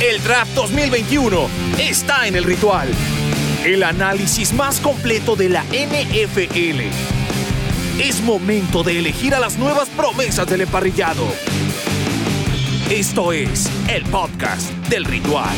El 0.00 0.22
draft 0.22 0.54
2021 0.54 1.46
está 1.78 2.26
en 2.26 2.34
el 2.34 2.44
ritual. 2.44 2.88
El 3.66 3.82
análisis 3.82 4.54
más 4.54 4.80
completo 4.80 5.36
de 5.36 5.50
la 5.50 5.62
NFL. 5.64 6.80
Es 8.00 8.22
momento 8.22 8.82
de 8.82 8.98
elegir 8.98 9.34
a 9.34 9.40
las 9.40 9.58
nuevas 9.58 9.90
promesas 9.90 10.46
del 10.46 10.62
emparrillado. 10.62 11.26
Esto 12.90 13.34
es 13.34 13.70
el 13.90 14.02
podcast 14.04 14.72
del 14.88 15.04
ritual. 15.04 15.54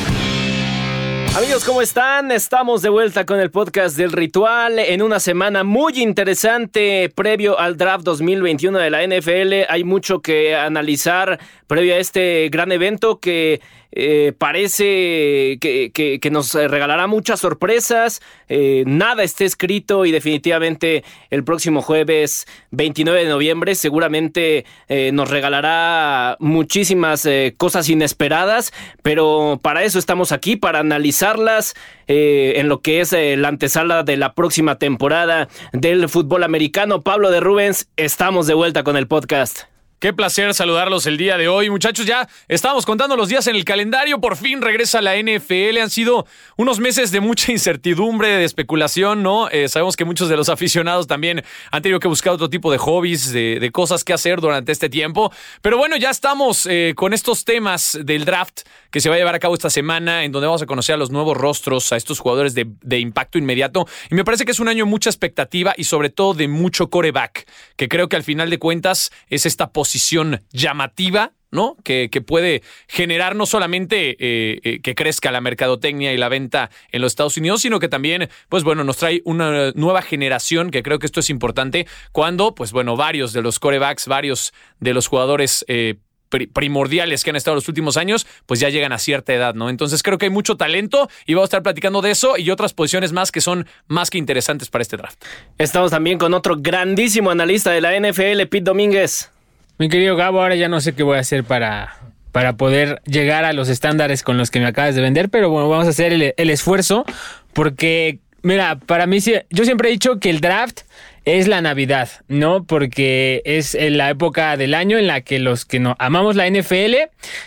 Amigos, 1.36 1.64
¿cómo 1.64 1.80
están? 1.80 2.32
Estamos 2.32 2.82
de 2.82 2.88
vuelta 2.88 3.24
con 3.24 3.38
el 3.38 3.52
podcast 3.52 3.96
del 3.96 4.10
ritual 4.10 4.80
en 4.80 5.02
una 5.02 5.20
semana 5.20 5.62
muy 5.62 6.02
interesante 6.02 7.10
previo 7.14 7.60
al 7.60 7.76
draft 7.76 8.04
2021 8.04 8.76
de 8.76 8.90
la 8.90 9.06
NFL. 9.06 9.70
Hay 9.70 9.84
mucho 9.84 10.20
que 10.20 10.56
analizar 10.56 11.38
previo 11.68 11.94
a 11.94 11.98
este 11.98 12.48
gran 12.50 12.70
evento 12.72 13.20
que 13.20 13.62
eh, 13.92 14.32
parece 14.36 15.58
que, 15.60 16.28
nos 16.30 16.54
regalará 16.54 17.06
muchas 17.06 17.40
sorpresas. 17.40 18.22
Eh, 18.48 18.84
nada 18.86 19.22
está 19.22 19.44
escrito 19.44 20.06
y 20.06 20.12
definitivamente 20.12 21.04
el 21.30 21.44
próximo 21.44 21.82
jueves 21.82 22.46
29 22.70 23.24
de 23.24 23.28
noviembre 23.28 23.74
seguramente 23.74 24.64
eh, 24.88 25.10
nos 25.12 25.30
regalará 25.30 26.36
muchísimas 26.40 27.28
cosas 27.56 27.88
inesperadas, 27.88 28.72
pero 29.02 29.60
para 29.62 29.84
eso 29.84 29.98
estamos 29.98 30.32
aquí, 30.32 30.56
para 30.56 30.78
analizarlas 30.80 31.74
en 32.06 32.68
lo 32.68 32.80
que 32.80 33.00
es 33.00 33.12
la 33.12 33.48
antesala 33.48 34.02
de 34.02 34.16
la 34.16 34.34
próxima 34.34 34.78
temporada 34.78 35.48
del 35.72 36.08
fútbol 36.08 36.44
americano. 36.44 37.02
Pablo 37.02 37.30
de 37.30 37.40
Rubens, 37.40 37.88
estamos 37.96 38.46
de 38.46 38.54
vuelta 38.54 38.82
con 38.84 38.96
el 38.96 39.06
podcast. 39.06 39.71
Qué 40.02 40.12
placer 40.12 40.52
saludarlos 40.52 41.06
el 41.06 41.16
día 41.16 41.38
de 41.38 41.46
hoy. 41.46 41.70
Muchachos, 41.70 42.06
ya 42.06 42.28
estábamos 42.48 42.84
contando 42.84 43.16
los 43.16 43.28
días 43.28 43.46
en 43.46 43.54
el 43.54 43.64
calendario. 43.64 44.20
Por 44.20 44.36
fin 44.36 44.60
regresa 44.60 45.00
la 45.00 45.14
NFL. 45.14 45.78
Han 45.80 45.90
sido 45.90 46.26
unos 46.56 46.80
meses 46.80 47.12
de 47.12 47.20
mucha 47.20 47.52
incertidumbre, 47.52 48.26
de 48.26 48.42
especulación, 48.42 49.22
¿no? 49.22 49.48
Eh, 49.50 49.68
sabemos 49.68 49.94
que 49.94 50.04
muchos 50.04 50.28
de 50.28 50.36
los 50.36 50.48
aficionados 50.48 51.06
también 51.06 51.44
han 51.70 51.82
tenido 51.82 52.00
que 52.00 52.08
buscar 52.08 52.32
otro 52.32 52.50
tipo 52.50 52.72
de 52.72 52.78
hobbies, 52.78 53.32
de, 53.32 53.70
cosas 53.72 54.02
que 54.02 54.12
hacer 54.12 54.40
durante 54.40 54.72
este 54.72 54.88
tiempo. 54.88 55.32
Pero 55.60 55.78
bueno, 55.78 55.96
ya 55.96 56.10
estamos 56.10 56.66
eh, 56.66 56.94
con 56.96 57.12
estos 57.12 57.44
temas 57.44 57.96
del 58.02 58.24
draft 58.24 58.62
que 58.90 59.00
se 59.00 59.08
va 59.08 59.14
a 59.14 59.18
llevar 59.18 59.36
a 59.36 59.38
cabo 59.38 59.54
esta 59.54 59.70
semana, 59.70 60.24
en 60.24 60.32
donde 60.32 60.48
vamos 60.48 60.62
a 60.62 60.66
conocer 60.66 60.96
a 60.96 60.98
los 60.98 61.10
nuevos 61.12 61.36
rostros, 61.36 61.92
a 61.92 61.96
estos 61.96 62.18
jugadores 62.18 62.54
de, 62.54 62.66
de 62.82 62.98
impacto 62.98 63.38
inmediato. 63.38 63.86
Y 64.10 64.16
me 64.16 64.24
parece 64.24 64.44
que 64.44 64.50
es 64.50 64.58
un 64.58 64.66
año 64.66 64.84
mucha 64.84 65.10
expectativa 65.10 65.74
y 65.76 65.84
sobre 65.84 66.10
todo 66.10 66.34
de 66.34 66.48
mucho 66.48 66.90
coreback, 66.90 67.46
que 67.76 67.88
creo 67.88 68.08
que 68.08 68.16
al 68.16 68.24
final 68.24 68.50
de 68.50 68.58
cuentas 68.58 69.12
es 69.30 69.46
esta 69.46 69.70
posibilidad 69.70 69.91
posición 69.92 70.40
llamativa 70.52 71.32
¿no? 71.50 71.76
Que, 71.84 72.08
que, 72.10 72.22
puede 72.22 72.62
generar 72.88 73.36
no 73.36 73.44
solamente 73.44 74.16
eh, 74.18 74.58
eh, 74.64 74.80
que 74.80 74.94
crezca 74.94 75.30
la 75.30 75.42
mercadotecnia 75.42 76.14
y 76.14 76.16
la 76.16 76.30
venta 76.30 76.70
en 76.92 77.02
los 77.02 77.12
Estados 77.12 77.36
Unidos, 77.36 77.60
sino 77.60 77.78
que 77.78 77.88
también, 77.88 78.30
pues 78.48 78.64
bueno, 78.64 78.84
nos 78.84 78.96
trae 78.96 79.20
una 79.26 79.70
nueva 79.72 80.00
generación, 80.00 80.70
que 80.70 80.82
creo 80.82 80.98
que 80.98 81.04
esto 81.04 81.20
es 81.20 81.28
importante, 81.28 81.86
cuando, 82.10 82.54
pues 82.54 82.72
bueno, 82.72 82.96
varios 82.96 83.34
de 83.34 83.42
los 83.42 83.58
corebacks, 83.58 84.06
varios 84.08 84.54
de 84.80 84.94
los 84.94 85.08
jugadores 85.08 85.62
eh, 85.68 85.96
primordiales 86.30 87.24
que 87.24 87.30
han 87.30 87.36
estado 87.36 87.56
los 87.56 87.68
últimos 87.68 87.96
años, 87.96 88.26
pues 88.46 88.60
ya 88.60 88.70
llegan 88.70 88.92
a 88.92 88.98
cierta 88.98 89.34
edad, 89.34 89.54
¿no? 89.54 89.68
Entonces 89.68 90.02
creo 90.02 90.18
que 90.18 90.26
hay 90.26 90.30
mucho 90.30 90.56
talento 90.56 91.10
y 91.26 91.34
vamos 91.34 91.44
a 91.44 91.48
estar 91.48 91.62
platicando 91.62 92.00
de 92.00 92.12
eso 92.12 92.38
y 92.38 92.50
otras 92.50 92.72
posiciones 92.72 93.12
más 93.12 93.30
que 93.30 93.40
son 93.40 93.66
más 93.88 94.10
que 94.10 94.18
interesantes 94.18 94.70
para 94.70 94.82
este 94.82 94.96
draft. 94.96 95.22
Estamos 95.58 95.90
también 95.90 96.18
con 96.18 96.32
otro 96.34 96.56
grandísimo 96.58 97.30
analista 97.30 97.70
de 97.70 97.80
la 97.80 97.98
NFL, 97.98 98.46
Pete 98.48 98.62
Domínguez. 98.62 99.30
Mi 99.78 99.88
querido 99.88 100.16
Gabo, 100.16 100.42
ahora 100.42 100.54
ya 100.54 100.68
no 100.68 100.80
sé 100.80 100.94
qué 100.94 101.02
voy 101.02 101.16
a 101.16 101.20
hacer 101.20 101.44
para, 101.44 101.96
para 102.30 102.56
poder 102.56 103.02
llegar 103.04 103.44
a 103.44 103.52
los 103.52 103.68
estándares 103.68 104.22
con 104.22 104.38
los 104.38 104.50
que 104.50 104.60
me 104.60 104.66
acabas 104.66 104.94
de 104.94 105.00
vender, 105.02 105.28
pero 105.28 105.50
bueno, 105.50 105.68
vamos 105.68 105.86
a 105.86 105.90
hacer 105.90 106.12
el, 106.12 106.34
el 106.36 106.50
esfuerzo 106.50 107.04
porque, 107.52 108.20
mira, 108.42 108.76
para 108.76 109.06
mí 109.06 109.18
yo 109.20 109.64
siempre 109.64 109.88
he 109.88 109.92
dicho 109.92 110.18
que 110.20 110.30
el 110.30 110.40
draft 110.40 110.82
es 111.24 111.48
la 111.48 111.60
Navidad, 111.60 112.08
¿no? 112.28 112.64
Porque 112.64 113.42
es 113.44 113.76
la 113.78 114.10
época 114.10 114.56
del 114.56 114.74
año 114.74 114.98
en 114.98 115.06
la 115.06 115.20
que 115.20 115.38
los 115.38 115.64
que 115.64 115.80
no 115.80 115.94
amamos 115.98 116.36
la 116.36 116.48
NFL, 116.48 116.94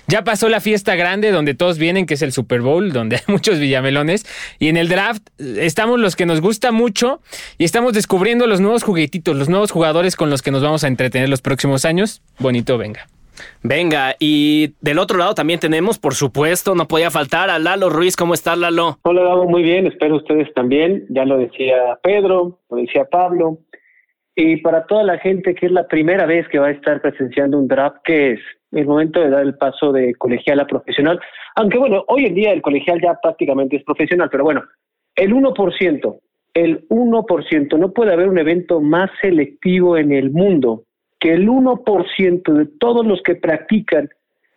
ya 0.08 0.24
pasó 0.24 0.50
la 0.50 0.62
fiesta 0.62 0.96
grande 0.96 1.32
donde 1.32 1.54
todos 1.54 1.78
vienen, 1.78 2.06
que 2.06 2.14
es 2.14 2.22
el 2.22 2.32
Super 2.32 2.62
Bowl, 2.62 2.92
donde 2.92 3.16
hay 3.18 3.24
muchos 3.28 3.60
villamelones, 3.60 4.26
y 4.60 4.70
en 4.70 4.78
el 4.78 4.88
draft 4.88 5.24
estamos 5.40 6.00
los 6.00 6.16
que 6.16 6.26
nos 6.26 6.42
gusta 6.42 6.72
mucho 6.72 7.22
y 7.58 7.66
estamos 7.66 7.94
descubriendo 7.94 8.48
los 8.48 8.62
nuevos 8.62 8.84
juguetitos, 8.84 9.36
los 9.36 9.50
nuevos 9.50 9.72
jugadores 9.72 10.16
con 10.16 10.30
los 10.30 10.42
que 10.42 10.52
nos 10.52 10.62
vamos 10.62 10.84
a 10.84 10.88
entretener 10.88 11.30
los 11.30 11.42
próximos 11.42 11.86
años. 11.86 12.22
Bonito, 12.40 12.78
venga. 12.78 13.08
Venga, 13.64 14.16
y 14.20 14.74
del 14.82 15.00
otro 15.00 15.18
lado 15.18 15.34
también 15.34 15.60
tenemos, 15.60 16.00
por 16.00 16.14
supuesto, 16.14 16.76
no 16.76 16.88
podía 16.88 17.12
faltar 17.12 17.50
a 17.50 17.60
Lalo 17.60 17.90
Ruiz. 17.90 18.16
¿Cómo 18.16 18.34
estás, 18.34 18.58
Lalo? 18.58 19.00
Hola, 19.04 19.24
Gabo, 19.24 19.46
muy 19.46 19.64
bien, 19.64 19.88
espero 19.88 20.18
ustedes 20.18 20.54
también. 20.54 21.06
Ya 21.10 21.26
lo 21.26 21.38
decía 21.38 22.00
Pedro, 22.02 22.60
lo 22.70 22.78
decía 22.78 23.06
Pablo. 23.06 23.60
Y 24.36 24.58
para 24.58 24.86
toda 24.86 25.04
la 25.04 25.18
gente 25.18 25.56
que 25.56 25.68
es 25.68 25.72
la 25.72 25.88
primera 25.88 26.26
vez 26.26 26.48
que 26.50 26.60
va 26.60 26.68
a 26.68 26.72
estar 26.72 27.02
presenciando 27.02 27.58
un 27.58 27.68
draft, 27.68 27.98
que 28.04 28.34
es 28.34 28.40
el 28.74 28.86
momento 28.86 29.22
de 29.22 29.30
dar 29.30 29.42
el 29.42 29.56
paso 29.56 29.94
de 29.94 30.14
colegial 30.16 30.60
a 30.60 30.68
profesional. 30.68 31.20
Aunque 31.56 31.78
bueno, 31.78 32.04
hoy 32.08 32.26
en 32.26 32.36
día 32.36 32.52
el 32.52 32.62
colegial 32.62 33.00
ya 33.02 33.18
prácticamente 33.22 33.78
es 33.78 33.84
profesional, 33.84 34.30
pero 34.30 34.44
bueno, 34.44 34.64
el 35.16 35.34
1%, 35.34 36.20
el 36.54 36.88
1%, 36.90 37.80
no 37.80 37.94
puede 37.94 38.14
haber 38.14 38.28
un 38.28 38.38
evento 38.38 38.82
más 38.82 39.10
selectivo 39.22 39.98
en 39.98 40.12
el 40.12 40.32
mundo 40.32 40.84
que 41.20 41.32
el 41.32 41.48
1% 41.48 42.54
de 42.54 42.66
todos 42.78 43.06
los 43.06 43.22
que 43.22 43.36
practican 43.36 44.10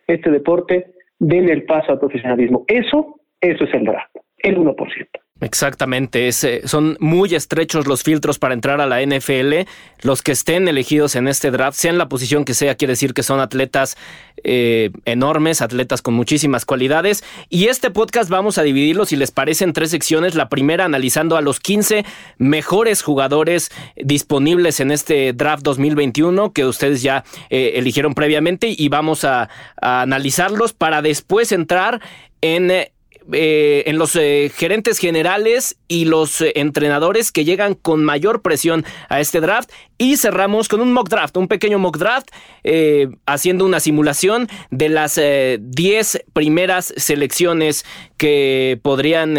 este 0.07 0.29
deporte 0.29 0.93
den 1.19 1.49
el 1.49 1.63
paso 1.63 1.93
al 1.93 1.99
profesionalismo. 1.99 2.65
Eso, 2.67 3.21
eso 3.39 3.63
es 3.63 3.73
el 3.73 3.85
draft, 3.85 4.13
el 4.39 4.57
1%. 4.57 5.07
Exactamente, 5.41 6.31
son 6.33 6.97
muy 6.99 7.33
estrechos 7.33 7.87
los 7.87 8.03
filtros 8.03 8.39
para 8.39 8.53
entrar 8.53 8.81
a 8.81 8.85
la 8.85 9.01
NFL. 9.01 9.69
Los 10.01 10.21
que 10.21 10.33
estén 10.33 10.67
elegidos 10.67 11.15
en 11.15 11.29
este 11.29 11.49
draft, 11.49 11.77
sean 11.77 11.97
la 11.97 12.09
posición 12.09 12.43
que 12.43 12.53
sea, 12.53 12.75
quiere 12.75 12.91
decir 12.91 13.13
que 13.13 13.23
son 13.23 13.39
atletas 13.39 13.95
eh, 14.43 14.91
enormes, 15.05 15.61
atletas 15.61 16.01
con 16.01 16.13
muchísimas 16.13 16.65
cualidades. 16.65 17.23
Y 17.47 17.67
este 17.67 17.89
podcast 17.89 18.29
vamos 18.29 18.57
a 18.57 18.63
dividirlo, 18.63 19.05
si 19.05 19.15
les 19.15 19.31
parece, 19.31 19.63
en 19.63 19.71
tres 19.71 19.91
secciones. 19.91 20.35
La 20.35 20.49
primera 20.49 20.83
analizando 20.83 21.37
a 21.37 21.41
los 21.41 21.61
15 21.61 22.05
mejores 22.37 23.01
jugadores 23.01 23.71
disponibles 23.95 24.81
en 24.81 24.91
este 24.91 25.31
draft 25.31 25.63
2021 25.63 26.51
que 26.51 26.65
ustedes 26.65 27.01
ya 27.01 27.23
eh, 27.49 27.73
eligieron 27.75 28.13
previamente 28.13 28.73
y 28.77 28.89
vamos 28.89 29.23
a, 29.23 29.49
a 29.81 30.01
analizarlos 30.01 30.73
para 30.73 31.01
después 31.01 31.53
entrar 31.53 32.01
en 32.41 32.71
eh, 32.71 32.91
en 33.31 33.97
los 33.97 34.15
eh, 34.15 34.51
gerentes 34.55 34.97
generales 34.99 35.77
y 35.87 36.05
los 36.05 36.41
eh, 36.41 36.53
entrenadores 36.55 37.31
que 37.31 37.45
llegan 37.45 37.73
con 37.75 38.03
mayor 38.03 38.41
presión 38.41 38.85
a 39.09 39.19
este 39.19 39.41
draft. 39.41 39.71
Y 39.97 40.17
cerramos 40.17 40.69
con 40.69 40.81
un 40.81 40.93
mock 40.93 41.09
draft, 41.09 41.35
un 41.37 41.47
pequeño 41.47 41.77
mock 41.77 41.97
draft, 41.97 42.29
haciendo 43.25 43.65
una 43.65 43.81
simulación 43.81 44.47
de 44.71 44.87
las 44.87 45.19
10 45.59 46.23
primeras 46.31 46.93
selecciones 46.95 47.85
que 48.15 48.79
podrían 48.81 49.35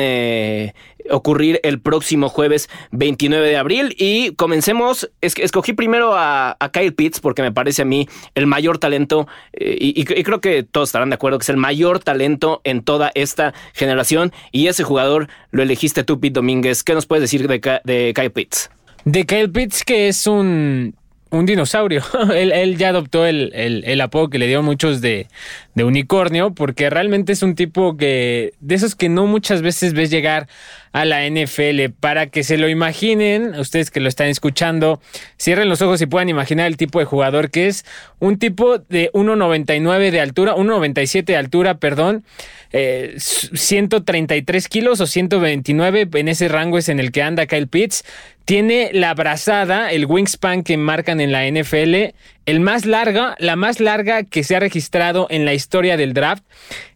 ocurrir 1.11 1.61
el 1.63 1.81
próximo 1.81 2.29
jueves 2.29 2.69
29 2.93 3.49
de 3.49 3.57
abril. 3.57 3.95
Y 3.99 4.33
comencemos, 4.35 5.11
es, 5.21 5.35
escogí 5.39 5.73
primero 5.73 6.13
a, 6.15 6.57
Kyle 6.73 6.93
Pitts 6.93 7.21
porque 7.21 7.43
me 7.43 7.53
parece 7.53 7.83
a 7.83 7.85
mí 7.85 8.09
el 8.35 8.47
mayor 8.47 8.79
talento, 8.79 9.27
eh, 9.53 9.77
y, 9.81 10.05
creo 10.05 10.41
que 10.41 10.63
todos 10.63 10.89
estarán 10.89 11.11
de 11.11 11.15
acuerdo 11.15 11.39
que 11.39 11.45
es 11.45 11.49
el 11.49 11.57
mayor 11.57 11.99
talento 12.01 12.61
en 12.65 12.83
toda 12.83 13.11
esta 13.15 13.55
generación. 13.73 14.33
Y 14.53 14.69
ese 14.69 14.85
jugador 14.85 15.29
lo 15.51 15.63
elegiste 15.63 16.05
tú, 16.05 16.21
Pete 16.21 16.35
Domínguez. 16.35 16.83
¿Qué 16.83 16.95
nos 16.95 17.07
puedes 17.07 17.23
decir 17.23 17.49
de, 17.49 17.81
de 17.85 18.13
Kyle 18.15 18.31
Pitts? 18.31 18.71
De 19.05 19.25
Kyle 19.25 19.51
Pitts, 19.51 19.85
que 19.85 20.09
es 20.09 20.27
un 20.27 20.95
un 21.31 21.47
dinosaurio. 21.47 22.03
él, 22.35 22.77
ya 22.77 22.91
adoptó 22.91 23.27
el, 23.27 23.53
el, 23.55 24.01
apodo 24.01 24.31
que 24.31 24.39
le 24.39 24.47
dio 24.47 24.63
muchos 24.63 25.01
de, 25.01 25.29
de, 25.75 25.85
unicornio, 25.85 26.55
porque 26.55 26.91
realmente 26.91 27.33
es 27.33 27.43
un 27.43 27.55
tipo 27.55 27.97
que, 27.97 28.53
de 28.61 28.75
esos 28.75 28.95
que 28.95 29.09
no 29.09 29.27
muchas 29.27 29.63
veces 29.63 29.95
ves 29.95 30.11
llegar 30.11 30.49
a 30.93 31.05
la 31.05 31.29
NFL. 31.29 31.91
Para 32.01 32.27
que 32.27 32.45
se 32.45 32.59
lo 32.59 32.69
imaginen, 32.69 33.55
ustedes 33.59 33.91
que 33.91 34.01
lo 34.01 34.09
están 34.09 34.29
escuchando, 34.29 35.01
cierren 35.39 35.69
los 35.69 35.83
ojos 35.83 36.01
y 36.01 36.07
puedan 36.07 36.29
imaginar 36.29 36.67
el 36.67 36.77
tipo 36.77 36.99
de 36.99 37.05
jugador 37.05 37.51
que 37.51 37.69
es 37.69 37.85
un 38.19 38.39
tipo 38.39 38.79
de 38.79 39.11
1,99 39.13 40.11
de 40.11 40.21
altura, 40.21 40.55
1,97 40.55 41.25
de 41.25 41.37
altura, 41.37 41.75
perdón, 41.79 42.25
133 42.73 44.65
eh, 44.65 44.69
kilos 44.69 45.01
o 45.01 45.07
129, 45.07 46.09
en 46.13 46.29
ese 46.29 46.49
rango 46.49 46.79
es 46.79 46.89
en 46.89 47.01
el 47.01 47.11
que 47.13 47.23
anda 47.23 47.47
Kyle 47.47 47.69
Pitts. 47.69 48.05
Tiene 48.45 48.91
la 48.93 49.15
brazada, 49.15 49.93
el 49.93 50.07
wingspan 50.07 50.63
que 50.65 50.77
marcan 50.77 51.21
en 51.21 51.31
la 51.31 51.49
NFL, 51.49 52.15
el 52.47 52.61
más 52.61 52.87
larga, 52.87 53.37
la 53.39 53.57
más 53.57 53.81
larga 53.81 54.25
que 54.25 54.45
se 54.45 54.57
ha 54.57 54.61
registrado 54.61 55.27
en 55.31 55.45
la 55.45 55.55
historia 55.55 55.97
del 55.97 56.15
draft. 56.15 56.45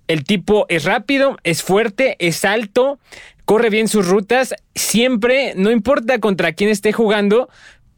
El 0.07 0.25
tipo 0.25 0.67
es 0.69 0.85
rápido, 0.85 1.39
es 1.45 1.63
fuerte, 1.63 2.17
es 2.19 2.45
alto, 2.45 2.99
corre 3.45 3.71
bien 3.71 3.89
sus 3.89 4.09
rutas, 4.09 4.55
siempre, 4.75 5.55
no 5.57 5.71
importa 5.71 6.19
contra 6.19 6.53
quién 6.53 6.71
esté 6.71 6.93
jugando, 6.93 7.49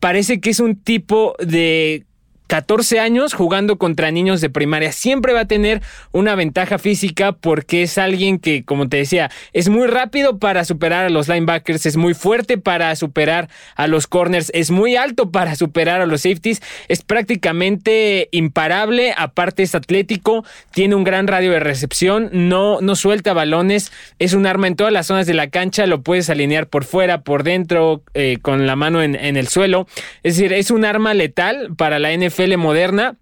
parece 0.01 0.41
que 0.41 0.51
es 0.51 0.61
un 0.61 0.77
tipo 0.77 1.35
de 1.39 2.05
14 2.47 3.01
años 3.01 3.35
jugando 3.35 3.77
contra 3.77 4.11
niños 4.11 4.41
de 4.41 4.51
primaria. 4.51 4.93
Siempre 4.93 5.33
va 5.33 5.41
a 5.41 5.45
tener 5.47 5.83
una 6.13 6.35
ventaja 6.35 6.79
física 6.79 7.33
porque 7.33 7.83
es 7.83 7.99
alguien 7.99 8.39
que, 8.39 8.65
como 8.65 8.89
te 8.89 8.99
decía, 8.99 9.31
es 9.53 9.69
muy 9.69 9.87
rápido 9.87 10.39
para 10.39 10.65
superar 10.65 11.07
a 11.07 11.11
los 11.11 11.29
linebackers, 11.29 11.87
es 11.87 11.97
muy 11.97 12.15
fuerte 12.15 12.59
para 12.59 12.95
superar 12.97 13.49
a 13.75 13.87
los 13.87 14.07
corners, 14.07 14.51
es 14.55 14.71
muy 14.71 14.97
alto 14.97 15.31
para 15.31 15.57
superar 15.57 16.01
a 16.01 16.07
los 16.07 16.23
safeties, 16.23 16.63
es 16.89 17.03
prácticamente 17.03 18.29
imparable, 18.31 19.15
aparte 19.17 19.63
es 19.63 19.75
atlético, 19.75 20.45
tiene 20.73 20.95
un 20.95 21.05
gran 21.05 21.27
radio 21.27 21.53
de 21.53 21.61
recepción, 21.61 22.31
no, 22.33 22.81
no 22.81 22.97
suelta 22.97 23.33
balones, 23.33 23.93
es 24.19 24.35
un 24.35 24.47
arma 24.47 24.69
en 24.69 24.77
todas 24.77 24.93
las 24.93 25.07
zonas 25.07 25.27
de 25.27 25.35
la 25.35 25.49
cancha, 25.49 25.87
lo 25.87 26.03
puedes 26.03 26.31
alinear 26.31 26.69
por 26.69 26.85
fuera, 26.85 27.23
por 27.23 27.43
dentro, 27.43 28.03
eh, 28.15 28.39
con 28.41 28.67
la 28.67 28.77
mano 28.77 29.03
en, 29.03 29.17
en 29.17 29.37
el 29.37 29.49
suelo. 29.49 29.87
Es 30.23 30.37
decir, 30.37 30.53
es 30.53 30.71
un 30.71 30.85
arma 30.85 31.15
letal 31.15 31.71
para 31.77 31.99
la 31.99 32.13
NFL 32.13 32.36
moderna. 32.57 33.17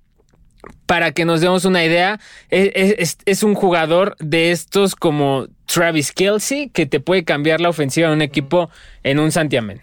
Para 0.86 1.12
que 1.12 1.26
nos 1.26 1.42
demos 1.42 1.66
una 1.66 1.84
idea, 1.84 2.20
es, 2.48 3.42
un 3.42 3.54
jugador 3.54 4.16
de 4.18 4.50
estos 4.50 4.94
como 4.94 5.46
Travis 5.66 6.12
Kelsey 6.12 6.70
que 6.70 6.86
te 6.86 7.00
puede 7.00 7.24
cambiar 7.24 7.60
la 7.60 7.68
ofensiva 7.68 8.08
de 8.08 8.14
un 8.14 8.22
equipo 8.22 8.70
en 9.02 9.18
un 9.18 9.30
santiamén. 9.30 9.82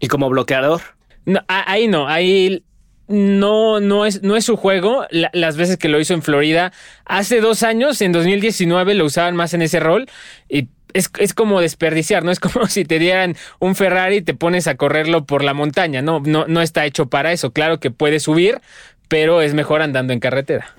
¿Y 0.00 0.08
como 0.08 0.30
bloqueador? 0.30 0.80
No, 1.26 1.40
ahí 1.48 1.86
no, 1.86 2.08
ahí 2.08 2.64
no, 3.08 3.80
no, 3.80 4.06
es, 4.06 4.22
no 4.22 4.36
es 4.36 4.44
su 4.44 4.56
juego. 4.56 5.06
las 5.10 5.56
veces 5.56 5.76
que 5.76 5.88
lo 5.88 6.00
hizo 6.00 6.14
en 6.14 6.22
Florida, 6.22 6.72
hace 7.04 7.40
dos 7.40 7.62
años, 7.62 8.00
en 8.00 8.12
2019, 8.12 8.94
lo 8.94 9.04
usaban 9.04 9.36
más 9.36 9.52
en 9.54 9.62
ese 9.62 9.80
rol 9.80 10.08
y 10.48 10.68
es, 10.94 11.10
es, 11.18 11.34
como 11.34 11.60
desperdiciar, 11.60 12.24
¿no? 12.24 12.30
Es 12.30 12.40
como 12.40 12.66
si 12.68 12.84
te 12.84 12.98
dieran 12.98 13.34
un 13.58 13.74
Ferrari 13.74 14.16
y 14.16 14.22
te 14.22 14.34
pones 14.34 14.66
a 14.68 14.76
correrlo 14.76 15.24
por 15.24 15.44
la 15.44 15.54
montaña, 15.54 16.02
¿no? 16.02 16.20
No, 16.20 16.46
no 16.46 16.62
está 16.62 16.86
hecho 16.86 17.06
para 17.06 17.32
eso. 17.32 17.52
Claro 17.52 17.80
que 17.80 17.90
puede 17.90 18.20
subir, 18.20 18.58
pero 19.08 19.42
es 19.42 19.54
mejor 19.54 19.82
andando 19.82 20.12
en 20.12 20.20
carretera. 20.20 20.74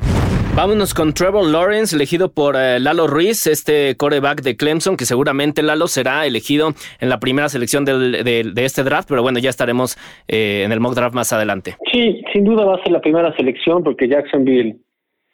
Vámonos 0.56 0.94
con 0.94 1.16
Trevor 1.16 1.48
Lawrence, 1.48 1.96
elegido 1.96 2.32
por 2.32 2.56
eh, 2.56 2.80
Lalo 2.80 3.08
Ruiz, 3.08 3.48
este 3.48 3.96
coreback 3.98 4.44
de 4.44 4.56
Clemson, 4.56 4.98
que 4.98 5.06
seguramente 5.06 5.64
Lalo 5.64 5.88
será 5.88 6.28
elegido 6.28 6.76
en 7.00 7.10
la 7.10 7.20
primera 7.20 7.50
selección 7.50 7.86
de 7.86 8.54
este 8.58 8.84
draft, 8.84 9.10
pero 9.10 9.24
bueno, 9.24 9.40
ya 9.40 9.50
estaremos 9.50 9.98
eh, 10.28 10.62
en 10.64 10.72
el 10.72 10.80
mock 10.80 10.94
draft 10.94 11.16
más 11.16 11.34
adelante. 11.34 11.76
Sí, 11.92 12.22
sin 12.32 12.44
duda 12.44 12.66
va 12.66 12.76
a 12.76 12.84
ser 12.84 12.92
la 12.92 13.02
primera 13.02 13.36
selección 13.36 13.84
porque 13.84 14.08
Jacksonville 14.08 14.78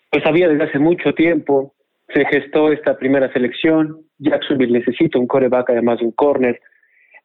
pues 0.09 0.25
había 0.25 0.47
desde 0.47 0.63
hace 0.63 0.79
mucho 0.79 1.13
tiempo 1.13 1.73
se 2.13 2.25
gestó 2.25 2.71
esta 2.71 2.97
primera 2.97 3.31
selección. 3.31 4.01
Jacksonville 4.17 4.79
necesita 4.79 5.19
un 5.19 5.27
coreback, 5.27 5.69
además 5.69 5.99
de 5.99 6.05
un 6.05 6.11
corner. 6.11 6.59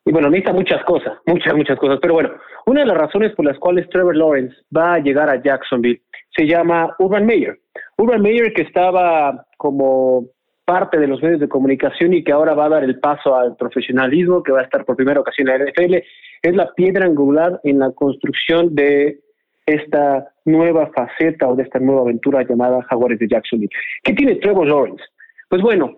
Y 0.04 0.12
bueno, 0.12 0.28
necesita 0.28 0.52
muchas 0.52 0.84
cosas, 0.84 1.19
muchas, 1.26 1.54
muchas 1.54 1.78
cosas. 1.78 1.98
Pero 2.00 2.14
bueno, 2.14 2.31
una 2.66 2.81
de 2.81 2.86
las 2.86 2.98
razones 2.98 3.32
por 3.34 3.46
las 3.46 3.58
cuales 3.58 3.88
Trevor 3.88 4.16
Lawrence 4.16 4.54
va 4.76 4.94
a 4.94 4.98
llegar 4.98 5.31
a 5.31 5.42
Jacksonville 5.42 6.02
se 6.36 6.46
llama 6.46 6.94
Urban 6.98 7.26
Meyer. 7.26 7.58
Urban 7.96 8.20
Meyer 8.20 8.52
que 8.52 8.62
estaba 8.62 9.46
como 9.56 10.26
parte 10.64 10.98
de 10.98 11.06
los 11.06 11.22
medios 11.22 11.40
de 11.40 11.48
comunicación 11.48 12.14
y 12.14 12.25
que 12.25 12.32
ahora 12.32 12.54
va 12.54 12.66
a 12.66 12.70
dar 12.70 12.84
el 12.84 12.98
paso 12.98 13.36
al 13.36 13.56
profesionalismo, 13.56 14.42
que 14.42 14.52
va 14.52 14.60
a 14.60 14.64
estar 14.64 14.84
por 14.84 14.96
primera 14.96 15.20
ocasión 15.20 15.48
en 15.48 15.58
la 15.58 15.64
NFL, 15.64 15.94
es 16.42 16.54
la 16.54 16.72
piedra 16.75 17.04
angular 17.04 17.60
en 17.64 17.78
la 17.78 17.92
construcción 17.92 18.75
de 18.75 19.20
esta 19.66 20.33
nueva 20.44 20.91
faceta 20.94 21.49
o 21.49 21.56
de 21.56 21.64
esta 21.64 21.79
nueva 21.79 22.02
aventura 22.02 22.43
llamada 22.43 22.82
Jaguares 22.82 23.19
de 23.19 23.29
Jacksonville. 23.29 23.70
¿Qué 24.02 24.12
tiene 24.12 24.37
Trevor 24.37 24.67
Lawrence? 24.67 25.05
Pues 25.49 25.62
bueno, 25.62 25.96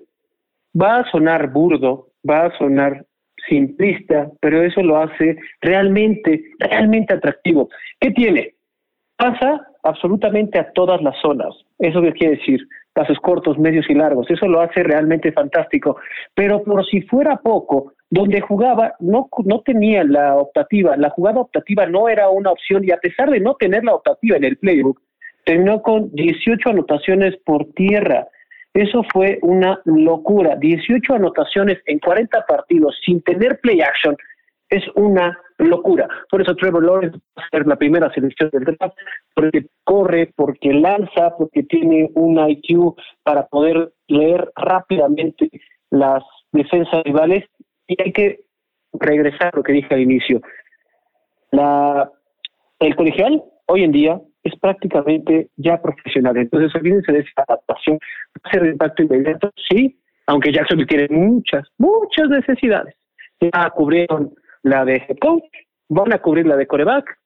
va 0.81 0.99
a 0.99 1.11
sonar 1.11 1.51
burdo, 1.53 2.09
va 2.29 2.47
a 2.47 2.59
sonar 2.59 3.05
simplista, 3.49 4.31
pero 4.41 4.63
eso 4.63 4.83
lo 4.83 4.99
hace 4.99 5.37
realmente, 5.61 6.43
realmente 6.59 7.15
atractivo. 7.15 7.69
¿Qué 8.01 8.11
tiene? 8.11 8.55
Pasa 9.17 9.67
absolutamente 9.83 10.59
a 10.59 10.73
todas 10.73 11.01
las 11.03 11.17
zonas. 11.21 11.55
¿Eso 11.79 12.03
qué 12.03 12.13
quiere 12.13 12.37
decir? 12.37 12.61
Pasos 12.93 13.19
cortos, 13.21 13.59
medios 13.59 13.89
y 13.89 13.95
largos. 13.95 14.31
Eso 14.31 14.47
lo 14.47 14.61
hace 14.61 14.83
realmente 14.83 15.33
fantástico. 15.33 15.99
Pero 16.35 16.63
por 16.65 16.85
si 16.87 17.03
fuera 17.03 17.37
poco, 17.37 17.93
donde 18.11 18.41
jugaba 18.41 18.95
no, 19.01 19.29
no 19.45 19.61
tenía 19.63 20.05
la 20.05 20.37
optativa, 20.37 20.97
la 20.97 21.11
jugada 21.11 21.41
optativa 21.41 21.87
no 21.87 22.09
era 22.09 22.29
una 22.29 22.53
opción 22.53 22.85
y 22.85 22.93
a 22.93 22.99
pesar 22.99 23.31
de 23.31 23.41
no 23.41 23.55
tener 23.55 23.85
la 23.85 23.95
optativa 23.95 24.37
en 24.37 24.45
el 24.45 24.57
playbook, 24.57 25.01
terminó 25.45 25.83
con 25.83 26.11
18 26.13 26.71
anotaciones 26.71 27.37
por 27.45 27.67
tierra. 27.73 28.29
Eso 28.75 29.03
fue 29.13 29.39
una 29.43 29.81
locura. 29.85 30.57
18 30.57 31.15
anotaciones 31.15 31.79
en 31.87 31.99
40 31.99 32.45
partidos 32.47 32.95
sin 33.05 33.23
tener 33.23 33.59
play 33.61 33.81
action 33.81 34.17
es 34.69 34.83
una 34.95 35.39
locura. 35.59 36.09
Por 36.31 36.43
eso 36.43 36.55
Trevor 36.57 36.85
Lawrence 36.85 37.19
va 37.39 37.43
a 37.43 37.49
ser 37.51 37.67
la 37.67 37.77
primera 37.77 38.13
selección 38.13 38.51
del 38.51 38.65
draft, 38.65 38.97
porque 39.35 39.67
corre, 39.85 40.33
porque 40.37 40.73
lanza, 40.73 41.35
porque 41.39 41.63
tiene 41.63 42.11
un 42.15 42.39
IQ 42.39 42.95
para 43.23 43.47
poder 43.47 43.93
leer 44.09 44.51
rápidamente 44.57 45.49
las 45.91 46.23
defensas 46.53 47.03
rivales 47.05 47.45
y 47.89 48.03
hay 48.03 48.13
que 48.13 48.41
regresar 48.93 49.51
a 49.53 49.57
lo 49.57 49.63
que 49.63 49.73
dije 49.73 49.95
al 49.95 50.01
inicio. 50.01 50.41
La, 51.53 52.11
el 52.81 52.97
colegial 52.97 53.43
hoy 53.67 53.85
en 53.85 53.93
día 53.93 54.21
es 54.43 54.59
prácticamente 54.61 55.49
ya 55.57 55.81
profesional. 55.81 56.37
Entonces, 56.37 56.75
olvídense 56.75 57.13
de 57.13 57.21
esa 57.21 57.45
adaptación. 57.49 57.99
Va 58.37 58.41
a 58.45 58.51
ser 58.51 58.63
de 58.63 58.71
impacto 58.71 59.03
inmediato, 59.03 59.51
sí, 59.69 59.99
aunque 60.27 60.53
Jacksonville 60.53 60.87
tiene 60.87 61.09
muchas, 61.11 61.67
muchas 61.79 62.29
necesidades. 62.29 62.95
Ya 63.41 63.71
cubrieron 63.71 64.35
la 64.63 64.85
de 64.85 65.05
coach, 65.21 65.45
van 65.89 66.13
a 66.13 66.19
cubrir 66.19 66.47
la 66.47 66.57
de 66.57 66.67
coreback, 66.67 67.19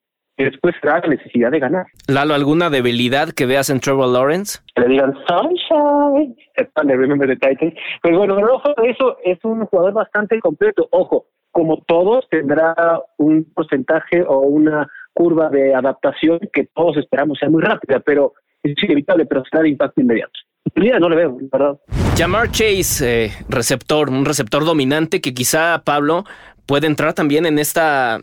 después 0.45 0.75
será 0.81 1.01
la 1.01 1.09
necesidad 1.09 1.51
de 1.51 1.59
ganar. 1.59 1.87
Lalo, 2.07 2.35
¿alguna 2.35 2.71
debilidad 2.71 3.31
que 3.31 3.47
veas 3.47 3.71
en 3.71 3.81
Trevor 3.81 4.09
Lawrence? 4.09 4.61
Le 4.77 4.89
digan 4.89 5.15
Sunshine, 5.27 6.37
Remember 6.77 7.29
the 7.29 7.37
Titans. 7.37 7.75
Pero 8.03 8.19
bueno, 8.19 8.39
eso 8.85 9.17
es 9.25 9.39
un 9.45 9.67
jugador 9.67 9.93
bastante 9.93 10.39
completo. 10.41 10.89
Ojo, 10.91 11.27
como 11.51 11.83
todos, 11.87 12.29
tendrá 12.31 12.75
un 13.19 13.45
porcentaje 13.55 14.23
o 14.23 14.39
una 14.41 14.89
curva 15.13 15.49
de 15.51 15.75
adaptación 15.75 16.39
que 16.53 16.69
todos 16.75 16.97
esperamos 16.97 17.39
sea 17.39 17.51
muy 17.51 17.63
rápida, 17.63 18.01
pero 18.01 18.35
es 18.63 18.75
inevitable, 18.83 19.27
pero 19.27 19.43
será 19.51 19.63
de 19.63 19.71
impacto 19.71 20.01
inmediato. 20.01 20.33
no 20.75 21.09
le 21.09 21.17
veo, 21.17 21.39
verdad. 21.53 21.79
Jamar 22.17 22.51
Chase, 22.51 23.25
eh, 23.25 23.31
receptor, 23.49 24.11
un 24.11 24.25
receptor 24.25 24.65
dominante 24.65 25.21
que 25.21 25.35
quizá 25.35 25.83
Pablo 25.85 26.25
puede 26.67 26.87
entrar 26.87 27.15
también 27.15 27.47
en 27.47 27.59
esta 27.59 28.21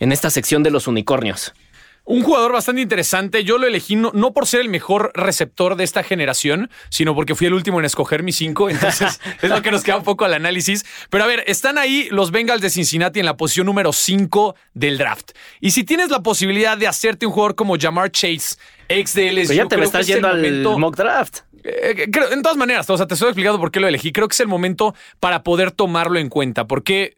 en 0.00 0.12
esta 0.12 0.30
sección 0.30 0.62
de 0.62 0.70
los 0.70 0.86
unicornios. 0.86 1.52
Un 2.08 2.22
jugador 2.22 2.52
bastante 2.52 2.80
interesante. 2.80 3.44
Yo 3.44 3.58
lo 3.58 3.66
elegí 3.66 3.94
no, 3.94 4.32
por 4.32 4.46
ser 4.46 4.62
el 4.62 4.70
mejor 4.70 5.12
receptor 5.14 5.76
de 5.76 5.84
esta 5.84 6.02
generación, 6.02 6.70
sino 6.88 7.14
porque 7.14 7.34
fui 7.34 7.48
el 7.48 7.52
último 7.52 7.80
en 7.80 7.84
escoger 7.84 8.22
mis 8.22 8.36
cinco. 8.36 8.70
Entonces 8.70 9.20
es 9.42 9.50
lo 9.50 9.60
que 9.60 9.70
nos 9.70 9.82
queda 9.82 9.98
un 9.98 10.04
poco 10.04 10.24
al 10.24 10.32
análisis. 10.32 10.86
Pero 11.10 11.24
a 11.24 11.26
ver, 11.26 11.44
están 11.46 11.76
ahí 11.76 12.08
los 12.10 12.30
Bengals 12.30 12.62
de 12.62 12.70
Cincinnati 12.70 13.20
en 13.20 13.26
la 13.26 13.36
posición 13.36 13.66
número 13.66 13.92
5 13.92 14.56
del 14.72 14.96
draft. 14.96 15.32
Y 15.60 15.72
si 15.72 15.84
tienes 15.84 16.08
la 16.08 16.22
posibilidad 16.22 16.78
de 16.78 16.86
hacerte 16.86 17.26
un 17.26 17.32
jugador 17.32 17.54
como 17.54 17.78
Jamar 17.78 18.10
Chase, 18.10 18.56
ex 18.88 19.12
de 19.12 19.30
LSU, 19.30 19.52
ya 19.52 19.66
te 19.66 19.76
me 19.76 19.84
estás 19.84 20.06
yendo 20.06 20.28
al 20.28 20.62
mock 20.78 20.96
draft. 20.96 21.40
Eh, 21.62 22.06
en 22.32 22.40
todas 22.40 22.56
maneras, 22.56 22.88
o 22.88 22.96
sea, 22.96 23.06
te 23.06 23.12
estoy 23.12 23.28
explicando 23.28 23.60
por 23.60 23.70
qué 23.70 23.80
lo 23.80 23.86
elegí. 23.86 24.12
Creo 24.12 24.28
que 24.28 24.32
es 24.32 24.40
el 24.40 24.48
momento 24.48 24.94
para 25.20 25.42
poder 25.42 25.72
tomarlo 25.72 26.18
en 26.18 26.30
cuenta, 26.30 26.66
porque 26.66 27.17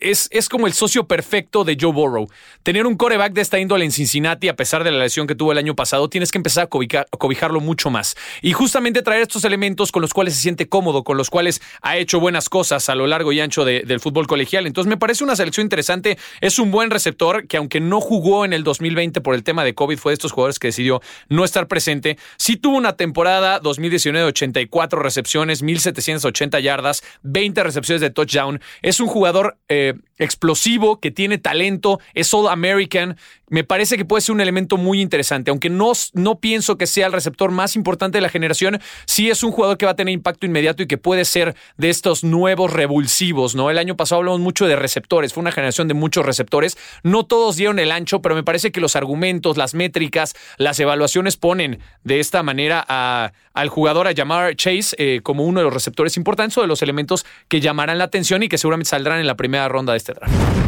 es, 0.00 0.28
es, 0.30 0.48
como 0.48 0.66
el 0.66 0.72
socio 0.72 1.06
perfecto 1.06 1.64
de 1.64 1.76
Joe 1.80 1.92
Burrow. 1.92 2.28
Tener 2.62 2.86
un 2.86 2.96
coreback 2.96 3.32
de 3.32 3.40
esta 3.40 3.58
índole 3.58 3.84
en 3.84 3.92
Cincinnati, 3.92 4.48
a 4.48 4.56
pesar 4.56 4.84
de 4.84 4.90
la 4.90 4.98
lesión 4.98 5.26
que 5.26 5.34
tuvo 5.34 5.52
el 5.52 5.58
año 5.58 5.74
pasado, 5.74 6.08
tienes 6.08 6.32
que 6.32 6.38
empezar 6.38 6.64
a, 6.64 7.16
cobijarlo 7.18 7.60
mucho 7.60 7.90
más. 7.90 8.16
Y 8.42 8.52
justamente 8.52 9.02
traer 9.02 9.22
estos 9.22 9.44
elementos 9.44 9.92
con 9.92 10.02
los 10.02 10.14
cuales 10.14 10.34
se 10.34 10.42
siente 10.42 10.68
cómodo, 10.68 11.04
con 11.04 11.16
los 11.16 11.30
cuales 11.30 11.60
ha 11.82 11.96
hecho 11.96 12.20
buenas 12.20 12.48
cosas 12.48 12.88
a 12.88 12.94
lo 12.94 13.06
largo 13.06 13.32
y 13.32 13.40
ancho 13.40 13.64
del 13.64 14.00
fútbol 14.00 14.26
colegial. 14.26 14.66
Entonces 14.66 14.88
me 14.88 14.96
parece 14.96 15.24
una 15.24 15.36
selección 15.36 15.64
interesante. 15.64 16.18
Es 16.40 16.58
un 16.58 16.70
buen 16.70 16.90
receptor 16.90 17.46
que 17.46 17.56
aunque 17.56 17.80
no 17.80 18.00
jugó 18.00 18.44
en 18.44 18.52
el 18.52 18.64
2020 18.64 19.20
por 19.20 19.34
el 19.34 19.42
tema 19.42 19.64
de 19.64 19.74
COVID, 19.74 19.98
fue 19.98 20.10
de 20.12 20.14
estos 20.14 20.32
jugadores 20.32 20.58
que 20.58 20.68
decidió 20.68 21.00
no 21.28 21.44
estar 21.44 21.68
presente. 21.68 22.18
Sí 22.36 22.56
tuvo 22.56 22.76
una 22.76 22.96
temporada 22.96 23.60
2019 23.60 24.24
de 24.24 24.28
84 24.28 25.00
recepciones, 25.00 25.62
1780 25.62 26.60
yardas, 26.60 27.02
20 27.22 27.62
recepciones 27.62 28.00
de 28.00 28.10
touchdown. 28.10 28.60
Es 28.82 29.00
un 29.00 29.08
jugador... 29.08 29.58
Eh, 29.68 29.87
det 29.88 30.07
explosivo, 30.18 31.00
que 31.00 31.10
tiene 31.10 31.38
talento, 31.38 32.00
es 32.14 32.32
All 32.34 32.48
American. 32.48 33.16
Me 33.50 33.64
parece 33.64 33.96
que 33.96 34.04
puede 34.04 34.20
ser 34.20 34.34
un 34.34 34.40
elemento 34.40 34.76
muy 34.76 35.00
interesante. 35.00 35.50
Aunque 35.50 35.70
no, 35.70 35.92
no 36.12 36.38
pienso 36.38 36.76
que 36.76 36.86
sea 36.86 37.06
el 37.06 37.12
receptor 37.12 37.50
más 37.50 37.76
importante 37.76 38.18
de 38.18 38.22
la 38.22 38.28
generación, 38.28 38.80
sí 39.06 39.30
es 39.30 39.42
un 39.42 39.52
jugador 39.52 39.78
que 39.78 39.86
va 39.86 39.92
a 39.92 39.96
tener 39.96 40.12
impacto 40.12 40.44
inmediato 40.44 40.82
y 40.82 40.86
que 40.86 40.98
puede 40.98 41.24
ser 41.24 41.56
de 41.76 41.88
estos 41.88 42.24
nuevos 42.24 42.72
revulsivos, 42.72 43.54
¿no? 43.54 43.70
El 43.70 43.78
año 43.78 43.96
pasado 43.96 44.18
hablamos 44.18 44.40
mucho 44.40 44.66
de 44.66 44.76
receptores, 44.76 45.32
fue 45.32 45.40
una 45.40 45.52
generación 45.52 45.88
de 45.88 45.94
muchos 45.94 46.26
receptores. 46.26 46.76
No 47.02 47.24
todos 47.24 47.56
dieron 47.56 47.78
el 47.78 47.90
ancho, 47.90 48.20
pero 48.20 48.34
me 48.34 48.42
parece 48.42 48.70
que 48.70 48.80
los 48.80 48.96
argumentos, 48.96 49.56
las 49.56 49.74
métricas, 49.74 50.34
las 50.58 50.78
evaluaciones 50.78 51.36
ponen 51.36 51.80
de 52.04 52.20
esta 52.20 52.42
manera 52.42 52.84
a, 52.86 53.32
al 53.54 53.68
jugador, 53.68 54.06
a 54.08 54.12
llamar 54.12 54.54
Chase, 54.56 54.94
eh, 54.98 55.20
como 55.22 55.44
uno 55.44 55.60
de 55.60 55.64
los 55.64 55.74
receptores 55.74 56.16
importantes 56.16 56.56
o 56.58 56.60
de 56.60 56.66
los 56.66 56.82
elementos 56.82 57.26
que 57.48 57.60
llamarán 57.60 57.98
la 57.98 58.04
atención 58.04 58.42
y 58.42 58.48
que 58.48 58.58
seguramente 58.58 58.90
saldrán 58.90 59.20
en 59.20 59.26
la 59.26 59.36
primera 59.36 59.68
ronda 59.68 59.92
de 59.92 59.98
este 59.98 60.07
draft. 60.14 60.67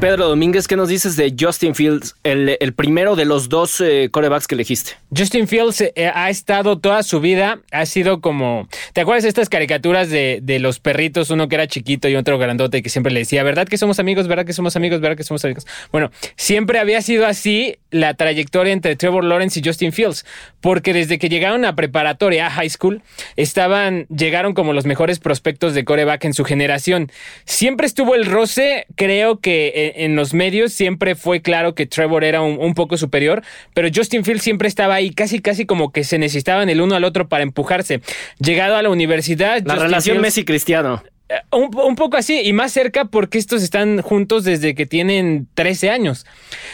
Pedro 0.00 0.28
Domínguez, 0.28 0.68
¿qué 0.68 0.76
nos 0.76 0.90
dices 0.90 1.16
de 1.16 1.34
Justin 1.40 1.74
Fields, 1.74 2.16
el, 2.22 2.58
primero 2.74 3.16
de 3.16 3.24
los 3.24 3.48
dos 3.48 3.80
eh, 3.80 4.10
corebacks 4.12 4.46
que 4.46 4.54
elegiste? 4.54 4.92
Justin 5.16 5.48
Fields 5.48 5.80
eh, 5.80 6.12
ha 6.14 6.28
estado 6.28 6.78
toda 6.78 7.02
su 7.02 7.20
vida, 7.20 7.60
ha 7.72 7.86
sido 7.86 8.20
como. 8.20 8.68
¿Te 8.92 9.00
acuerdas 9.00 9.22
de 9.22 9.30
estas 9.30 9.48
caricaturas 9.48 10.10
de, 10.10 10.40
de, 10.42 10.58
los 10.58 10.80
perritos? 10.80 11.30
Uno 11.30 11.48
que 11.48 11.54
era 11.54 11.66
chiquito 11.66 12.08
y 12.10 12.16
otro 12.16 12.36
grandote 12.38 12.82
que 12.82 12.90
siempre 12.90 13.10
le 13.10 13.20
decía, 13.20 13.42
¿verdad 13.42 13.66
que 13.66 13.78
somos 13.78 13.98
amigos? 13.98 14.28
¿Verdad 14.28 14.44
que 14.44 14.52
somos 14.52 14.76
amigos? 14.76 15.00
¿Verdad 15.00 15.16
que 15.16 15.24
somos 15.24 15.42
amigos? 15.46 15.66
Bueno, 15.90 16.10
siempre 16.36 16.78
había 16.78 17.00
sido 17.00 17.24
así 17.24 17.78
la 17.90 18.12
trayectoria 18.12 18.74
entre 18.74 18.96
Trevor 18.96 19.24
Lawrence 19.24 19.58
y 19.58 19.62
Justin 19.64 19.92
Fields, 19.92 20.26
porque 20.60 20.92
desde 20.92 21.18
que 21.18 21.30
llegaron 21.30 21.64
a 21.64 21.74
preparatoria, 21.74 22.48
a 22.48 22.50
high 22.50 22.68
school, 22.68 23.02
estaban, 23.36 24.06
llegaron 24.08 24.52
como 24.52 24.74
los 24.74 24.84
mejores 24.84 25.20
prospectos 25.20 25.72
de 25.72 25.86
coreback 25.86 26.26
en 26.26 26.34
su 26.34 26.44
generación. 26.44 27.10
Siempre 27.46 27.86
estuvo 27.86 28.14
el 28.14 28.26
roce, 28.26 28.86
creo 28.94 29.40
que 29.40 29.85
en 29.96 30.16
los 30.16 30.34
medios 30.34 30.72
siempre 30.72 31.14
fue 31.14 31.42
claro 31.42 31.74
que 31.74 31.86
Trevor 31.86 32.24
era 32.24 32.42
un, 32.42 32.74
poco 32.74 32.96
superior, 32.96 33.42
pero 33.74 33.88
Justin 33.94 34.24
Fields 34.24 34.42
siempre 34.42 34.68
estaba 34.68 34.94
ahí, 34.94 35.10
casi 35.10 35.40
casi 35.40 35.66
como 35.66 35.92
que 35.92 36.04
se 36.04 36.18
necesitaban 36.18 36.68
el 36.68 36.80
uno 36.80 36.94
al 36.94 37.04
otro 37.04 37.28
para 37.28 37.42
empujarse. 37.42 38.00
Llegado 38.38 38.76
a 38.76 38.82
la 38.82 38.90
universidad... 38.90 39.62
La 39.64 39.76
relación 39.76 40.20
Messi-Cristiano. 40.20 41.02
Eh, 41.28 41.34
un, 41.52 41.96
poco 41.96 42.16
así, 42.16 42.40
y 42.40 42.52
más 42.52 42.72
cerca 42.72 43.06
porque 43.06 43.38
estos 43.38 43.62
están 43.62 44.00
juntos 44.02 44.44
desde 44.44 44.74
que 44.74 44.86
tienen 44.86 45.48
13 45.54 45.90
años. 45.90 46.26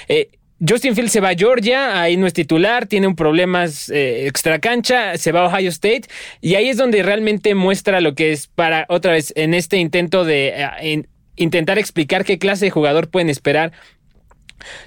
Eh, 0.08 0.28
Justin 0.66 0.94
Fields 0.94 1.10
se 1.10 1.20
va 1.20 1.30
a 1.30 1.34
Georgia, 1.34 2.00
ahí 2.00 2.16
no 2.16 2.26
es 2.26 2.34
titular, 2.34 2.86
tiene 2.86 3.08
un 3.08 3.16
problemas 3.16 3.88
eh, 3.88 4.28
extra 4.28 4.60
cancha, 4.60 5.18
se 5.18 5.32
va 5.32 5.40
a 5.40 5.46
Ohio 5.46 5.70
State 5.70 6.02
y 6.40 6.54
ahí 6.54 6.68
es 6.68 6.76
donde 6.76 7.02
realmente 7.02 7.54
muestra 7.56 8.00
lo 8.00 8.14
que 8.14 8.30
es 8.30 8.46
para 8.46 8.86
otra 8.88 9.12
vez 9.12 9.32
en 9.34 9.54
este 9.54 9.78
intento 9.78 10.24
de 10.24 11.04
intentar 11.42 11.78
explicar 11.78 12.24
qué 12.24 12.38
clase 12.38 12.66
de 12.66 12.70
jugador 12.70 13.08
pueden 13.08 13.28
esperar 13.28 13.72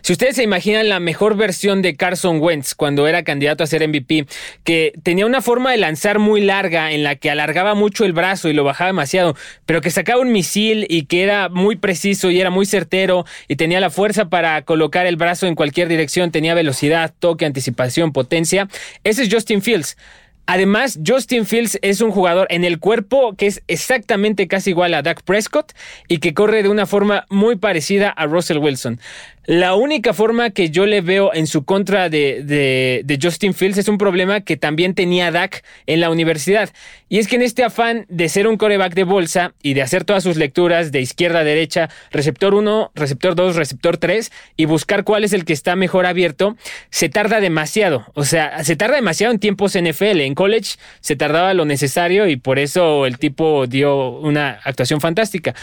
si 0.02 0.14
ustedes 0.14 0.36
se 0.36 0.44
imaginan 0.44 0.90
la 0.90 1.00
mejor 1.00 1.36
versión 1.36 1.82
de 1.82 1.96
Carson 1.96 2.40
Wentz 2.40 2.76
cuando 2.76 3.08
era 3.08 3.24
candidato 3.24 3.64
a 3.64 3.68
ser 3.68 3.88
MVP, 3.88 4.26
que 4.64 4.94
tenía 5.04 5.26
una 5.26 5.42
forma 5.42 5.72
de 5.72 5.78
lanzar 5.78 6.20
muy 6.20 6.42
larga 6.42 6.92
en 6.92 7.04
la 7.04 7.16
que 7.16 7.30
alargaba 7.30 7.76
mucho 7.76 8.06
el 8.06 8.14
brazo 8.14 8.50
y 8.50 8.54
lo 8.54 8.64
bajaba 8.64 8.88
demasiado, 8.88 9.36
pero 9.66 9.82
que 9.82 9.92
sacaba 9.92 10.22
un 10.22 10.32
misil 10.32 10.86
y 10.90 11.06
que 11.06 11.24
era 11.24 11.50
muy 11.50 11.76
preciso 11.76 12.30
y 12.32 12.40
era 12.40 12.50
muy 12.50 12.66
certero 12.66 13.26
y 13.48 13.56
tenía 13.56 13.80
la 13.80 13.90
fuerza 13.90 14.30
para 14.30 14.62
colocar 14.64 15.06
el 15.06 15.16
brazo 15.16 15.48
en 15.48 15.56
cualquier 15.56 15.88
dirección, 15.88 16.32
tenía 16.32 16.54
velocidad, 16.54 17.14
toque, 17.20 17.46
anticipación, 17.46 18.14
potencia, 18.14 18.68
ese 19.04 19.24
es 19.24 19.34
Justin 19.34 19.62
Fields. 19.62 19.98
Además, 20.48 21.00
Justin 21.06 21.46
Fields 21.46 21.80
es 21.82 22.02
un 22.02 22.12
jugador 22.12 22.48
en 22.52 22.64
el 22.64 22.80
cuerpo 22.80 23.36
que 23.36 23.48
es 23.48 23.64
exactamente 23.68 24.48
casi 24.48 24.72
igual 24.72 24.94
a 24.94 25.02
Dak 25.02 25.24
Prescott 25.24 25.74
y 26.08 26.20
que 26.20 26.34
corre 26.34 26.62
de 26.62 26.70
una 26.70 26.86
forma 26.86 27.26
muy 27.30 27.56
parecida 27.56 28.10
a 28.10 28.28
Russell 28.28 28.60
Wilson. 28.60 29.00
La 29.46 29.76
única 29.76 30.14
forma 30.14 30.50
que 30.50 30.70
yo 30.70 30.86
le 30.86 31.02
veo 31.02 31.34
en 31.34 31.46
su 31.46 31.66
contra 31.66 32.10
de, 32.10 32.42
de, 32.44 33.20
Justin 33.22 33.54
Fields 33.54 33.78
es 33.78 33.88
un 33.88 33.98
problema 33.98 34.42
que 34.42 34.58
también 34.58 34.96
tenía 34.96 35.32
Dak 35.32 35.64
en 35.86 36.00
la 36.00 36.10
universidad. 36.10 36.70
Y 37.10 37.20
es 37.20 37.28
que 37.28 37.36
en 37.36 37.44
este 37.44 37.64
afán 37.64 38.06
de 38.10 38.28
ser 38.30 38.48
un 38.48 38.58
coreback 38.58 38.96
de 38.96 39.04
bolsa 39.04 39.54
y 39.62 39.76
de 39.76 39.84
hacer 39.84 40.04
todas 40.04 40.24
sus 40.24 40.38
lecturas 40.38 40.92
de 40.92 41.02
izquierda 41.02 41.40
a 41.40 41.44
derecha, 41.44 41.90
receptor 42.12 42.56
1, 42.56 42.92
receptor 42.96 43.36
2, 43.36 43.56
receptor 43.56 43.98
3, 43.98 44.32
y 44.58 44.66
buscar 44.66 45.04
cuál 45.04 45.24
es 45.24 45.32
el 45.32 45.46
que 45.46 45.54
está 45.54 45.76
mejor 45.76 46.08
abierto, 46.08 46.58
se 46.90 47.10
tarda 47.10 47.40
demasiado. 47.40 48.06
O 48.16 48.24
sea, 48.24 48.64
se 48.64 48.76
tarda 48.76 48.96
demasiado 48.96 49.32
en 49.32 49.40
tiempos 49.40 49.78
NFL. 49.80 50.22
En 50.22 50.34
college 50.34 50.78
se 51.02 51.16
tardaba 51.16 51.54
lo 51.54 51.66
necesario 51.66 52.28
y 52.28 52.38
por 52.38 52.58
eso 52.58 53.06
el 53.06 53.20
tipo 53.20 53.68
dio 53.68 54.10
una 54.10 54.60
actuación 54.64 55.00
fantástica. 55.00 55.54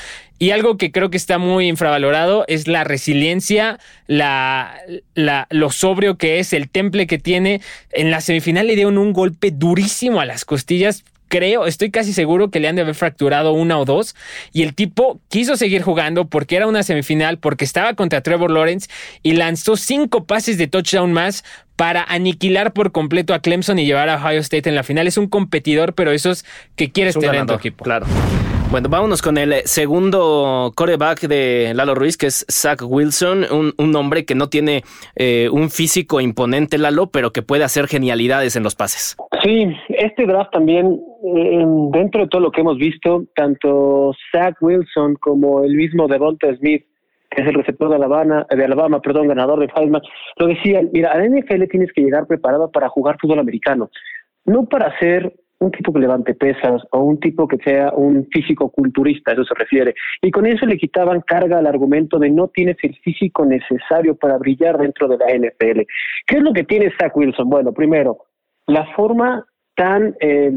Y 0.42 0.50
algo 0.50 0.76
que 0.76 0.90
creo 0.90 1.08
que 1.08 1.16
está 1.16 1.38
muy 1.38 1.68
infravalorado 1.68 2.44
es 2.48 2.66
la 2.66 2.82
resiliencia, 2.82 3.71
la, 4.06 4.74
la, 5.14 5.46
lo 5.50 5.70
sobrio 5.70 6.16
que 6.16 6.38
es, 6.38 6.52
el 6.52 6.68
temple 6.68 7.06
que 7.06 7.18
tiene. 7.18 7.60
En 7.90 8.10
la 8.10 8.20
semifinal 8.20 8.66
le 8.66 8.74
dieron 8.74 8.98
un 8.98 9.12
golpe 9.12 9.50
durísimo 9.50 10.20
a 10.20 10.26
las 10.26 10.44
costillas, 10.44 11.04
creo, 11.32 11.64
estoy 11.64 11.90
casi 11.90 12.12
seguro 12.12 12.50
que 12.50 12.60
le 12.60 12.68
han 12.68 12.76
de 12.76 12.82
haber 12.82 12.94
fracturado 12.94 13.54
una 13.54 13.78
o 13.78 13.86
dos. 13.86 14.14
Y 14.52 14.64
el 14.64 14.74
tipo 14.74 15.18
quiso 15.30 15.56
seguir 15.56 15.80
jugando 15.80 16.26
porque 16.26 16.56
era 16.56 16.66
una 16.66 16.82
semifinal, 16.82 17.38
porque 17.38 17.64
estaba 17.64 17.94
contra 17.94 18.20
Trevor 18.20 18.50
Lawrence 18.50 18.90
y 19.22 19.32
lanzó 19.32 19.78
cinco 19.78 20.24
pases 20.24 20.58
de 20.58 20.66
touchdown 20.66 21.10
más 21.10 21.42
para 21.74 22.04
aniquilar 22.04 22.74
por 22.74 22.92
completo 22.92 23.32
a 23.32 23.38
Clemson 23.38 23.78
y 23.78 23.86
llevar 23.86 24.10
a 24.10 24.16
Ohio 24.16 24.40
State 24.40 24.68
en 24.68 24.74
la 24.74 24.82
final. 24.82 25.06
Es 25.06 25.16
un 25.16 25.26
competidor, 25.26 25.94
pero 25.94 26.12
esos 26.12 26.44
que 26.76 26.92
quieres 26.92 27.18
tener 27.18 27.36
en 27.36 27.46
tu 27.46 27.54
equipo. 27.54 27.82
Claro. 27.82 28.04
Bueno, 28.72 28.88
vámonos 28.88 29.20
con 29.20 29.36
el 29.36 29.52
segundo 29.66 30.72
coreback 30.74 31.28
de 31.28 31.74
Lalo 31.74 31.94
Ruiz, 31.94 32.16
que 32.16 32.28
es 32.28 32.46
Zach 32.50 32.80
Wilson, 32.82 33.44
un, 33.76 33.96
hombre 33.96 34.24
que 34.24 34.34
no 34.34 34.48
tiene 34.48 34.82
eh, 35.14 35.50
un 35.52 35.68
físico 35.68 36.22
imponente, 36.22 36.78
Lalo, 36.78 37.08
pero 37.08 37.32
que 37.32 37.42
puede 37.42 37.64
hacer 37.64 37.86
genialidades 37.86 38.56
en 38.56 38.62
los 38.62 38.74
pases. 38.74 39.14
Sí, 39.42 39.66
este 39.90 40.24
draft 40.24 40.52
también, 40.52 40.98
eh, 41.36 41.64
dentro 41.92 42.22
de 42.22 42.28
todo 42.28 42.40
lo 42.40 42.50
que 42.50 42.62
hemos 42.62 42.78
visto, 42.78 43.26
tanto 43.34 44.14
Zach 44.32 44.56
Wilson 44.62 45.16
como 45.16 45.64
el 45.64 45.74
mismo 45.74 46.08
Devonta 46.08 46.46
Smith, 46.56 46.86
que 47.30 47.42
es 47.42 47.48
el 47.48 47.54
receptor 47.54 47.90
de 47.90 47.96
Alabama, 47.96 48.46
de 48.48 48.64
Alabama, 48.64 49.02
perdón, 49.02 49.28
ganador 49.28 49.60
de 49.60 49.68
Heisman, 49.76 50.00
lo 50.38 50.46
decían, 50.46 50.88
mira, 50.94 51.12
a 51.12 51.18
la 51.18 51.28
NFL 51.28 51.64
tienes 51.70 51.92
que 51.92 52.00
llegar 52.00 52.26
preparado 52.26 52.70
para 52.70 52.88
jugar 52.88 53.18
fútbol 53.20 53.40
americano, 53.40 53.90
no 54.46 54.64
para 54.64 54.98
ser 54.98 55.34
un 55.62 55.70
tipo 55.70 55.92
que 55.92 56.00
levante 56.00 56.34
pesas 56.34 56.82
o 56.90 57.00
un 57.00 57.20
tipo 57.20 57.46
que 57.46 57.58
sea 57.58 57.92
un 57.94 58.26
físico 58.32 58.70
culturista, 58.70 59.32
eso 59.32 59.44
se 59.44 59.54
refiere. 59.54 59.94
Y 60.20 60.30
con 60.30 60.46
eso 60.46 60.66
le 60.66 60.76
quitaban 60.76 61.20
carga 61.20 61.58
al 61.58 61.66
argumento 61.66 62.18
de 62.18 62.30
no 62.30 62.48
tienes 62.48 62.76
el 62.82 62.96
físico 62.96 63.44
necesario 63.44 64.16
para 64.16 64.38
brillar 64.38 64.78
dentro 64.78 65.08
de 65.08 65.18
la 65.18 65.26
NFL. 65.26 65.80
¿Qué 66.26 66.36
es 66.36 66.42
lo 66.42 66.52
que 66.52 66.64
tiene 66.64 66.92
Zach 66.98 67.16
Wilson? 67.16 67.48
Bueno, 67.48 67.72
primero, 67.72 68.18
la 68.66 68.86
forma 68.94 69.46
tan 69.74 70.14
eh, 70.20 70.52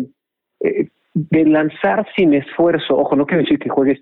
eh, 0.61 0.89
de 1.13 1.45
lanzar 1.45 2.05
sin 2.17 2.33
esfuerzo, 2.33 2.97
ojo, 2.97 3.15
no 3.15 3.25
quiero 3.25 3.43
decir 3.43 3.59
que 3.59 3.69
juegue, 3.69 4.01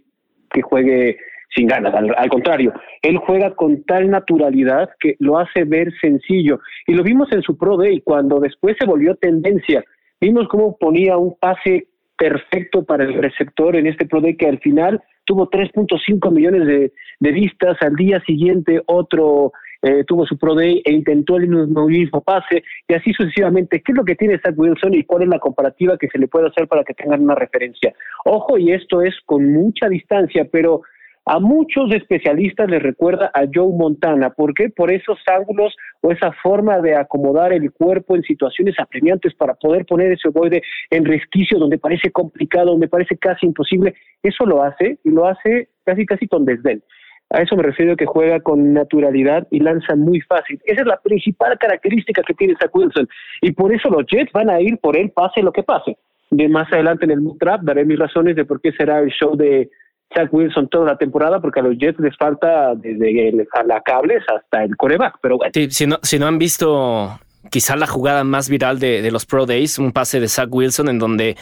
que 0.49 0.61
juegue 0.61 1.17
sin 1.55 1.67
ganas, 1.67 1.93
al, 1.93 2.15
al, 2.17 2.29
contrario, 2.29 2.73
él 3.03 3.17
juega 3.17 3.53
con 3.53 3.83
tal 3.83 4.09
naturalidad 4.09 4.89
que 4.99 5.15
lo 5.19 5.37
hace 5.37 5.65
ver 5.65 5.93
sencillo. 6.01 6.59
Y 6.87 6.95
lo 6.95 7.03
vimos 7.03 7.31
en 7.31 7.43
su 7.43 7.55
Pro 7.57 7.77
Day, 7.77 8.01
cuando 8.01 8.39
después 8.39 8.75
se 8.79 8.87
volvió 8.87 9.15
tendencia 9.15 9.83
Vimos 10.23 10.47
cómo 10.47 10.77
ponía 10.77 11.17
un 11.17 11.35
pase 11.37 11.89
perfecto 12.17 12.85
para 12.85 13.03
el 13.03 13.13
receptor 13.13 13.75
en 13.75 13.87
este 13.87 14.05
Pro 14.05 14.21
que 14.21 14.47
al 14.47 14.57
final 14.59 15.03
tuvo 15.25 15.49
3.5 15.49 16.31
millones 16.31 16.65
de, 16.65 17.31
vistas, 17.33 17.75
al 17.81 17.97
día 17.97 18.21
siguiente 18.21 18.81
otro 18.85 19.51
eh, 19.81 20.05
tuvo 20.05 20.25
su 20.25 20.37
Pro 20.37 20.55
Day 20.55 20.81
e 20.85 20.93
intentó 20.93 21.35
el 21.35 21.49
mismo 21.49 22.21
pase 22.21 22.63
y 22.87 22.93
así 22.93 23.11
sucesivamente. 23.11 23.81
¿Qué 23.81 23.91
es 23.91 23.97
lo 23.97 24.05
que 24.05 24.15
tiene 24.15 24.39
Zach 24.39 24.57
Wilson 24.57 24.93
y 24.93 25.03
cuál 25.03 25.23
es 25.23 25.27
la 25.27 25.39
comparativa 25.39 25.97
que 25.97 26.07
se 26.07 26.17
le 26.17 26.29
puede 26.29 26.47
hacer 26.47 26.69
para 26.69 26.85
que 26.85 26.93
tengan 26.93 27.21
una 27.21 27.35
referencia? 27.35 27.93
Ojo, 28.23 28.57
y 28.57 28.71
esto 28.71 29.01
es 29.01 29.13
con 29.25 29.51
mucha 29.51 29.89
distancia, 29.89 30.47
pero 30.49 30.83
a 31.25 31.39
muchos 31.39 31.91
especialistas 31.93 32.69
les 32.69 32.83
recuerda 32.83 33.31
a 33.33 33.43
Joe 33.53 33.71
Montana. 33.73 34.31
¿Por 34.31 34.53
qué? 34.53 34.69
Por 34.69 34.91
esos 34.91 35.17
ángulos 35.27 35.73
o 36.01 36.11
esa 36.11 36.33
forma 36.33 36.79
de 36.79 36.95
acomodar 36.95 37.53
el 37.53 37.71
cuerpo 37.71 38.15
en 38.15 38.23
situaciones 38.23 38.75
apremiantes 38.77 39.33
para 39.33 39.53
poder 39.53 39.85
poner 39.85 40.11
ese 40.11 40.27
ovoide 40.27 40.61
en 40.89 41.05
resquicio 41.05 41.59
donde 41.59 41.77
parece 41.77 42.11
complicado, 42.11 42.71
donde 42.71 42.89
parece 42.89 43.17
casi 43.17 43.45
imposible. 43.45 43.95
Eso 44.21 44.45
lo 44.45 44.63
hace 44.63 44.99
y 45.03 45.11
lo 45.11 45.25
hace 45.25 45.69
casi 45.85 46.05
casi 46.05 46.27
con 46.27 46.43
desdén. 46.43 46.83
A 47.29 47.41
eso 47.41 47.55
me 47.55 47.63
refiero 47.63 47.95
que 47.95 48.05
juega 48.05 48.41
con 48.41 48.73
naturalidad 48.73 49.47
y 49.49 49.59
lanza 49.59 49.95
muy 49.95 50.21
fácil. 50.21 50.59
Esa 50.65 50.81
es 50.81 50.87
la 50.87 50.97
principal 50.97 51.57
característica 51.57 52.21
que 52.21 52.33
tiene 52.33 52.55
Zach 52.59 52.75
Wilson. 52.75 53.07
Y 53.41 53.53
por 53.53 53.73
eso 53.73 53.89
los 53.89 54.05
Jets 54.05 54.31
van 54.33 54.49
a 54.49 54.59
ir 54.61 54.77
por 54.77 54.97
él, 54.97 55.09
pase 55.09 55.41
lo 55.41 55.51
que 55.51 55.63
pase. 55.63 55.97
De 56.29 56.49
más 56.49 56.71
adelante 56.71 57.05
en 57.05 57.11
el 57.11 57.21
Mood 57.21 57.37
Trap 57.37 57.61
daré 57.61 57.85
mis 57.85 57.97
razones 57.97 58.35
de 58.35 58.45
por 58.45 58.61
qué 58.61 58.71
será 58.73 58.99
el 58.99 59.09
show 59.09 59.35
de 59.35 59.69
Zach 60.13 60.29
Wilson 60.31 60.67
toda 60.69 60.85
la 60.85 60.97
temporada 60.97 61.39
porque 61.39 61.59
a 61.59 61.63
los 61.63 61.77
Jets 61.77 61.99
les 61.99 62.15
falta 62.17 62.75
desde 62.75 63.29
el, 63.29 63.47
a 63.53 63.63
la 63.63 63.81
cables 63.81 64.23
hasta 64.27 64.63
el 64.63 64.75
coreback, 64.77 65.15
pero 65.21 65.37
bueno. 65.37 65.51
si 65.69 65.87
no, 65.87 65.99
si 66.01 66.19
no 66.19 66.27
han 66.27 66.37
visto 66.37 67.19
quizá 67.49 67.75
la 67.75 67.87
jugada 67.87 68.23
más 68.23 68.49
viral 68.49 68.79
de, 68.79 69.09
los 69.11 69.25
Pro 69.25 69.45
Days, 69.45 69.77
un 69.77 69.91
pase 69.91 70.19
de 70.19 70.27
Zach 70.27 70.47
Wilson 70.49 70.89
en 70.89 70.99
donde 70.99 71.35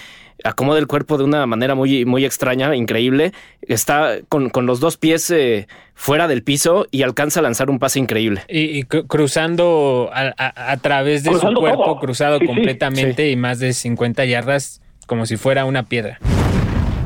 acomoda 0.44 0.80
el 0.80 0.88
cuerpo 0.88 1.18
de 1.18 1.24
una 1.24 1.46
manera 1.46 1.75
muy, 1.75 2.06
muy 2.06 2.25
extraña, 2.25 2.75
increíble. 2.75 3.32
Está 3.62 4.18
con, 4.28 4.50
con 4.50 4.66
los 4.66 4.80
dos 4.80 4.98
pies 4.98 5.30
eh, 5.30 5.68
fuera 5.94 6.28
del 6.28 6.44
piso 6.44 6.88
y 6.92 7.04
alcanza 7.04 7.40
a 7.40 7.44
lanzar 7.44 7.70
un 7.70 7.80
pase 7.80 8.00
increíble. 8.00 8.42
Y, 8.50 8.84
cruzando 8.84 10.10
a, 10.13 10.78
través 10.78 11.24
de 11.24 11.34
su 11.34 11.54
cuerpo, 11.54 12.00
cruzado 12.00 12.40
completamente 12.40 13.30
y 13.30 13.36
más 13.36 13.60
de 13.60 13.74
50 13.74 14.25
yardas 14.25 14.82
como 15.06 15.25
si 15.25 15.38
fuera 15.38 15.66
una 15.66 15.84
piedra. 15.84 16.20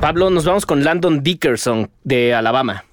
Pablo, 0.05 0.29
nos 0.29 0.45
vamos 0.45 0.67
con 0.67 0.83
Landon 0.83 1.23
Dickerson 1.23 1.89
de 2.03 2.35
Alabama. 2.35 2.85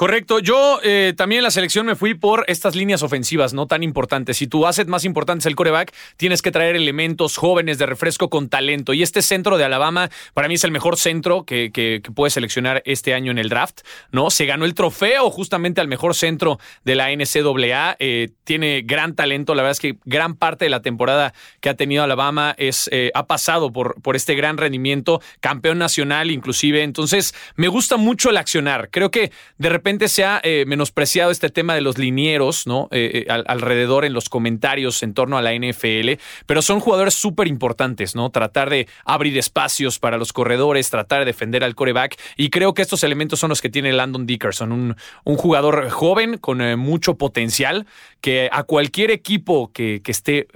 Correcto. 0.00 0.38
Yo 0.38 0.80
eh, 0.82 1.12
también 1.14 1.40
en 1.40 1.42
la 1.42 1.50
selección 1.50 1.84
me 1.84 1.94
fui 1.94 2.14
por 2.14 2.46
estas 2.48 2.74
líneas 2.74 3.02
ofensivas, 3.02 3.52
no 3.52 3.66
tan 3.66 3.82
importantes. 3.82 4.38
Si 4.38 4.46
tu 4.46 4.66
asset 4.66 4.88
más 4.88 5.04
importante 5.04 5.42
es 5.42 5.46
el 5.46 5.56
coreback, 5.56 5.92
tienes 6.16 6.40
que 6.40 6.50
traer 6.50 6.74
elementos 6.74 7.36
jóvenes 7.36 7.76
de 7.76 7.84
refresco 7.84 8.30
con 8.30 8.48
talento. 8.48 8.94
Y 8.94 9.02
este 9.02 9.20
centro 9.20 9.58
de 9.58 9.64
Alabama, 9.64 10.08
para 10.32 10.48
mí 10.48 10.54
es 10.54 10.64
el 10.64 10.70
mejor 10.70 10.96
centro 10.96 11.44
que, 11.44 11.70
que, 11.70 12.00
puede 12.14 12.30
seleccionar 12.30 12.80
este 12.86 13.12
año 13.12 13.30
en 13.30 13.36
el 13.36 13.50
draft. 13.50 13.80
¿no? 14.10 14.30
Se 14.30 14.46
ganó 14.46 14.64
el 14.64 14.72
trofeo 14.72 15.28
justamente 15.28 15.82
al 15.82 15.88
mejor 15.88 16.14
centro 16.14 16.58
de 16.82 16.94
la 16.94 17.10
NCAA. 17.14 17.96
Eh, 17.98 18.30
tiene 18.44 18.80
gran 18.80 19.14
talento. 19.14 19.54
La 19.54 19.60
verdad 19.64 19.72
es 19.72 19.80
que 19.80 19.98
gran 20.06 20.34
parte 20.34 20.64
de 20.64 20.70
la 20.70 20.80
temporada 20.80 21.34
que 21.60 21.68
ha 21.68 21.74
tenido 21.74 22.02
Alabama 22.02 22.54
es, 22.56 22.88
eh, 22.90 23.10
ha 23.12 23.26
pasado 23.26 23.70
por, 23.70 24.00
por 24.00 24.16
este 24.16 24.34
gran 24.34 24.56
rendimiento, 24.56 25.20
campeón 25.40 25.76
nacional 25.76 26.30
inclusive. 26.30 26.84
Entonces, 26.84 27.34
me 27.56 27.68
gusta 27.68 27.98
mucho 27.98 28.30
el 28.30 28.38
accionar. 28.38 28.88
Creo 28.90 29.10
que 29.10 29.30
de 29.58 29.68
repente 29.68 29.89
se 30.08 30.24
ha 30.24 30.40
eh, 30.42 30.64
menospreciado 30.66 31.30
este 31.30 31.50
tema 31.50 31.74
de 31.74 31.80
los 31.80 31.98
linieros, 31.98 32.66
¿no? 32.66 32.88
Eh, 32.90 33.24
eh, 33.26 33.42
alrededor 33.46 34.04
en 34.04 34.12
los 34.12 34.28
comentarios 34.28 35.02
en 35.02 35.14
torno 35.14 35.36
a 35.36 35.42
la 35.42 35.52
NFL, 35.52 36.12
pero 36.46 36.62
son 36.62 36.80
jugadores 36.80 37.14
súper 37.14 37.48
importantes, 37.48 38.14
¿no? 38.14 38.30
Tratar 38.30 38.70
de 38.70 38.86
abrir 39.04 39.36
espacios 39.36 39.98
para 39.98 40.16
los 40.16 40.32
corredores, 40.32 40.90
tratar 40.90 41.20
de 41.20 41.24
defender 41.26 41.64
al 41.64 41.74
coreback, 41.74 42.18
y 42.36 42.50
creo 42.50 42.72
que 42.74 42.82
estos 42.82 43.02
elementos 43.02 43.40
son 43.40 43.50
los 43.50 43.60
que 43.60 43.68
tiene 43.68 43.92
Landon 43.92 44.26
Dickerson, 44.26 44.72
un, 44.72 44.96
un 45.24 45.36
jugador 45.36 45.90
joven 45.90 46.38
con 46.38 46.60
mucho 46.78 47.16
potencial, 47.16 47.86
que 48.20 48.48
a 48.52 48.62
cualquier 48.64 49.10
equipo 49.10 49.72
que, 49.72 50.00
que 50.02 50.12
esté 50.12 50.46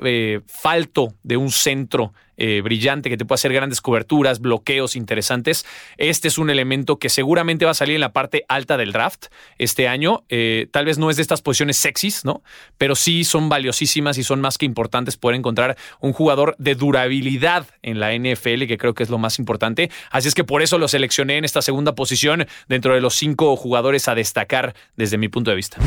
falto 0.47 1.15
de 1.23 1.37
un 1.37 1.51
centro 1.51 2.13
eh, 2.37 2.63
brillante 2.63 3.11
que 3.11 3.17
te 3.17 3.25
puede 3.25 3.37
hacer 3.37 3.53
grandes 3.53 3.81
coberturas, 3.81 4.41
bloqueos 4.41 4.97
interesantes. 4.97 5.65
Este 5.99 6.29
es 6.29 6.39
un 6.39 6.51
elemento 6.51 6.99
que 6.99 7.09
seguramente 7.09 7.65
va 7.65 7.71
a 7.71 7.75
salir 7.75 7.95
en 7.95 8.01
la 8.01 8.13
parte 8.13 8.45
alta 8.49 8.77
del 8.77 8.93
draft 8.93 9.27
este 9.59 9.87
año. 9.87 10.25
Eh, 10.29 10.67
tal 10.73 10.85
vez 10.85 10.99
no 10.99 11.11
es 11.11 11.17
de 11.17 11.23
estas 11.23 11.43
posiciones 11.43 11.77
sexys, 11.77 12.25
¿no? 12.25 12.43
Pero 12.77 12.97
sí 12.97 13.23
son 13.25 13.49
valiosísimas 13.49 14.19
y 14.19 14.25
son 14.25 14.41
más 14.41 14.59
que 14.59 14.67
importantes 14.67 15.17
poder 15.17 15.37
encontrar 15.37 15.77
un 16.01 16.13
jugador 16.13 16.57
de 16.59 16.75
durabilidad 16.75 17.67
en 17.83 18.01
la 18.01 18.13
NFL, 18.13 18.67
que 18.67 18.79
creo 18.79 18.95
que 18.95 19.05
es 19.05 19.11
lo 19.11 19.19
más 19.19 19.39
importante. 19.39 19.91
Así 20.11 20.27
es 20.27 20.35
que 20.35 20.45
por 20.45 20.63
eso 20.63 20.79
lo 20.79 20.89
seleccioné 20.89 21.39
en 21.39 21.45
esta 21.45 21.63
segunda 21.63 21.95
posición 21.95 22.47
dentro 22.69 22.95
de 22.95 23.01
los 23.01 23.15
cinco 23.15 23.55
jugadores 23.57 24.09
a 24.09 24.15
destacar 24.15 24.75
desde 24.97 25.19
mi 25.19 25.29
punto 25.29 25.51
de 25.51 25.57
vista. 25.57 25.79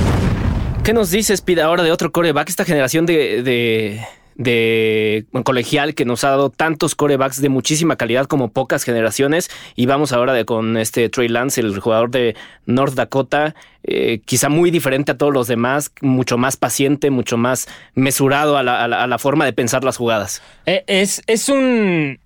¿Qué 0.88 0.94
nos 0.94 1.12
dices, 1.12 1.42
Pida, 1.42 1.66
ahora 1.66 1.84
de 1.84 1.92
otro 1.92 2.14
coreback? 2.14 2.48
Esta 2.48 2.64
generación 2.64 3.06
de 3.06 4.00
de 4.36 5.26
colegial 5.44 5.96
que 5.96 6.06
nos 6.06 6.24
ha 6.24 6.30
dado 6.30 6.50
tantos 6.50 6.96
corebacks 6.96 7.42
de 7.42 7.50
muchísima 7.50 7.98
calidad 7.98 8.26
como 8.26 8.54
pocas 8.54 8.86
generaciones. 8.86 9.50
Y 9.76 9.86
vamos 9.86 10.14
ahora 10.14 10.32
de, 10.32 10.46
con 10.46 10.78
este 10.78 11.10
Trey 11.10 11.28
Lance, 11.28 11.60
el 11.60 11.78
jugador 11.78 12.10
de 12.10 12.38
North 12.66 12.94
Dakota, 12.94 13.54
eh, 13.84 14.22
quizá 14.24 14.48
muy 14.48 14.72
diferente 14.72 15.12
a 15.12 15.18
todos 15.18 15.34
los 15.34 15.48
demás, 15.48 15.92
mucho 16.00 16.38
más 16.38 16.56
paciente, 16.56 17.10
mucho 17.10 17.36
más 17.36 17.68
mesurado 17.94 18.58
a 18.58 18.64
la, 18.64 19.18
forma 19.18 19.44
de 19.44 19.52
pensar 19.52 19.84
las 19.84 19.98
jugadas. 19.98 20.42
Eh, 20.66 20.86
es, 20.88 21.22
es 21.28 21.50
un. 21.50 22.22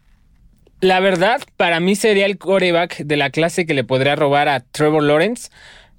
La 0.82 1.00
verdad, 1.00 1.42
para 1.58 1.80
mí 1.80 1.96
sería 1.96 2.28
el 2.28 2.38
coreback 2.38 3.00
de 3.00 3.18
la 3.18 3.32
clase 3.32 3.66
que 3.66 3.74
le 3.74 3.84
podría 3.84 4.16
robar 4.16 4.50
a 4.50 4.60
Trevor 4.60 5.02
Lawrence 5.02 5.50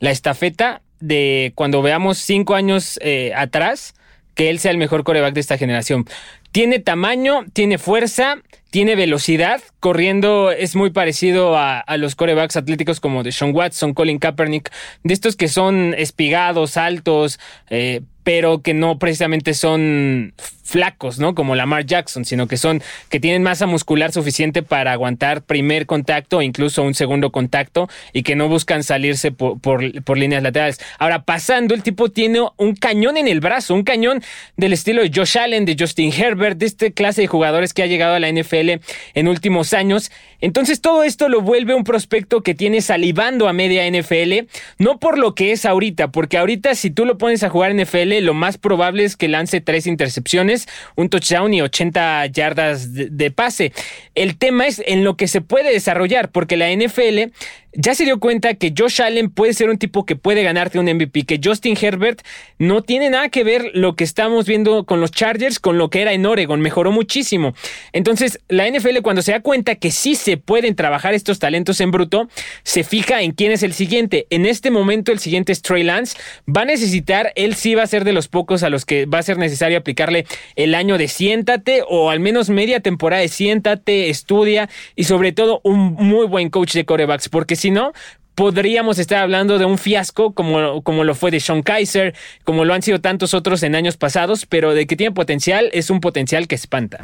la 0.03 0.11
estafeta 0.11 0.82
de 1.03 1.53
cuando 1.55 1.83
veamos 1.83 2.19
cinco 2.19 2.55
años 2.55 2.99
eh, 3.03 3.33
atrás 3.37 3.95
que 4.35 4.49
él 4.49 4.59
sea 4.59 4.71
el 4.71 4.79
mejor 4.79 5.05
coreback 5.05 5.35
de 5.35 5.41
esta 5.41 5.59
generación. 5.59 6.07
Tiene 6.53 6.79
tamaño, 6.79 7.45
tiene 7.53 7.77
fuerza, 7.79 8.37
tiene 8.71 8.95
velocidad. 8.95 9.61
Corriendo 9.81 10.51
es 10.51 10.75
muy 10.75 10.91
parecido 10.91 11.57
a, 11.59 11.85
los 11.99 12.15
corebacks 12.15 12.57
atléticos 12.57 13.01
como 13.01 13.23
de 13.23 13.33
Sean 13.33 13.55
Watson, 13.55 13.95
Colin 13.95 14.19
Kaepernick, 14.19 14.71
de 15.03 15.15
estos 15.15 15.37
que 15.37 15.49
son 15.49 15.95
espigados, 15.97 16.77
altos, 16.77 17.39
eh, 17.69 18.03
pero 18.25 18.63
que 18.63 18.75
no 18.75 18.99
precisamente 18.99 19.55
son 19.55 20.35
flacos, 20.73 21.19
¿no? 21.19 21.35
Como 21.35 21.55
Lamar 21.55 21.85
Jackson, 21.85 22.25
sino 22.25 22.47
que 22.47 22.57
son, 22.57 22.83
que 23.11 23.21
tienen 23.21 23.43
masa 23.43 23.67
muscular 23.67 24.13
suficiente 24.13 24.63
para 24.63 24.93
aguantar 24.93 25.43
primer 25.43 25.87
contacto 25.87 26.39
o 26.39 26.43
incluso 26.43 26.83
un 26.83 26.95
segundo 26.95 27.31
contacto 27.31 27.89
y 28.13 28.23
que 28.23 28.37
no 28.37 28.49
buscan 28.49 28.83
salirse 28.83 29.33
por, 29.33 29.61
por, 29.61 30.19
líneas 30.19 30.43
laterales. 30.43 30.81
Ahora, 30.99 31.25
pasando, 31.25 31.75
el 31.75 31.83
tipo 31.83 32.11
tiene 32.11 32.41
un 32.57 32.75
cañón 32.75 33.17
en 33.17 33.29
el 33.29 33.41
brazo, 33.41 33.75
un 33.75 33.83
cañón 33.83 34.23
del 34.57 34.73
estilo 34.73 35.03
de 35.03 35.11
Josh 35.15 35.37
Allen, 35.37 35.65
de 35.65 35.77
Justin 35.79 36.13
Herbert, 36.13 36.59
de 36.59 36.67
este 36.67 36.93
clase 36.93 37.23
de 37.23 37.27
jugadores 37.27 37.75
que 37.75 37.83
ha 37.83 37.87
llegado 37.87 38.15
a 38.15 38.21
la 38.21 38.31
NFL 38.31 38.81
en 39.15 39.29
últimos 39.29 39.75
años. 39.75 40.11
Entonces, 40.41 40.81
todo 40.81 41.05
esto 41.05 41.29
lo 41.29 41.41
vuelve 41.41 41.75
un 41.75 41.85
prospecto 41.85 42.43
que 42.43 42.55
tiene 42.55 42.81
salivando 42.81 43.49
a 43.49 43.53
media 43.53 43.89
NFL, 43.89 44.49
no 44.79 44.99
por 44.99 45.19
lo 45.19 45.35
que 45.35 45.53
es 45.53 45.67
ahorita, 45.67 46.09
porque 46.09 46.39
ahorita 46.39 46.75
si 46.75 46.91
tú 46.91 47.05
lo 47.05 47.19
pones 47.19 47.43
a 47.43 47.51
jugar 47.51 47.75
NFL, 47.75 48.12
lo 48.21 48.35
más 48.35 48.59
probable 48.59 49.05
es 49.05 49.17
que 49.17 49.29
lance 49.29 49.61
tres 49.61 49.87
intercepciones, 49.87 50.69
un 50.97 51.09
touchdown 51.09 51.55
y 51.55 51.63
80 51.63 52.27
yardas 52.27 52.93
de, 52.93 53.31
pase. 53.31 53.73
El 54.15 54.37
tema 54.37 54.67
es 54.67 54.83
en 54.85 55.05
lo 55.05 55.17
que 55.17 55.29
se 55.29 55.41
puede 55.41 55.73
desarrollar, 55.73 56.31
porque 56.31 56.57
la 56.57 56.71
NFL 56.71 57.33
ya 57.75 57.95
se 57.95 58.05
dio 58.05 58.21
cuenta 58.21 58.55
que 58.55 58.75
Josh 58.77 59.01
Allen 59.01 59.31
puede 59.31 59.55
ser 59.55 59.71
un 59.71 59.79
tipo 59.79 60.05
que 60.05 60.17
puede 60.17 60.43
ganarte 60.43 60.79
un 60.79 60.87
MVP, 60.87 61.25
que 61.25 61.41
Justin 61.43 61.77
Herbert 61.81 62.21
no 62.59 62.83
tiene 62.83 63.09
nada 63.11 63.29
que 63.31 63.45
ver 63.45 63.71
lo 63.75 63.97
que 63.97 64.05
estamos 64.05 64.47
viendo 64.47 64.85
con 64.85 65.01
los 65.01 65.11
Chargers 65.11 65.59
con 65.59 65.79
lo 65.79 65.89
que 65.89 66.03
era 66.03 66.13
en 66.13 66.27
Oregon, 66.27 66.61
mejoró 66.61 66.93
muchísimo. 66.93 67.55
Entonces, 67.93 68.41
la 68.49 68.69
NFL 68.69 68.99
cuando 69.03 69.23
se 69.23 69.33
da 69.33 69.41
cuenta 69.41 69.75
que 69.77 69.91
sí 69.91 70.15
se 70.15 70.37
pueden 70.37 70.75
trabajar 70.75 71.15
estos 71.15 71.39
talentos 71.39 71.81
en 71.81 71.91
bruto, 71.91 72.29
se 72.63 72.85
fija 72.85 73.23
en 73.23 73.33
quién 73.33 73.53
es 73.53 73.63
el 73.63 73.73
siguiente. 73.73 74.27
En 74.31 74.45
este 74.45 74.71
momento 74.71 75.13
el 75.13 75.19
siguiente 75.19 75.53
es 75.53 75.63
Trey 75.63 75.83
Lance, 75.83 76.17
va 76.47 76.63
a 76.63 76.67
necesitar, 76.67 77.33
él 77.37 77.55
sí 77.55 77.75
va 77.75 77.83
a 77.83 77.87
ser 77.87 78.05
de 78.05 78.13
los 78.13 78.29
pocos 78.29 78.63
a 78.63 78.71
los 78.71 78.85
que 78.85 79.07
va 79.07 79.19
a 79.19 79.23
ser 79.23 79.39
necesario 79.39 79.79
aplicarle 79.79 80.27
el 80.57 80.75
año 80.75 80.99
de 80.99 81.09
siéntate 81.09 81.83
o 81.89 82.11
al 82.11 82.21
menos 82.21 82.51
media 82.51 82.81
temporada 82.81 83.23
de 83.23 83.29
siéntate, 83.29 84.11
estudia 84.11 84.69
y 84.95 85.05
sobre 85.05 85.33
todo 85.33 85.61
un 85.65 85.95
muy 85.95 86.27
buen 86.27 86.51
coach 86.51 86.75
de 86.75 86.85
corebacks, 86.85 87.29
porque 87.29 87.57
si 87.63 87.71
no, 87.71 87.93
podríamos 88.35 88.99
estar 88.99 89.23
hablando 89.23 89.57
de 89.57 89.65
un 89.65 89.79
fiasco 89.79 90.35
como, 90.35 90.83
como 90.83 91.05
lo 91.05 91.15
fue 91.15 91.31
de 91.31 91.39
Sean 91.39 91.63
Kaiser, 91.63 92.13
como 92.45 92.65
lo 92.65 92.75
han 92.75 92.83
sido 92.83 93.01
tantos 93.01 93.35
otros 93.35 93.63
en 93.63 93.77
años 93.77 93.97
pasados, 93.97 94.47
pero 94.47 94.75
de 94.75 94.89
que 94.89 94.97
tiene 94.97 95.15
potencial, 95.15 95.71
es 95.73 95.91
un 95.91 96.01
potencial 96.01 96.49
que 96.49 96.57
espanta. 96.57 96.99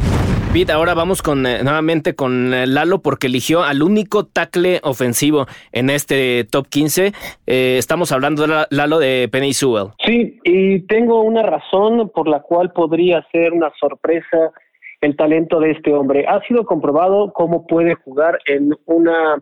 Pete, 0.52 0.72
ahora 0.72 0.94
vamos 0.94 1.22
con 1.22 1.46
eh, 1.46 1.62
nuevamente 1.62 2.14
con 2.14 2.52
eh, 2.52 2.66
Lalo 2.66 3.02
porque 3.02 3.28
eligió 3.28 3.62
al 3.62 3.82
único 3.82 4.26
tackle 4.26 4.80
ofensivo 4.82 5.46
en 5.70 5.90
este 5.90 6.44
top 6.50 6.66
15. 6.66 7.12
Eh, 7.46 7.76
estamos 7.78 8.10
hablando 8.10 8.44
de 8.44 8.64
Lalo 8.70 8.98
de 8.98 9.28
Penny 9.30 9.52
Sewell. 9.52 9.90
Sí, 10.04 10.40
y 10.42 10.80
tengo 10.86 11.20
una 11.22 11.42
razón 11.42 12.10
por 12.12 12.26
la 12.26 12.40
cual 12.40 12.72
podría 12.72 13.24
ser 13.30 13.52
una 13.52 13.70
sorpresa 13.78 14.50
el 15.02 15.14
talento 15.14 15.60
de 15.60 15.70
este 15.70 15.92
hombre. 15.92 16.26
Ha 16.26 16.40
sido 16.48 16.64
comprobado 16.64 17.32
cómo 17.32 17.64
puede 17.64 17.94
jugar 17.94 18.40
en 18.46 18.74
una 18.86 19.40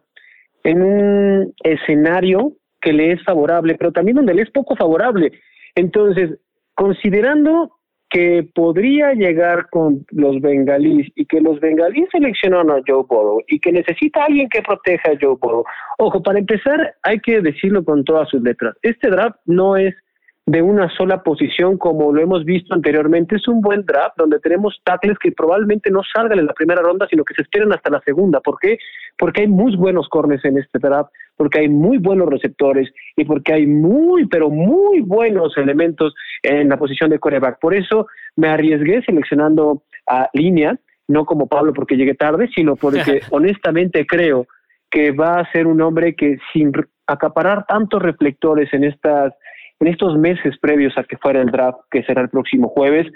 en 0.66 0.82
un 0.82 1.54
escenario 1.62 2.52
que 2.80 2.92
le 2.92 3.12
es 3.12 3.22
favorable, 3.24 3.76
pero 3.78 3.92
también 3.92 4.16
donde 4.16 4.34
le 4.34 4.42
es 4.42 4.50
poco 4.50 4.74
favorable. 4.76 5.32
Entonces, 5.76 6.38
considerando 6.74 7.72
que 8.10 8.48
podría 8.54 9.12
llegar 9.14 9.68
con 9.70 10.04
los 10.10 10.40
bengalíes 10.40 11.08
y 11.16 11.26
que 11.26 11.40
los 11.40 11.60
bengalíes 11.60 12.08
seleccionaron 12.10 12.70
a 12.70 12.82
Joe 12.86 13.04
Burrow 13.08 13.40
y 13.48 13.58
que 13.58 13.72
necesita 13.72 14.24
alguien 14.24 14.48
que 14.48 14.62
proteja 14.62 15.10
a 15.10 15.18
Joe 15.20 15.36
Burrow. 15.40 15.64
Ojo, 15.98 16.22
para 16.22 16.38
empezar, 16.38 16.94
hay 17.02 17.18
que 17.20 17.40
decirlo 17.40 17.84
con 17.84 18.04
todas 18.04 18.28
sus 18.28 18.42
letras. 18.42 18.74
Este 18.82 19.08
draft 19.08 19.38
no 19.46 19.76
es 19.76 19.94
de 20.48 20.62
una 20.62 20.88
sola 20.96 21.24
posición 21.24 21.76
como 21.76 22.12
lo 22.12 22.22
hemos 22.22 22.44
visto 22.44 22.72
anteriormente. 22.72 23.34
Es 23.34 23.48
un 23.48 23.60
buen 23.60 23.84
draft 23.84 24.16
donde 24.16 24.38
tenemos 24.38 24.80
tackles 24.84 25.18
que 25.18 25.32
probablemente 25.32 25.90
no 25.90 26.02
salgan 26.14 26.38
en 26.38 26.46
la 26.46 26.52
primera 26.52 26.82
ronda, 26.82 27.08
sino 27.10 27.24
que 27.24 27.34
se 27.34 27.42
esperen 27.42 27.72
hasta 27.72 27.90
la 27.90 28.00
segunda. 28.02 28.40
¿Por 28.40 28.56
qué? 28.60 28.78
Porque 29.18 29.42
hay 29.42 29.48
muy 29.48 29.74
buenos 29.74 30.08
corners 30.08 30.44
en 30.44 30.58
este 30.58 30.78
draft, 30.78 31.10
porque 31.36 31.60
hay 31.60 31.68
muy 31.68 31.98
buenos 31.98 32.28
receptores 32.28 32.88
y 33.16 33.24
porque 33.24 33.54
hay 33.54 33.66
muy, 33.66 34.26
pero 34.26 34.48
muy 34.48 35.00
buenos 35.00 35.56
elementos 35.56 36.14
en 36.44 36.68
la 36.68 36.76
posición 36.76 37.10
de 37.10 37.18
coreback. 37.18 37.58
Por 37.58 37.74
eso 37.74 38.06
me 38.36 38.46
arriesgué 38.46 39.02
seleccionando 39.02 39.82
a 40.06 40.30
línea, 40.32 40.78
no 41.08 41.24
como 41.24 41.48
Pablo 41.48 41.72
porque 41.72 41.96
llegué 41.96 42.14
tarde, 42.14 42.48
sino 42.54 42.76
porque 42.76 43.20
honestamente 43.30 44.06
creo 44.06 44.46
que 44.88 45.10
va 45.10 45.40
a 45.40 45.50
ser 45.50 45.66
un 45.66 45.80
hombre 45.80 46.14
que 46.14 46.38
sin 46.52 46.72
acaparar 47.08 47.66
tantos 47.66 48.00
reflectores 48.00 48.72
en 48.72 48.84
estas 48.84 49.34
en 49.80 49.88
estos 49.88 50.16
meses 50.16 50.56
previos 50.60 50.96
a 50.96 51.04
que 51.04 51.16
fuera 51.18 51.40
el 51.40 51.50
draft, 51.50 51.80
que 51.90 52.02
será 52.04 52.22
el 52.22 52.28
próximo 52.28 52.68
jueves, 52.68 53.06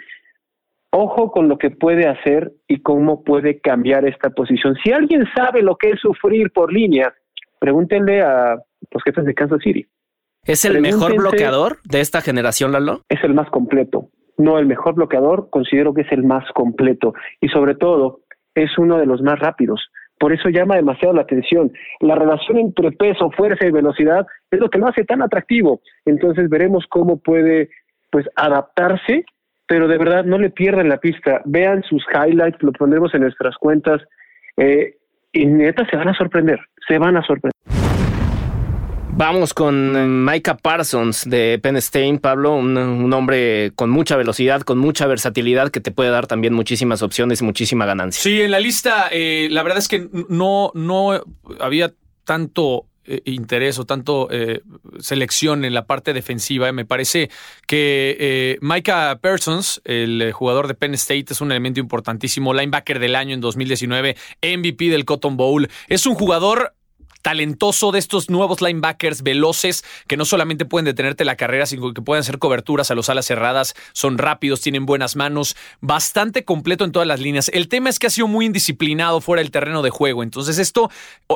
ojo 0.90 1.30
con 1.30 1.48
lo 1.48 1.58
que 1.58 1.70
puede 1.70 2.06
hacer 2.06 2.52
y 2.68 2.82
cómo 2.82 3.22
puede 3.22 3.60
cambiar 3.60 4.06
esta 4.06 4.30
posición. 4.30 4.76
Si 4.82 4.92
alguien 4.92 5.24
sabe 5.34 5.62
lo 5.62 5.76
que 5.76 5.90
es 5.90 6.00
sufrir 6.00 6.50
por 6.52 6.72
línea, 6.72 7.14
pregúntenle 7.58 8.22
a 8.22 8.56
los 8.90 9.02
jefes 9.04 9.24
de 9.24 9.34
Kansas 9.34 9.60
City. 9.62 9.86
¿Es 10.44 10.64
el 10.64 10.80
mejor 10.80 11.16
bloqueador 11.16 11.78
de 11.84 12.00
esta 12.00 12.20
generación, 12.20 12.72
Lalo? 12.72 13.02
Es 13.08 13.22
el 13.22 13.34
más 13.34 13.48
completo. 13.50 14.08
No 14.38 14.58
el 14.58 14.66
mejor 14.66 14.94
bloqueador, 14.94 15.50
considero 15.50 15.92
que 15.92 16.00
es 16.00 16.12
el 16.12 16.24
más 16.24 16.44
completo. 16.54 17.12
Y 17.40 17.48
sobre 17.48 17.74
todo, 17.74 18.20
es 18.54 18.76
uno 18.78 18.98
de 18.98 19.06
los 19.06 19.20
más 19.20 19.38
rápidos 19.38 19.90
Por 20.20 20.34
eso 20.34 20.50
llama 20.50 20.76
demasiado 20.76 21.14
la 21.14 21.22
atención. 21.22 21.72
La 22.00 22.14
relación 22.14 22.58
entre 22.58 22.92
peso, 22.92 23.30
fuerza 23.30 23.66
y 23.66 23.70
velocidad 23.70 24.26
es 24.50 24.60
lo 24.60 24.68
que 24.68 24.78
lo 24.78 24.86
hace 24.86 25.02
tan 25.04 25.22
atractivo. 25.22 25.80
Entonces 26.04 26.50
veremos 26.50 26.84
cómo 26.90 27.16
puede 27.16 27.70
pues 28.10 28.28
adaptarse, 28.36 29.24
pero 29.66 29.88
de 29.88 29.96
verdad 29.96 30.24
no 30.24 30.36
le 30.36 30.50
pierdan 30.50 30.90
la 30.90 30.98
pista. 30.98 31.40
Vean 31.46 31.82
sus 31.84 32.04
highlights, 32.12 32.62
lo 32.62 32.72
pondremos 32.72 33.14
en 33.14 33.22
nuestras 33.22 33.56
cuentas 33.56 34.02
eh, 34.58 34.96
y 35.32 35.46
neta 35.46 35.88
se 35.88 35.96
van 35.96 36.08
a 36.08 36.14
sorprender, 36.14 36.60
se 36.86 36.98
van 36.98 37.16
a 37.16 37.22
sorprender. 37.22 37.79
Vamos 39.20 39.52
con 39.52 40.24
Micah 40.24 40.56
Parsons 40.56 41.28
de 41.28 41.58
Penn 41.62 41.76
State, 41.76 42.20
Pablo, 42.20 42.54
un, 42.54 43.12
hombre 43.12 43.70
con 43.74 43.90
mucha 43.90 44.16
velocidad, 44.16 44.62
con 44.62 44.78
mucha 44.78 45.06
versatilidad 45.06 45.70
que 45.70 45.80
te 45.80 45.90
puede 45.90 46.08
dar 46.08 46.26
también 46.26 46.54
muchísimas 46.54 47.02
opciones 47.02 47.42
y 47.42 47.44
muchísima 47.44 47.84
ganancia. 47.84 48.22
Sí, 48.22 48.40
en 48.40 48.50
la 48.50 48.60
lista, 48.60 49.08
eh, 49.12 49.48
la 49.50 49.62
verdad 49.62 49.76
es 49.76 49.88
que 49.88 50.08
no, 50.30 50.72
no 50.72 51.22
había 51.60 51.92
tanto 52.24 52.86
eh, 53.04 53.20
interés 53.26 53.78
o 53.78 53.84
tanto 53.84 54.28
eh, 54.30 54.62
selección 55.00 55.66
en 55.66 55.74
la 55.74 55.84
parte 55.84 56.14
defensiva. 56.14 56.72
Me 56.72 56.86
parece 56.86 57.28
que 57.66 58.56
Micah 58.62 59.18
Parsons, 59.20 59.82
el 59.84 60.32
jugador 60.32 60.66
de 60.66 60.72
Penn 60.72 60.94
State, 60.94 61.26
es 61.28 61.42
un 61.42 61.50
elemento 61.50 61.78
importantísimo, 61.78 62.54
linebacker 62.54 62.98
del 62.98 63.14
año 63.14 63.34
en 63.34 63.42
2019, 63.42 64.16
MVP 64.40 64.88
del 64.88 65.04
Cotton 65.04 65.36
Bowl. 65.36 65.68
Es 65.88 66.06
un 66.06 66.14
jugador 66.14 66.72
talentoso 67.22 67.92
de 67.92 67.98
estos 67.98 68.30
nuevos 68.30 68.60
linebackers 68.60 69.22
veloces 69.22 69.84
que 70.06 70.16
no 70.16 70.24
solamente 70.24 70.64
pueden 70.64 70.84
detenerte 70.84 71.24
la 71.24 71.36
carrera, 71.36 71.66
sino 71.66 71.92
que 71.92 72.02
pueden 72.02 72.20
hacer 72.20 72.38
coberturas 72.38 72.90
a 72.90 72.94
los 72.94 73.08
alas 73.08 73.26
cerradas, 73.26 73.74
son 73.92 74.18
rápidos, 74.18 74.60
tienen 74.60 74.86
buenas 74.86 75.16
manos, 75.16 75.56
bastante 75.80 76.44
completo 76.44 76.84
en 76.84 76.92
todas 76.92 77.08
las 77.08 77.20
líneas. 77.20 77.50
El 77.52 77.68
tema 77.68 77.90
es 77.90 77.98
que 77.98 78.06
ha 78.06 78.10
sido 78.10 78.26
muy 78.26 78.46
indisciplinado 78.46 79.20
fuera 79.20 79.42
del 79.42 79.50
terreno 79.50 79.82
de 79.82 79.90
juego, 79.90 80.22
entonces 80.22 80.58
esto 80.58 80.90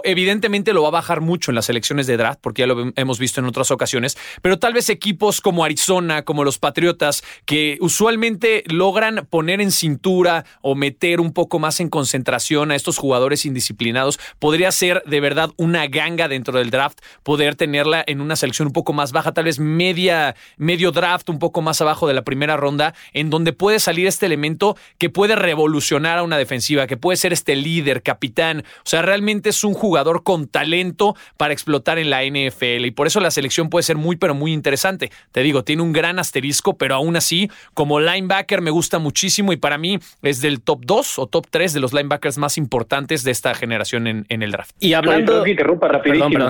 evidentemente 0.05 0.73
lo 0.73 0.83
va 0.83 0.89
a 0.89 0.93
bajar 0.93 1.21
mucho 1.21 1.51
en 1.51 1.55
las 1.55 1.69
elecciones 1.69 2.07
de 2.07 2.17
draft, 2.17 2.41
porque 2.43 2.63
ya 2.63 2.67
lo 2.67 2.93
hemos 2.97 3.19
visto 3.19 3.41
en 3.41 3.47
otras 3.47 3.71
ocasiones, 3.71 4.17
pero 4.43 4.59
tal 4.59 4.73
vez 4.73 4.89
equipos 4.89 5.41
como 5.41 5.65
Arizona, 5.65 6.23
como 6.23 6.45
los 6.45 6.59
Patriotas, 6.59 7.23
que 7.45 7.79
usualmente 7.81 8.65
logran 8.67 9.27
poner 9.29 9.61
en 9.61 9.71
cintura 9.71 10.45
o 10.63 10.75
meter 10.75 11.21
un 11.21 11.33
poco 11.33 11.59
más 11.59 11.81
en 11.81 11.89
concentración 11.89 12.71
a 12.71 12.77
estos 12.77 12.99
jugadores 12.99 13.45
indisciplinados, 13.45 14.19
podría 14.39 14.73
ser 14.73 15.03
de 15.07 15.21
verdad 15.21 15.51
un 15.57 15.74
una 15.75 15.89
ganga 15.89 16.29
dentro 16.29 16.57
del 16.57 16.71
draft, 16.71 17.01
poder 17.25 17.57
tenerla 17.57 18.05
en 18.07 18.21
una 18.21 18.37
selección 18.37 18.69
un 18.69 18.73
poco 18.73 18.93
más 18.93 19.11
baja, 19.11 19.33
tal 19.33 19.45
vez 19.45 19.59
media, 19.59 20.37
medio 20.57 20.93
draft, 20.93 21.29
un 21.29 21.41
poco 21.41 21.63
más 21.63 21.81
abajo 21.81 22.07
de 22.07 22.15
la 22.15 22.23
primera 22.23 22.57
ronda, 22.57 22.95
en 23.13 23.29
donde 23.29 23.53
puede 23.53 23.81
salir 23.81 24.07
este 24.07 24.27
elemento 24.27 24.77
que 24.99 25.11
puede 25.11 25.35
revolucionar 25.35 26.19
a 26.19 26.23
una 26.23 26.39
defensiva, 26.39 26.87
que 26.87 26.97
puede 26.97 27.17
ser 27.17 27.33
este 27.33 27.57
líder, 27.57 28.03
capitán. 28.03 28.61
O 28.61 28.85
sea, 28.85 29.03
realmente 29.03 29.49
es 29.51 29.65
un 29.65 29.75
jugador 29.75 30.23
con 30.23 30.47
talento 30.47 31.17
para 31.37 31.53
explotar 31.53 31.99
en 31.99 32.11
la 32.11 32.23
NFL 32.23 32.85
y 32.85 32.91
por 32.93 33.09
eso 33.09 33.19
la 33.19 33.33
selección 33.33 33.69
puede 33.69 33.83
ser 33.83 33.97
muy, 33.97 34.15
pero 34.15 34.35
muy 34.35 34.53
interesante. 34.53 35.11
Te 35.33 35.43
digo, 35.43 35.65
tiene 35.65 35.83
un 35.83 35.93
gran 35.93 36.21
asterisco, 36.21 36.79
pero 36.79 36.95
aún 36.95 37.17
así, 37.17 37.51
como 37.75 37.99
linebacker 37.99 38.61
me 38.61 38.71
gusta 38.71 39.01
muchísimo 39.01 39.53
y 39.53 39.57
para 39.57 39.77
mí 39.77 39.99
es 40.23 40.41
del 40.41 40.61
top 40.61 40.83
2 40.85 41.19
o 41.19 41.27
top 41.27 41.49
3 41.51 41.73
de 41.73 41.81
los 41.81 41.93
linebackers 41.93 42.39
más 42.39 42.59
importantes 42.59 43.25
de 43.25 43.33
esta 43.33 43.55
generación 43.55 44.07
en, 44.07 44.25
el 44.29 44.53
draft. 44.53 44.73
Y 44.79 44.93
hablando 44.93 45.43
interrumpa 45.65 45.89
rapidísimo. 45.89 46.49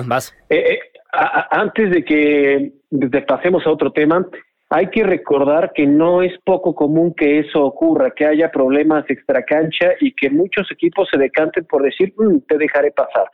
Eh, 0.49 0.55
eh, 0.73 0.79
antes 1.51 1.91
de 1.91 2.03
que 2.03 2.73
pasemos 3.27 3.65
a 3.65 3.71
otro 3.71 3.91
tema, 3.91 4.25
hay 4.69 4.89
que 4.89 5.03
recordar 5.03 5.71
que 5.73 5.85
no 5.85 6.21
es 6.21 6.33
poco 6.43 6.75
común 6.75 7.13
que 7.15 7.39
eso 7.39 7.63
ocurra, 7.63 8.11
que 8.11 8.25
haya 8.25 8.51
problemas 8.51 9.05
extracancha 9.09 9.91
y 10.01 10.13
que 10.13 10.29
muchos 10.29 10.69
equipos 10.71 11.07
se 11.11 11.17
decanten 11.17 11.65
por 11.65 11.83
decir, 11.83 12.13
mm, 12.17 12.39
te 12.47 12.57
dejaré 12.57 12.91
pasar. 12.91 13.29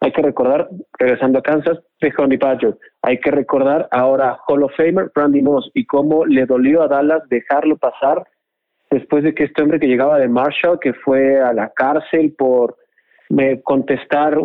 Hay 0.00 0.12
que 0.12 0.20
recordar, 0.20 0.68
regresando 0.98 1.38
a 1.38 1.42
Kansas, 1.42 1.78
Honey 2.18 2.36
Badger. 2.36 2.76
Hay 3.00 3.18
que 3.18 3.30
recordar 3.30 3.88
ahora 3.90 4.38
Hall 4.46 4.64
of 4.64 4.76
Famer, 4.76 5.10
Randy 5.14 5.40
Moss, 5.40 5.70
y 5.72 5.86
cómo 5.86 6.26
le 6.26 6.44
dolió 6.44 6.82
a 6.82 6.88
Dallas 6.88 7.22
dejarlo 7.30 7.78
pasar 7.78 8.22
después 8.90 9.24
de 9.24 9.34
que 9.34 9.44
este 9.44 9.62
hombre 9.62 9.80
que 9.80 9.86
llegaba 9.86 10.18
de 10.18 10.28
Marshall, 10.28 10.78
que 10.80 10.92
fue 10.92 11.40
a 11.40 11.52
la 11.54 11.70
cárcel 11.70 12.34
por 12.36 12.76
contestar 13.62 14.36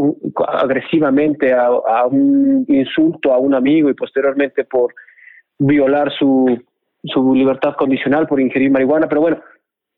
agresivamente 0.48 1.54
a, 1.54 2.06
un 2.08 2.66
insulto 2.68 3.34
a 3.34 3.38
un 3.38 3.54
amigo 3.54 3.90
y 3.90 3.94
posteriormente 3.94 4.64
por 4.64 4.94
violar 5.58 6.12
su, 6.18 6.60
su 7.04 7.36
libertad 7.36 7.76
condicional 7.76 8.28
por 8.28 8.40
ingerir 8.40 8.72
marihuana, 8.72 9.08
pero 9.08 9.22
bueno, 9.22 9.40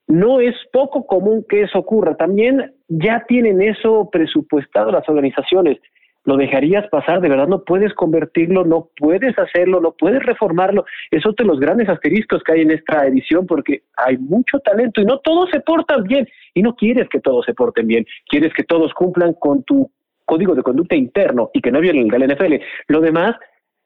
no 0.08 0.42
es 0.42 0.56
poco 0.74 1.06
común 1.06 1.46
que 1.48 1.62
eso 1.62 1.80
ocurra. 1.80 2.16
También 2.18 2.74
ya 2.90 3.24
tienen 3.28 3.62
eso 3.62 4.10
presupuestado 4.12 4.92
las 4.92 5.08
organizaciones 5.08 5.78
lo 6.24 6.38
dejarías 6.38 6.88
pasar, 6.90 7.22
de 7.22 7.30
verdad 7.30 7.48
no 7.48 7.64
puedes 7.64 7.94
convertirlo, 7.94 8.64
no 8.64 8.90
puedes 8.98 9.38
hacerlo, 9.38 9.82
no 9.82 9.94
puedes 9.98 10.24
reformarlo. 10.24 10.86
Es 11.10 11.26
otro 11.26 11.46
de 11.46 11.52
los 11.52 11.60
grandes 11.60 11.90
asteriscos 11.90 12.44
que 12.44 12.54
hay 12.54 12.62
en 12.62 12.72
esta 12.72 13.06
edición 13.08 13.48
porque 13.48 13.84
hay 13.98 14.18
mucho 14.18 14.60
talento 14.60 15.02
y 15.02 15.06
no 15.06 15.20
todos 15.20 15.50
se 15.52 15.62
portan 15.62 16.04
bien 16.04 16.28
y 16.54 16.62
no 16.62 16.76
quieres 16.76 17.10
que 17.10 17.20
todos 17.20 17.46
se 17.46 17.54
porten 17.54 17.88
bien, 17.88 18.06
quieres 18.28 18.54
que 18.54 18.64
todos 18.64 18.94
cumplan 18.94 19.34
con 19.34 19.64
tu 19.64 19.90
código 20.26 20.56
de 20.56 20.64
conducta 20.64 20.96
interno 20.96 21.50
y 21.54 21.62
que 21.62 21.72
no 21.72 21.80
violen 21.80 22.14
el 22.14 22.20
del 22.20 22.36
NFL. 22.36 22.64
Lo 22.88 23.02
demás 23.02 23.36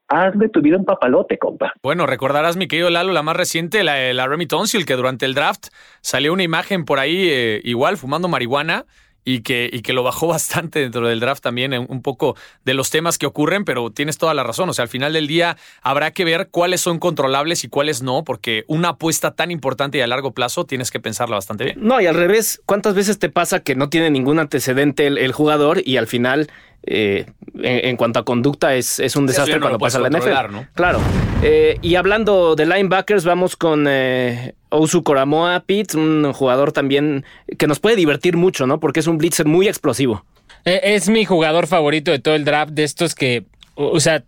hazme 0.08 0.50
tu 0.50 0.62
vida 0.62 0.78
un 0.78 0.86
papalote, 0.86 1.38
compa. 1.38 1.74
Bueno, 1.82 2.06
recordarás, 2.06 2.58
mi 2.58 2.68
querido 2.68 2.90
Lalo, 2.90 3.12
la 3.12 3.24
más 3.24 3.36
reciente, 3.36 3.84
la, 3.84 4.14
la 4.14 4.28
Remy 4.28 4.46
Tonsil, 4.46 4.86
que 4.86 4.96
durante 4.96 5.26
el 5.26 5.34
draft 5.34 5.68
salió 6.02 6.34
una 6.34 6.44
imagen 6.44 6.86
por 6.86 7.00
ahí, 7.00 7.28
eh, 7.30 7.62
igual, 7.64 7.98
fumando 7.98 8.28
marihuana, 8.28 8.86
y 9.26 9.42
que, 9.42 9.70
y 9.72 9.82
que 9.82 9.92
lo 9.92 10.04
bajó 10.04 10.28
bastante 10.36 10.80
dentro 10.80 11.08
del 11.08 11.20
draft 11.20 11.44
también, 11.44 11.74
un 11.74 12.02
poco 12.02 12.38
de 12.64 12.74
los 12.74 12.92
temas 12.92 13.18
que 13.18 13.26
ocurren, 13.26 13.66
pero 13.66 13.90
tienes 13.90 14.18
toda 14.18 14.34
la 14.34 14.44
razón. 14.44 14.70
O 14.70 14.74
sea, 14.74 14.84
al 14.84 14.90
final 14.90 15.14
del 15.14 15.28
día 15.28 15.58
habrá 15.82 16.12
que 16.12 16.24
ver 16.24 16.50
cuáles 16.52 16.80
son 16.80 17.00
controlables 17.00 17.64
y 17.64 17.68
cuáles 17.68 18.04
no, 18.04 18.24
porque 18.24 18.64
una 18.68 18.90
apuesta 18.90 19.32
tan 19.32 19.52
importante 19.52 19.98
y 19.98 20.02
a 20.02 20.08
largo 20.08 20.32
plazo 20.32 20.66
tienes 20.66 20.92
que 20.92 21.00
pensarla 21.00 21.36
bastante 21.36 21.66
bien. 21.66 21.80
No, 21.82 22.00
y 22.00 22.06
al 22.06 22.16
revés, 22.16 22.62
¿cuántas 22.66 22.94
veces 22.94 23.20
te 23.20 23.30
pasa 23.30 23.62
que 23.62 23.76
no 23.76 23.90
tiene 23.90 24.12
ningún 24.12 24.40
antecedente 24.40 25.08
el 25.08 25.32
jugador 25.32 25.82
y 25.84 25.98
al 25.98 26.08
final 26.08 26.48
eh, 26.86 27.26
en, 27.62 27.98
cuanto 27.98 28.20
a 28.20 28.26
conducta 28.26 28.76
es, 28.76 29.00
es 29.00 29.16
un 29.16 29.26
desastre 29.26 29.60
cuando 29.60 29.80
pasa 29.80 30.00
la 30.00 30.10
NFL. 30.10 30.52
¿no? 30.52 30.68
Claro. 30.74 31.00
Eh, 31.42 31.78
y 31.82 31.96
hablando 31.96 32.56
de 32.56 32.66
linebackers, 32.66 33.24
vamos 33.24 33.56
con 33.56 33.86
eh, 33.88 34.56
Ousu 34.70 35.04
Koramoa 35.04 35.64
Pitt, 35.66 35.96
un 35.96 36.32
jugador 36.34 36.72
también 36.72 37.26
que 37.58 37.68
nos 37.68 37.80
puede 37.80 37.96
divertir 37.96 38.38
mucho, 38.38 38.68
¿no? 38.68 38.80
Porque 38.80 39.00
es 39.00 39.08
un 39.08 39.18
blitzer 39.18 39.46
muy 39.46 39.68
explosivo. 39.68 40.26
Eh, 40.66 40.82
es 40.96 41.10
mi 41.10 41.26
jugador 41.26 41.68
favorito 41.68 42.12
de 42.12 42.20
todo 42.20 42.36
el 42.36 42.46
draft, 42.46 42.72
de 42.72 42.84
estos 42.84 43.16
que, 43.16 43.46
o 43.76 44.00
sea, 44.00 44.24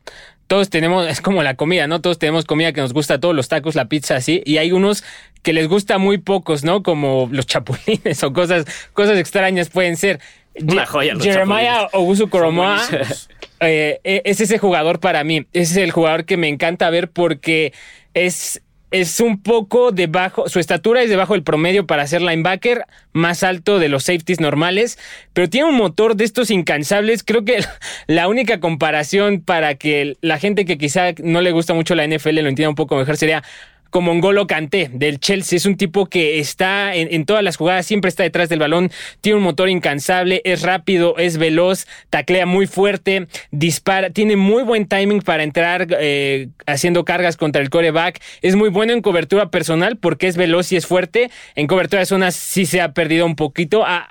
todos 0.47 0.69
tenemos, 0.69 1.07
es 1.07 1.21
como 1.21 1.43
la 1.43 1.55
comida, 1.55 1.87
¿no? 1.87 2.01
Todos 2.01 2.19
tenemos 2.19 2.45
comida 2.45 2.71
que 2.71 2.81
nos 2.81 2.93
gusta, 2.93 3.19
todos 3.19 3.35
los 3.35 3.47
tacos, 3.47 3.75
la 3.75 3.89
pizza, 3.89 4.15
así, 4.15 4.41
y 4.45 4.57
hay 4.57 4.71
unos 4.71 5.03
que 5.43 5.53
les 5.53 5.67
gusta 5.67 5.97
muy 5.97 6.17
pocos, 6.17 6.63
¿no? 6.63 6.83
Como 6.83 7.29
los 7.31 7.45
chapulines 7.47 8.23
o 8.23 8.33
cosas, 8.33 8.65
cosas 8.93 9.17
extrañas 9.17 9.69
pueden 9.69 9.97
ser. 9.97 10.19
Una 10.65 10.85
joya. 10.85 11.15
Jeremiah 11.19 11.87
Ogusu 11.93 12.29
Koromoa 12.29 12.81
eh, 13.59 13.99
e, 14.03 14.21
es 14.25 14.41
ese 14.41 14.57
jugador 14.57 14.99
para 14.99 15.23
mí. 15.23 15.45
Es 15.53 15.75
el 15.77 15.91
jugador 15.91 16.25
que 16.25 16.37
me 16.37 16.47
encanta 16.47 16.89
ver 16.89 17.09
porque 17.09 17.73
es, 18.13 18.61
es 18.91 19.19
un 19.19 19.41
poco 19.41 19.91
debajo, 19.91 20.47
su 20.49 20.59
estatura 20.59 21.01
es 21.01 21.09
debajo 21.09 21.33
del 21.33 21.43
promedio 21.43 21.85
para 21.85 22.07
ser 22.07 22.21
linebacker, 22.21 22.85
más 23.13 23.43
alto 23.43 23.79
de 23.79 23.89
los 23.89 24.03
safeties 24.03 24.39
normales, 24.39 24.97
pero 25.33 25.49
tiene 25.49 25.67
un 25.67 25.75
motor 25.75 26.15
de 26.15 26.25
estos 26.25 26.51
incansables. 26.51 27.23
Creo 27.23 27.45
que 27.45 27.59
la 28.07 28.27
única 28.27 28.59
comparación 28.59 29.41
para 29.41 29.75
que 29.75 30.17
la 30.21 30.39
gente 30.39 30.65
que 30.65 30.77
quizá 30.77 31.13
no 31.23 31.41
le 31.41 31.51
gusta 31.51 31.73
mucho 31.73 31.95
la 31.95 32.07
NFL 32.07 32.41
lo 32.41 32.49
entienda 32.49 32.69
un 32.69 32.75
poco 32.75 32.95
mejor 32.95 33.17
sería 33.17 33.43
como 33.89 34.13
Ngolo 34.13 34.47
Kanté 34.47 34.89
del 34.93 35.19
Chelsea. 35.19 35.57
Es 35.57 35.65
un 35.65 35.77
tipo 35.77 36.07
que 36.07 36.39
está 36.39 36.95
en, 36.95 37.25
todas 37.25 37.43
las 37.43 37.57
jugadas, 37.57 37.85
siempre 37.85 38.09
está 38.09 38.23
detrás 38.23 38.49
del 38.49 38.59
balón, 38.59 38.91
tiene 39.21 39.37
un 39.37 39.43
motor 39.43 39.69
incansable, 39.69 40.41
es 40.43 40.61
rápido, 40.61 41.17
es 41.17 41.37
veloz, 41.37 41.87
taclea 42.09 42.45
muy 42.45 42.67
fuerte, 42.67 43.27
dispara, 43.51 44.09
tiene 44.09 44.35
muy 44.35 44.63
buen 44.63 44.87
timing 44.87 45.21
para 45.21 45.43
entrar 45.43 45.87
eh, 45.99 46.49
haciendo 46.65 47.05
cargas 47.05 47.37
contra 47.37 47.61
el 47.61 47.69
coreback. 47.69 48.21
Es 48.41 48.55
muy 48.55 48.69
bueno 48.69 48.93
en 48.93 49.01
cobertura 49.01 49.51
personal 49.51 49.97
porque 49.97 50.27
es 50.27 50.37
veloz 50.37 50.71
y 50.71 50.75
es 50.75 50.85
fuerte. 50.85 51.29
En 51.55 51.67
cobertura 51.67 51.99
de 51.99 52.05
zonas 52.05 52.35
sí 52.35 52.65
se 52.65 52.81
ha 52.81 52.93
perdido 52.93 53.25
un 53.25 53.35
poquito. 53.35 53.83
Ah, 53.85 54.09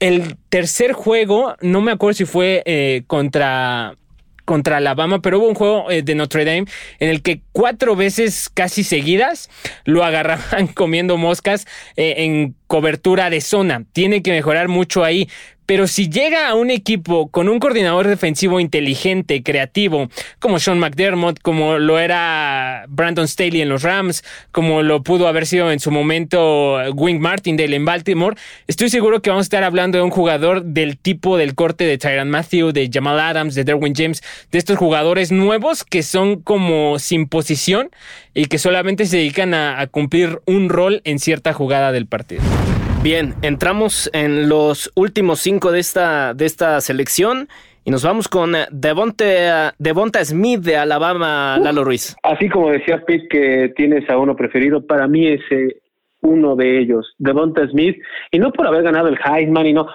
el 0.00 0.36
tercer 0.48 0.92
juego, 0.92 1.56
no 1.60 1.80
me 1.80 1.92
acuerdo 1.92 2.14
si 2.14 2.24
fue 2.24 2.62
eh, 2.66 3.04
contra 3.06 3.96
contra 4.44 4.78
Alabama, 4.78 5.20
pero 5.20 5.38
hubo 5.38 5.48
un 5.48 5.54
juego 5.54 5.90
eh, 5.90 6.02
de 6.02 6.14
Notre 6.14 6.44
Dame 6.44 6.66
en 6.98 7.10
el 7.10 7.22
que 7.22 7.40
cuatro 7.52 7.96
veces 7.96 8.50
casi 8.52 8.84
seguidas 8.84 9.50
lo 9.84 10.04
agarraban 10.04 10.66
comiendo 10.74 11.16
moscas 11.16 11.66
eh, 11.96 12.14
en 12.18 12.54
cobertura 12.66 13.30
de 13.30 13.40
zona. 13.40 13.84
Tiene 13.92 14.22
que 14.22 14.32
mejorar 14.32 14.68
mucho 14.68 15.04
ahí, 15.04 15.28
pero 15.66 15.86
si 15.86 16.10
llega 16.10 16.48
a 16.48 16.54
un 16.54 16.70
equipo 16.70 17.28
con 17.28 17.48
un 17.48 17.58
coordinador 17.58 18.06
defensivo 18.06 18.60
inteligente, 18.60 19.42
creativo, 19.42 20.08
como 20.38 20.58
Sean 20.58 20.78
McDermott, 20.78 21.40
como 21.40 21.78
lo 21.78 21.98
era 21.98 22.84
Brandon 22.88 23.26
Staley 23.26 23.62
en 23.62 23.70
los 23.70 23.82
Rams, 23.82 24.24
como 24.52 24.82
lo 24.82 25.02
pudo 25.02 25.26
haber 25.26 25.46
sido 25.46 25.72
en 25.72 25.80
su 25.80 25.90
momento 25.90 26.76
Wing 26.94 27.18
Martindale 27.18 27.76
en 27.76 27.84
Baltimore, 27.84 28.36
estoy 28.66 28.90
seguro 28.90 29.22
que 29.22 29.30
vamos 29.30 29.44
a 29.44 29.48
estar 29.48 29.64
hablando 29.64 29.96
de 29.96 30.04
un 30.04 30.10
jugador 30.10 30.62
del 30.64 30.98
tipo 30.98 31.38
del 31.38 31.54
corte 31.54 31.84
de 31.84 31.96
Tyron 31.96 32.28
Matthew, 32.28 32.72
de 32.72 32.90
Jamal 32.92 33.18
Adams, 33.18 33.54
de 33.54 33.64
Derwin 33.64 33.94
James, 33.94 34.22
de 34.52 34.58
estos 34.58 34.76
jugadores 34.76 35.32
nuevos 35.32 35.84
que 35.84 36.02
son 36.02 36.42
como 36.42 36.98
sin 36.98 37.26
posición 37.26 37.90
y 38.34 38.46
que 38.46 38.58
solamente 38.58 39.06
se 39.06 39.18
dedican 39.18 39.54
a, 39.54 39.80
a 39.80 39.86
cumplir 39.86 40.40
un 40.46 40.68
rol 40.68 41.00
en 41.04 41.18
cierta 41.18 41.52
jugada 41.52 41.92
del 41.92 42.06
partido. 42.06 42.42
Bien, 43.02 43.34
entramos 43.42 44.10
en 44.14 44.48
los 44.48 44.90
últimos 44.94 45.40
cinco 45.40 45.70
de 45.70 45.78
esta, 45.78 46.32
de 46.34 46.46
esta 46.46 46.80
selección 46.80 47.48
y 47.84 47.90
nos 47.90 48.02
vamos 48.02 48.28
con 48.28 48.56
eh, 48.56 48.66
Devonta, 48.70 49.74
Devonta 49.78 50.24
Smith 50.24 50.60
de 50.60 50.78
Alabama, 50.78 51.58
Lalo 51.60 51.84
Ruiz. 51.84 52.16
Así 52.22 52.48
como 52.48 52.70
decía 52.70 53.04
Pete 53.04 53.28
que 53.28 53.72
tienes 53.76 54.08
a 54.08 54.16
uno 54.16 54.34
preferido, 54.34 54.86
para 54.86 55.06
mí 55.06 55.26
es 55.26 55.42
eh, 55.50 55.76
uno 56.22 56.56
de 56.56 56.80
ellos, 56.80 57.14
Devonta 57.18 57.68
Smith, 57.68 57.98
y 58.30 58.38
no 58.38 58.52
por 58.52 58.66
haber 58.66 58.84
ganado 58.84 59.08
el 59.08 59.18
Heisman 59.22 59.66
y 59.66 59.74
no, 59.74 59.86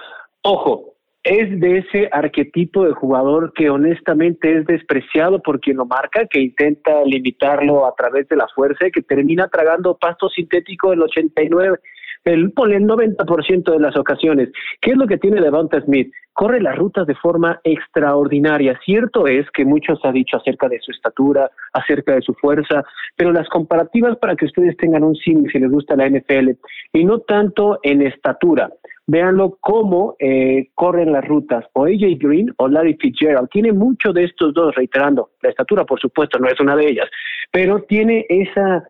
ojo, 0.42 0.89
es 1.22 1.60
de 1.60 1.78
ese 1.78 2.08
arquetipo 2.12 2.84
de 2.84 2.92
jugador 2.92 3.52
que 3.54 3.68
honestamente 3.68 4.58
es 4.58 4.66
despreciado 4.66 5.40
por 5.42 5.60
quien 5.60 5.76
lo 5.76 5.84
marca, 5.84 6.26
que 6.26 6.40
intenta 6.40 7.04
limitarlo 7.04 7.86
a 7.86 7.94
través 7.94 8.26
de 8.28 8.36
la 8.36 8.48
fuerza 8.54 8.86
y 8.86 8.90
que 8.90 9.02
termina 9.02 9.48
tragando 9.48 9.98
pasto 9.98 10.28
sintético 10.30 10.92
el 10.92 11.02
89 11.02 11.78
el, 12.24 12.52
el 12.54 12.86
90% 12.86 13.72
de 13.72 13.78
las 13.78 13.96
ocasiones. 13.96 14.50
¿Qué 14.80 14.90
es 14.90 14.96
lo 14.96 15.06
que 15.06 15.18
tiene 15.18 15.40
Devonta 15.40 15.80
Smith? 15.82 16.12
Corre 16.32 16.60
las 16.60 16.76
rutas 16.76 17.06
de 17.06 17.14
forma 17.14 17.60
extraordinaria. 17.64 18.78
Cierto 18.84 19.26
es 19.26 19.50
que 19.50 19.64
muchos 19.64 19.98
ha 20.04 20.12
dicho 20.12 20.36
acerca 20.36 20.68
de 20.68 20.80
su 20.80 20.90
estatura, 20.90 21.50
acerca 21.72 22.14
de 22.14 22.22
su 22.22 22.34
fuerza, 22.34 22.84
pero 23.16 23.32
las 23.32 23.48
comparativas 23.48 24.16
para 24.18 24.36
que 24.36 24.46
ustedes 24.46 24.76
tengan 24.76 25.04
un 25.04 25.16
sim 25.16 25.44
si 25.50 25.58
les 25.58 25.70
gusta 25.70 25.96
la 25.96 26.08
NFL, 26.08 26.50
y 26.92 27.04
no 27.04 27.20
tanto 27.20 27.78
en 27.82 28.02
estatura. 28.02 28.70
Véanlo 29.12 29.58
cómo 29.60 30.14
eh, 30.20 30.68
corren 30.76 31.10
las 31.10 31.26
rutas, 31.26 31.64
o 31.72 31.84
AJ 31.84 32.16
Green 32.20 32.54
o 32.58 32.68
Larry 32.68 32.94
Fitzgerald. 32.94 33.48
Tiene 33.50 33.72
mucho 33.72 34.12
de 34.12 34.22
estos 34.22 34.54
dos, 34.54 34.72
reiterando. 34.76 35.30
La 35.42 35.50
estatura, 35.50 35.84
por 35.84 35.98
supuesto, 35.98 36.38
no 36.38 36.46
es 36.46 36.60
una 36.60 36.76
de 36.76 36.86
ellas, 36.86 37.08
pero 37.50 37.82
tiene 37.82 38.24
esa, 38.28 38.84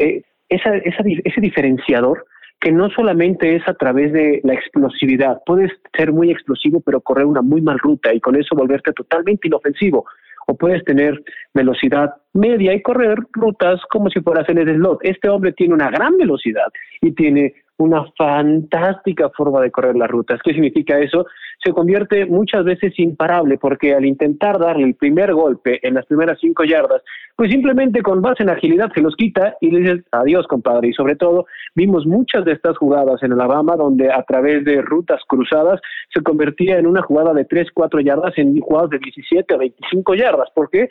eh, 0.00 0.22
ese 0.48 1.40
diferenciador 1.40 2.26
que 2.60 2.72
no 2.72 2.90
solamente 2.90 3.54
es 3.54 3.62
a 3.68 3.74
través 3.74 4.12
de 4.12 4.40
la 4.42 4.54
explosividad, 4.54 5.40
puedes 5.46 5.70
ser 5.96 6.12
muy 6.12 6.32
explosivo 6.32 6.80
pero 6.80 7.00
correr 7.00 7.24
una 7.24 7.40
muy 7.40 7.62
mal 7.62 7.78
ruta 7.78 8.12
y 8.12 8.18
con 8.18 8.34
eso 8.34 8.56
volverte 8.56 8.92
totalmente 8.92 9.46
inofensivo, 9.46 10.04
o 10.48 10.56
puedes 10.56 10.84
tener 10.84 11.22
velocidad 11.54 12.12
media 12.32 12.74
y 12.74 12.82
correr 12.82 13.18
rutas 13.32 13.80
como 13.88 14.10
si 14.10 14.20
fueras 14.20 14.48
en 14.48 14.58
el 14.58 14.74
slot. 14.74 14.98
Este 15.02 15.28
hombre 15.28 15.52
tiene 15.52 15.74
una 15.74 15.90
gran 15.90 16.16
velocidad 16.16 16.66
y 17.00 17.12
tiene 17.12 17.54
una 17.80 18.04
fantástica 18.16 19.30
forma 19.30 19.60
de 19.60 19.70
correr 19.70 19.96
las 19.96 20.10
rutas. 20.10 20.40
¿Qué 20.42 20.52
significa 20.52 20.98
eso? 20.98 21.26
Se 21.64 21.72
convierte 21.72 22.26
muchas 22.26 22.64
veces 22.64 22.98
imparable 22.98 23.58
porque 23.58 23.94
al 23.94 24.04
intentar 24.04 24.58
darle 24.58 24.84
el 24.84 24.94
primer 24.94 25.32
golpe 25.34 25.78
en 25.86 25.94
las 25.94 26.06
primeras 26.06 26.38
cinco 26.40 26.64
yardas, 26.64 27.02
pues 27.36 27.50
simplemente 27.50 28.02
con 28.02 28.22
base 28.22 28.42
en 28.42 28.50
agilidad 28.50 28.92
se 28.94 29.00
los 29.00 29.16
quita 29.16 29.56
y 29.60 29.70
le 29.70 29.80
dices 29.80 30.04
adiós, 30.12 30.46
compadre. 30.46 30.88
Y 30.88 30.92
sobre 30.92 31.16
todo, 31.16 31.46
vimos 31.74 32.06
muchas 32.06 32.44
de 32.44 32.52
estas 32.52 32.76
jugadas 32.76 33.22
en 33.22 33.32
Alabama 33.32 33.76
donde 33.76 34.10
a 34.10 34.22
través 34.24 34.64
de 34.64 34.82
rutas 34.82 35.20
cruzadas 35.26 35.80
se 36.12 36.22
convertía 36.22 36.78
en 36.78 36.86
una 36.86 37.02
jugada 37.02 37.32
de 37.32 37.44
3, 37.44 37.68
4 37.72 38.00
yardas 38.00 38.36
en 38.36 38.58
jugadas 38.60 38.90
de 38.90 38.98
17 38.98 39.54
a 39.54 39.58
25 39.58 40.14
yardas. 40.14 40.50
¿Por 40.54 40.70
qué? 40.70 40.88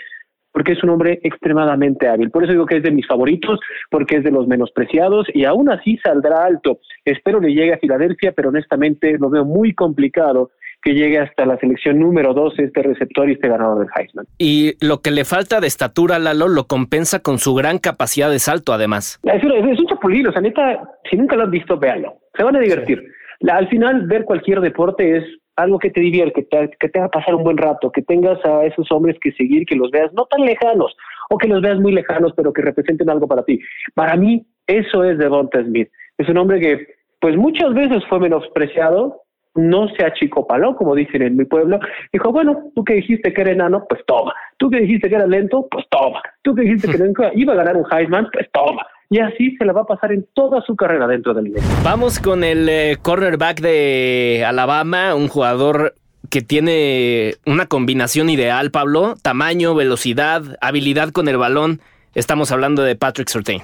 Porque 0.52 0.74
es 0.74 0.84
un 0.84 0.90
hombre 0.90 1.20
extremadamente 1.24 2.08
hábil. 2.08 2.32
Por 2.32 2.44
eso 2.44 2.54
digo 2.54 2.66
que 2.66 2.78
es 2.78 2.84
de 2.84 2.92
mis 2.92 3.08
favoritos, 3.08 3.60
porque 3.90 4.18
es 4.18 4.24
de 4.24 4.32
los 4.32 4.48
menospreciados 4.48 5.28
y 5.34 5.46
aún 5.46 5.70
así 5.70 5.98
saldrá 6.04 6.46
alto. 6.46 6.80
Espero 7.06 7.40
que 7.40 7.54
llegue 7.54 7.74
a 7.74 7.80
Filadelfia, 7.80 8.34
pero 8.34 8.50
honestamente 8.50 9.18
lo 9.18 9.30
veo 9.30 9.46
muy 9.46 9.74
complicado 9.74 10.52
que 10.82 10.94
llegue 10.94 11.20
hasta 11.20 11.46
la 11.46 11.58
selección 11.58 12.00
número 12.00 12.34
12 12.34 12.64
este 12.64 12.84
receptor 12.84 13.30
y 13.30 13.34
este 13.34 13.50
ganador 13.50 13.80
del 13.80 13.90
Heisman. 13.96 14.26
Y 14.38 14.74
lo 14.86 15.02
que 15.02 15.12
le 15.12 15.26
falta 15.26 15.60
de 15.60 15.68
estatura, 15.68 16.20
Lalo, 16.20 16.48
lo 16.48 16.68
compensa 16.68 17.20
con 17.20 17.38
su 17.38 17.54
gran 17.54 17.80
capacidad 17.80 18.30
de 18.30 18.40
salto, 18.40 18.74
además. 18.74 19.20
Es, 19.24 19.44
un 19.44 19.88
chapulín, 19.88 20.28
o 20.28 20.32
sea, 20.32 20.42
neta, 20.42 20.82
si 21.10 21.18
nunca 21.18 21.36
lo 21.36 21.44
han 21.44 21.52
visto, 21.52 21.78
véanlo. 21.78 22.20
Se 22.36 22.44
van 22.44 22.56
a 22.56 22.60
divertir. 22.60 23.04
al 23.50 23.68
final, 23.68 24.08
ver 24.08 24.24
cualquier 24.24 24.62
deporte 24.62 25.18
es 25.18 25.24
algo 25.62 25.80
que 25.80 25.90
te 25.90 26.02
divierte, 26.02 26.44
que 26.44 26.44
te, 26.44 26.70
que 26.80 26.90
te 26.90 27.00
haga 27.00 27.10
pasar 27.10 27.36
un 27.36 27.44
buen 27.44 27.58
rato, 27.58 27.92
que 27.92 28.02
tengas 28.02 28.44
a 28.46 28.66
esos 28.66 28.92
hombres 28.92 29.18
que 29.22 29.32
seguir, 29.34 29.66
que 29.66 29.76
los 29.76 29.92
veas 29.92 30.12
no 30.14 30.26
tan 30.26 30.42
lejanos, 30.42 30.96
o 31.30 31.38
que 31.38 31.48
los 31.48 31.62
veas 31.62 31.80
muy 31.80 31.92
lejanos, 31.92 32.34
pero 32.36 32.54
que 32.54 32.62
representen 32.62 33.10
algo 33.10 33.28
para 33.28 33.44
ti. 33.44 33.60
Para 33.94 34.16
mí, 34.16 34.46
eso 34.68 35.04
es 35.04 35.18
Devonta 35.18 35.64
Smith. 35.64 35.90
Es 36.18 36.30
un 36.30 36.38
hombre 36.38 36.60
que, 36.60 36.88
pues 37.20 37.36
muchas 37.36 37.74
veces 37.74 38.04
fue 38.08 38.20
menospreciado, 38.20 39.24
no 39.56 39.88
se 39.90 40.06
achicopaló, 40.06 40.76
como 40.76 40.96
dicen 40.96 41.22
en 41.22 41.36
mi 41.36 41.46
pueblo. 41.46 41.80
Dijo, 42.14 42.32
bueno, 42.32 42.72
tú 42.76 42.84
que 42.84 42.94
dijiste 42.94 43.34
que 43.34 43.42
era 43.42 43.52
enano, 43.52 43.86
pues 43.90 44.02
toma. 44.06 44.34
Tú 44.58 44.70
que 44.70 44.80
dijiste 44.80 45.10
que 45.10 45.16
era 45.16 45.28
lento, 45.28 45.68
pues 45.70 45.86
toma. 45.90 46.22
Tú 46.44 46.56
que 46.56 46.62
dijiste 46.62 46.88
que 46.88 47.32
iba 47.36 47.54
a 47.54 47.58
ganar 47.58 47.76
un 47.76 47.86
Heisman, 47.92 48.30
pues 48.32 48.50
toma 48.52 48.86
y 49.10 49.20
así 49.20 49.56
se 49.58 49.66
la 49.66 49.74
va 49.74 49.82
a 49.82 49.86
pasar 49.86 50.12
en 50.12 50.28
toda 50.34 50.62
su 50.62 50.76
carrera 50.76 51.08
dentro 51.08 51.34
del 51.34 51.46
nivel. 51.46 51.64
Vamos 51.84 52.20
con 52.20 52.44
el 52.44 52.70
eh, 52.70 52.98
cornerback 53.02 53.60
de 53.60 54.46
Alabama, 54.48 55.16
un 55.16 55.28
jugador 55.28 55.96
que 56.30 56.42
tiene 56.42 57.36
una 57.46 57.66
combinación 57.66 58.30
ideal, 58.30 58.70
Pablo, 58.70 59.16
tamaño, 59.22 59.74
velocidad, 59.74 60.44
habilidad 60.62 61.10
con 61.10 61.28
el 61.28 61.38
balón. 61.38 61.82
Estamos 62.14 62.52
hablando 62.52 62.84
de 62.84 62.96
Patrick 62.96 63.30
Surtain. 63.30 63.62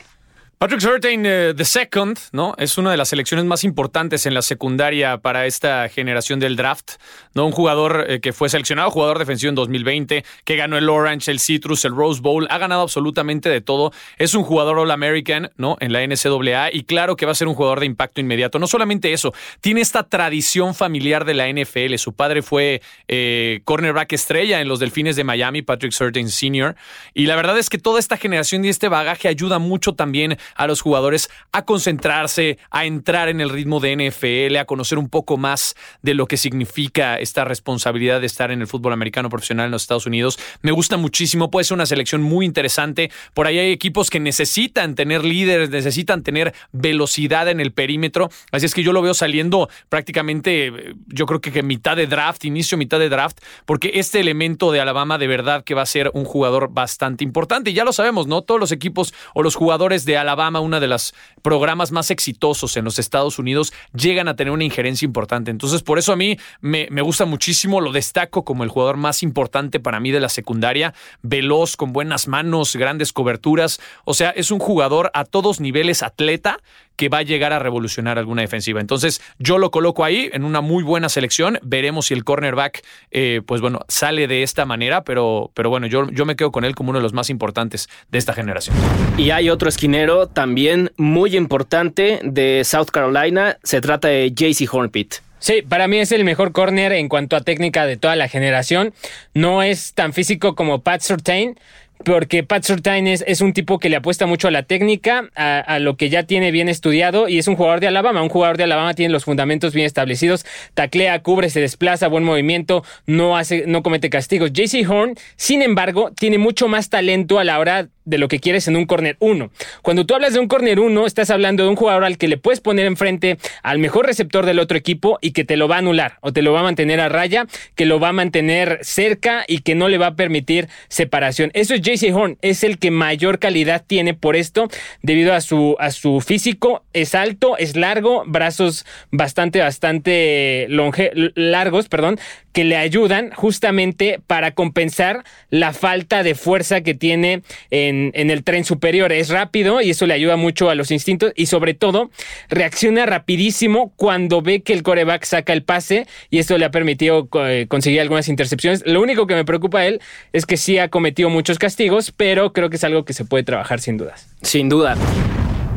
Patrick 0.57 0.79
Surtain, 0.79 1.23
the 1.23 1.49
eh, 1.49 1.65
second, 1.65 2.17
¿no? 2.31 2.55
Es 2.57 2.77
una 2.77 2.89
de 2.89 2.95
las 2.95 3.09
selecciones 3.09 3.43
más 3.43 3.65
importantes 3.65 4.25
en 4.25 4.33
la 4.33 4.41
secundaria 4.41 5.17
para 5.17 5.47
esta 5.47 5.89
generación 5.89 6.39
del 6.39 6.55
draft, 6.55 6.93
¿no? 7.33 7.45
Un 7.45 7.51
jugador 7.51 8.05
eh, 8.07 8.21
que 8.21 8.31
fue 8.31 8.47
seleccionado, 8.47 8.89
jugador 8.89 9.19
defensivo 9.19 9.49
en 9.49 9.55
2020, 9.55 10.23
que 10.45 10.55
ganó 10.55 10.77
el 10.77 10.87
Orange, 10.87 11.29
el 11.29 11.41
Citrus, 11.41 11.83
el 11.83 11.93
Rose 11.93 12.21
Bowl, 12.21 12.47
ha 12.49 12.57
ganado 12.57 12.83
absolutamente 12.83 13.49
de 13.49 13.59
todo. 13.59 13.91
Es 14.17 14.33
un 14.33 14.43
jugador 14.43 14.79
All-American, 14.79 15.51
¿no? 15.57 15.75
En 15.81 15.91
la 15.91 16.07
NCAA 16.07 16.69
y 16.71 16.83
claro 16.85 17.17
que 17.17 17.25
va 17.25 17.33
a 17.33 17.35
ser 17.35 17.49
un 17.49 17.53
jugador 17.53 17.81
de 17.81 17.87
impacto 17.87 18.21
inmediato. 18.21 18.57
No 18.57 18.67
solamente 18.67 19.11
eso, 19.11 19.33
tiene 19.59 19.81
esta 19.81 20.03
tradición 20.03 20.73
familiar 20.73 21.25
de 21.25 21.33
la 21.33 21.49
NFL. 21.49 21.95
Su 21.97 22.13
padre 22.13 22.41
fue 22.41 22.81
eh, 23.09 23.59
cornerback 23.65 24.13
estrella 24.13 24.61
en 24.61 24.69
los 24.69 24.79
Delfines 24.79 25.17
de 25.17 25.25
Miami, 25.25 25.63
Patrick 25.63 25.91
Surtain 25.91 26.29
Sr. 26.29 26.77
Y 27.13 27.25
la 27.25 27.35
verdad 27.35 27.57
es 27.57 27.69
que 27.69 27.77
toda 27.77 27.99
esta 27.99 28.15
generación 28.15 28.63
y 28.63 28.69
este 28.69 28.87
bagaje 28.87 29.27
ayuda 29.27 29.59
mucho 29.59 29.95
también 29.95 30.37
a 30.55 30.67
los 30.67 30.81
jugadores 30.81 31.29
a 31.51 31.65
concentrarse, 31.65 32.57
a 32.71 32.85
entrar 32.85 33.29
en 33.29 33.41
el 33.41 33.49
ritmo 33.49 33.79
de 33.79 33.95
NFL, 33.95 34.55
a 34.57 34.65
conocer 34.65 34.97
un 34.97 35.09
poco 35.09 35.37
más 35.37 35.75
de 36.01 36.13
lo 36.13 36.25
que 36.25 36.37
significa 36.37 37.19
esta 37.19 37.45
responsabilidad 37.45 38.21
de 38.21 38.27
estar 38.27 38.51
en 38.51 38.61
el 38.61 38.67
fútbol 38.67 38.93
americano 38.93 39.29
profesional 39.29 39.65
en 39.65 39.71
los 39.71 39.83
Estados 39.83 40.05
Unidos. 40.05 40.39
Me 40.61 40.71
gusta 40.71 40.97
muchísimo, 40.97 41.51
puede 41.51 41.65
ser 41.65 41.75
una 41.75 41.85
selección 41.85 42.21
muy 42.21 42.45
interesante. 42.45 43.11
Por 43.33 43.47
ahí 43.47 43.59
hay 43.59 43.71
equipos 43.71 44.09
que 44.09 44.19
necesitan 44.19 44.95
tener 44.95 45.23
líderes, 45.23 45.69
necesitan 45.69 46.23
tener 46.23 46.53
velocidad 46.71 47.49
en 47.49 47.59
el 47.59 47.71
perímetro. 47.71 48.29
Así 48.51 48.65
es 48.65 48.73
que 48.73 48.83
yo 48.83 48.93
lo 48.93 49.01
veo 49.01 49.13
saliendo 49.13 49.69
prácticamente, 49.89 50.95
yo 51.07 51.25
creo 51.25 51.41
que 51.41 51.63
mitad 51.63 51.97
de 51.97 52.07
draft, 52.07 52.45
inicio 52.45 52.77
mitad 52.77 52.99
de 52.99 53.09
draft, 53.09 53.39
porque 53.65 53.91
este 53.95 54.19
elemento 54.19 54.71
de 54.71 54.79
Alabama 54.79 55.17
de 55.17 55.27
verdad 55.27 55.63
que 55.63 55.73
va 55.73 55.81
a 55.81 55.85
ser 55.85 56.11
un 56.13 56.25
jugador 56.25 56.69
bastante 56.71 57.23
importante. 57.23 57.71
Y 57.71 57.73
ya 57.73 57.83
lo 57.83 57.93
sabemos, 57.93 58.27
¿no? 58.27 58.41
Todos 58.41 58.59
los 58.59 58.71
equipos 58.71 59.13
o 59.33 59.43
los 59.43 59.55
jugadores 59.55 60.05
de 60.05 60.17
Alabama 60.17 60.34
Alabama, 60.35 60.59
uno 60.59 60.81
de 60.81 60.87
los 60.87 61.13
programas 61.41 61.93
más 61.93 62.11
exitosos 62.11 62.75
en 62.75 62.83
los 62.83 62.99
Estados 62.99 63.39
Unidos, 63.39 63.71
llegan 63.93 64.27
a 64.27 64.35
tener 64.35 64.51
una 64.51 64.65
injerencia 64.65 65.05
importante. 65.05 65.49
Entonces, 65.49 65.81
por 65.81 65.97
eso 65.97 66.11
a 66.11 66.17
mí 66.17 66.37
me, 66.59 66.87
me 66.91 67.01
gusta 67.01 67.25
muchísimo, 67.25 67.79
lo 67.79 67.93
destaco 67.93 68.43
como 68.43 68.63
el 68.63 68.69
jugador 68.69 68.97
más 68.97 69.23
importante 69.23 69.79
para 69.79 70.01
mí 70.01 70.11
de 70.11 70.19
la 70.19 70.27
secundaria, 70.27 70.93
veloz, 71.21 71.77
con 71.77 71.93
buenas 71.93 72.27
manos, 72.27 72.75
grandes 72.75 73.13
coberturas. 73.13 73.79
O 74.03 74.13
sea, 74.13 74.31
es 74.31 74.51
un 74.51 74.59
jugador 74.59 75.09
a 75.13 75.23
todos 75.23 75.61
niveles 75.61 76.03
atleta 76.03 76.59
que 76.95 77.10
va 77.10 77.19
a 77.19 77.23
llegar 77.23 77.53
a 77.53 77.60
revolucionar 77.60 78.17
alguna 78.17 78.41
defensiva. 78.41 78.81
Entonces, 78.81 79.21
yo 79.39 79.58
lo 79.58 79.71
coloco 79.71 80.03
ahí 80.03 80.29
en 80.34 80.43
una 80.43 80.62
muy 80.62 80.84
buena 80.84 81.10
selección. 81.10 81.60
Veremos 81.62 82.08
si 82.08 82.13
el 82.13 82.23
cornerback, 82.23 82.84
eh, 83.12 83.41
pues 83.45 83.62
bueno, 83.62 83.81
sale 83.88 84.27
de 84.27 84.43
esta 84.43 84.65
manera, 84.65 85.03
pero, 85.03 85.51
pero 85.53 85.69
bueno, 85.69 85.88
yo, 85.88 86.10
yo 86.10 86.25
me 86.25 86.36
quedo 86.36 86.51
con 86.51 86.65
él 86.65 86.75
como 86.75 86.91
uno 86.91 86.99
de 86.99 87.03
los 87.03 87.13
más 87.13 87.29
importantes 87.29 87.89
de 88.10 88.17
esta 88.17 88.34
generación. 88.34 88.75
Y 89.17 89.31
hay 89.31 89.49
otro 89.49 89.69
esquinero 89.69 90.27
también 90.27 90.91
muy 90.97 91.36
importante 91.36 92.19
de 92.23 92.63
South 92.63 92.89
Carolina. 92.91 93.58
Se 93.63 93.81
trata 93.81 94.08
de 94.08 94.31
JC 94.31 94.71
Hornpit. 94.71 95.15
Sí, 95.39 95.62
para 95.62 95.88
mí 95.88 95.99
es 95.99 96.12
el 96.12 96.23
mejor 96.23 96.53
corner 96.53 96.91
en 96.93 97.08
cuanto 97.08 97.36
a 97.36 97.41
técnica 97.41 97.86
de 97.86 97.97
toda 97.97 98.15
la 98.15 98.27
generación. 98.27 98.93
No 99.34 99.62
es 99.62 99.93
tan 99.93 100.12
físico 100.12 100.55
como 100.55 100.81
Pat 100.81 101.01
Surtain, 101.01 101.60
porque 102.03 102.43
Pat 102.43 102.63
Surtain 102.63 103.08
es, 103.08 103.41
un 103.41 103.53
tipo 103.53 103.79
que 103.79 103.89
le 103.89 103.95
apuesta 103.95 104.25
mucho 104.25 104.47
a 104.47 104.51
la 104.51 104.63
técnica, 104.63 105.29
a, 105.36 105.79
lo 105.79 105.97
que 105.97 106.10
ya 106.10 106.23
tiene 106.23 106.51
bien 106.51 106.69
estudiado 106.69 107.27
y 107.27 107.39
es 107.39 107.47
un 107.47 107.55
jugador 107.55 107.79
de 107.79 107.88
Alabama. 107.88 108.21
Un 108.21 108.29
jugador 108.29 108.58
de 108.58 108.63
Alabama 108.63 108.93
tiene 108.93 109.12
los 109.12 109.25
fundamentos 109.25 109.73
bien 109.73 109.86
establecidos, 109.86 110.45
taclea, 110.73 111.21
cubre, 111.21 111.49
se 111.49 111.62
desplaza, 111.62 112.08
buen 112.08 112.23
movimiento, 112.23 112.84
no 113.05 113.38
hace, 113.38 113.65
no 113.67 113.81
comete 113.81 114.10
castigos. 114.10 114.51
JC 114.53 114.88
Horn, 114.88 115.15
sin 115.36 115.62
embargo, 115.62 116.12
tiene 116.17 116.38
mucho 116.38 116.67
más 116.67 116.89
talento 116.89 117.39
a 117.39 117.43
la 117.43 117.60
hora 117.60 117.88
de 118.05 118.17
lo 118.19 118.27
que 118.27 118.39
quieres 118.39 118.67
en 118.67 118.75
un 118.75 118.86
corner 118.86 119.17
1. 119.19 119.51
Cuando 119.81 120.05
tú 120.05 120.13
hablas 120.13 120.34
de 120.34 120.39
un 120.39 120.47
corner 120.47 120.79
1, 120.79 121.05
estás 121.05 121.31
hablando 121.31 121.63
de 121.63 121.69
un 121.69 121.75
jugador 121.75 122.05
al 122.05 122.17
que 122.17 122.27
le 122.27 122.38
puedes 122.38 122.62
poner 122.62 122.86
enfrente 122.86 123.38
al 123.63 123.79
mejor 123.79 124.05
receptor 124.05 124.45
del 124.45 124.60
otro 124.60 124.77
equipo 124.77 125.17
y 125.21 125.31
que 125.31 125.43
te 125.43 125.58
lo 125.58 125.67
va 125.67 125.77
a 125.77 125.79
anular 125.79 126.17
o 126.21 126.31
te 126.31 126.41
lo 126.41 126.53
va 126.53 126.60
a 126.60 126.63
mantener 126.63 126.99
a 127.01 127.10
raya, 127.10 127.47
que 127.73 127.86
lo 127.86 127.99
va 127.99 128.10
a 128.10 128.13
mantener 128.13 128.79
cerca 128.84 129.43
y 129.47 129.60
que 129.60 129.75
no 129.75 129.89
le 129.89 129.97
va 129.97 130.08
a 130.08 130.15
permitir 130.15 130.69
separación. 130.88 131.49
Eso 131.53 131.73
es 131.73 131.81
JC 131.85 132.13
Horn, 132.13 132.37
es 132.41 132.63
el 132.63 132.79
que 132.79 132.89
mayor 132.89 133.39
calidad 133.39 133.83
tiene 133.85 134.13
por 134.13 134.35
esto 134.35 134.67
debido 135.03 135.33
a 135.33 135.41
su 135.41 135.75
a 135.79 135.91
su 135.91 136.19
físico, 136.21 136.83
es 136.93 137.13
alto, 137.13 137.57
es 137.57 137.75
largo, 137.75 138.23
brazos 138.25 138.85
bastante 139.11 139.59
bastante 139.59 140.65
longe, 140.69 141.11
largos, 141.35 141.87
perdón, 141.87 142.19
que 142.55 142.63
le 142.63 142.77
ayudan 142.77 143.31
justamente 143.31 144.21
para 144.25 144.51
compensar 144.51 145.25
la 145.49 145.73
falta 145.73 146.23
de 146.23 146.35
fuerza 146.35 146.79
que 146.81 146.93
tiene 146.93 147.41
en, 147.69 148.11
el 148.15 148.43
tren 148.45 148.63
superior. 148.63 149.11
Es 149.11 149.27
rápido 149.27 149.81
y 149.81 149.89
eso 149.89 150.05
le 150.05 150.13
ayuda 150.13 150.37
mucho 150.37 150.69
a 150.69 150.75
los 150.75 150.89
instintos 150.89 151.33
y 151.35 151.47
sobre 151.47 151.73
todo 151.73 152.11
reacciona 152.47 153.05
rapidísimo 153.05 153.91
cuando 153.97 154.41
ve 154.41 154.61
que 154.61 154.71
el 154.71 154.83
coreback 154.83 155.25
saca 155.25 155.51
el 155.51 155.63
pase 155.63 156.07
y 156.29 156.39
esto 156.39 156.57
le 156.57 156.63
ha 156.63 156.71
permitido 156.71 157.27
eh, 157.45 157.65
conseguir 157.67 157.99
algunas 157.99 158.29
intercepciones. 158.29 158.83
Lo 158.85 159.01
único 159.01 159.27
que 159.27 159.35
me 159.35 159.43
preocupa 159.43 159.79
a 159.79 159.87
él 159.87 159.99
es 160.31 160.45
que 160.45 160.55
sí 160.55 160.77
ha 160.77 160.87
cometido 160.87 161.29
muchos 161.29 161.59
castigos, 161.59 161.74
pero 162.17 162.53
creo 162.53 162.69
que 162.69 162.75
es 162.77 162.83
algo 162.83 163.05
que 163.05 163.13
se 163.13 163.25
puede 163.25 163.43
trabajar 163.43 163.79
sin 163.79 163.97
dudas. 163.97 164.33
Sin 164.41 164.69
duda. 164.69 164.95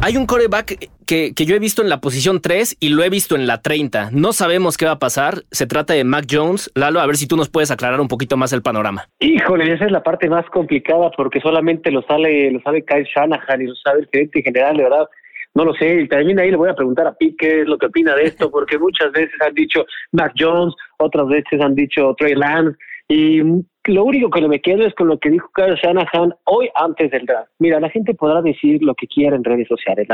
Hay 0.01 0.17
un 0.17 0.27
coreback 0.27 0.89
que, 1.07 1.33
yo 1.35 1.57
he 1.57 1.59
visto 1.59 1.83
en 1.83 1.89
la 1.89 2.01
posición 2.01 2.41
3 2.41 2.77
y 2.79 2.91
lo 2.91 3.03
he 3.03 3.11
visto 3.11 3.35
en 3.35 3.49
la 3.49 3.63
30. 3.63 4.11
No 4.13 4.33
sabemos 4.33 4.77
qué 4.77 4.87
va 4.87 4.93
a 4.93 4.99
pasar. 5.01 5.43
Se 5.51 5.67
trata 5.67 5.95
de 5.95 6.05
Mac 6.05 6.27
Jones. 6.31 6.71
Lalo, 6.77 7.01
a 7.01 7.07
ver 7.07 7.17
si 7.17 7.27
tú 7.27 7.37
nos 7.37 7.49
puedes 7.49 7.73
aclarar 7.73 8.01
un 8.01 8.07
poquito 8.07 8.37
más 8.37 8.53
el 8.53 8.63
panorama. 8.63 9.09
Híjole, 9.19 9.73
esa 9.73 9.87
es 9.87 9.91
la 9.91 10.03
parte 10.03 10.29
más 10.31 10.47
complicada 10.51 11.11
porque 11.17 11.41
solamente 11.41 11.91
lo 11.91 12.03
sabe, 12.03 12.51
lo 12.53 12.61
sabe 12.61 12.85
Kyle 12.85 13.09
Shanahan 13.13 13.63
y 13.63 13.67
lo 13.67 13.75
sabe 13.75 14.01
el 14.01 14.09
gerente 14.13 14.43
general, 14.43 14.77
de 14.77 14.85
verdad. 14.85 15.09
No 15.55 15.65
lo 15.65 15.75
sé, 15.75 16.03
y 16.03 16.09
también 16.09 16.39
ahí 16.39 16.53
le 16.53 16.57
voy 16.57 16.71
a 16.71 16.75
preguntar 16.75 17.09
a 17.09 17.15
Pete 17.15 17.35
qué 17.37 17.61
es 17.63 17.67
lo 17.67 17.79
que 17.79 17.87
opina 17.87 18.15
de 18.15 18.25
esto, 18.25 18.49
porque 18.51 18.79
muchas 18.79 19.11
veces 19.11 19.35
han 19.41 19.55
dicho 19.55 19.85
Mac 20.13 20.33
Jones, 20.39 20.75
otras 20.99 21.27
veces 21.27 21.61
han 21.61 21.75
dicho 21.75 22.15
Trey 22.17 22.35
Lance, 22.37 22.79
y 23.09 23.41
lo 23.87 24.05
único 24.05 24.29
que 24.29 24.47
me 24.47 24.61
quedo 24.61 24.87
es 24.87 24.95
con 24.95 25.09
lo 25.09 25.19
que 25.19 25.31
dijo 25.31 25.51
Kyle 25.55 25.77
Shanahan 25.77 26.35
hoy 26.45 26.69
antes 26.75 27.11
del 27.11 27.25
draft. 27.25 27.51
Mira, 27.59 27.81
la 27.81 27.89
gente 27.89 28.13
podrá 28.15 28.43
decir 28.43 28.83
lo 28.83 28.95
que 28.95 29.07
quiera 29.07 29.35
en 29.35 29.45
redes 29.45 29.67
sociales. 29.67 30.07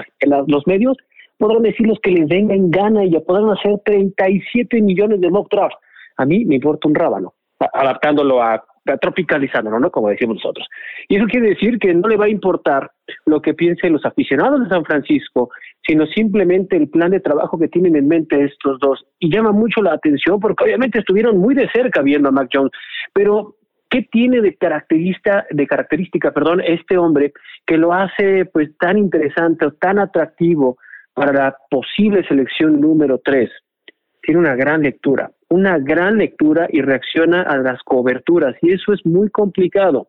los 0.46 0.66
medios 0.66 0.96
podrán 1.38 1.62
decir 1.62 1.86
los 1.86 1.98
que 2.00 2.12
les 2.12 2.28
venga 2.28 2.54
en 2.54 2.70
gana 2.70 3.04
y 3.04 3.10
ya 3.10 3.20
podrán 3.20 3.50
hacer 3.50 3.80
37 3.84 4.80
millones 4.80 5.20
de 5.20 5.30
mock 5.30 5.50
drafts. 5.50 5.76
A 6.16 6.24
mí 6.24 6.44
me 6.44 6.54
importa 6.54 6.86
un 6.86 6.94
rábano, 6.94 7.34
adaptándolo 7.72 8.40
a, 8.40 8.64
tropicalizándolo, 9.00 9.80
¿no? 9.80 9.90
Como 9.90 10.08
decimos 10.08 10.36
nosotros. 10.36 10.66
Y 11.08 11.16
eso 11.16 11.26
quiere 11.26 11.50
decir 11.50 11.78
que 11.78 11.94
no 11.94 12.08
le 12.08 12.16
va 12.16 12.26
a 12.26 12.30
importar 12.30 12.90
lo 13.26 13.40
que 13.40 13.54
piensen 13.54 13.92
los 13.92 14.04
aficionados 14.04 14.62
de 14.62 14.68
San 14.68 14.84
Francisco, 14.84 15.50
sino 15.86 16.06
simplemente 16.06 16.76
el 16.76 16.88
plan 16.88 17.10
de 17.10 17.20
trabajo 17.20 17.58
que 17.58 17.68
tienen 17.68 17.96
en 17.96 18.08
mente 18.08 18.44
estos 18.44 18.78
dos. 18.80 19.04
Y 19.18 19.34
llama 19.34 19.52
mucho 19.52 19.82
la 19.82 19.94
atención 19.94 20.40
porque 20.40 20.64
obviamente 20.64 20.98
estuvieron 20.98 21.38
muy 21.38 21.54
de 21.54 21.68
cerca 21.70 22.02
viendo 22.02 22.28
a 22.28 22.32
Mac 22.32 22.48
Jones, 22.52 22.72
pero 23.12 23.56
¿Qué 23.90 24.02
tiene 24.10 24.40
de 24.40 24.56
característica, 24.56 25.46
de 25.50 25.68
característica, 25.68 26.32
perdón, 26.32 26.60
este 26.66 26.98
hombre 26.98 27.32
que 27.64 27.76
lo 27.76 27.92
hace 27.92 28.44
pues 28.46 28.76
tan 28.78 28.98
interesante 28.98 29.66
o 29.66 29.72
tan 29.72 30.00
atractivo 30.00 30.78
para 31.12 31.32
la 31.32 31.56
posible 31.70 32.26
selección 32.26 32.80
número 32.80 33.20
3? 33.24 33.48
Tiene 34.24 34.40
una 34.40 34.54
gran 34.54 34.82
lectura, 34.82 35.30
una 35.48 35.78
gran 35.78 36.18
lectura 36.18 36.66
y 36.70 36.80
reacciona 36.80 37.42
a 37.42 37.58
las 37.58 37.82
coberturas 37.82 38.56
y 38.62 38.72
eso 38.72 38.92
es 38.92 39.04
muy 39.04 39.30
complicado. 39.30 40.08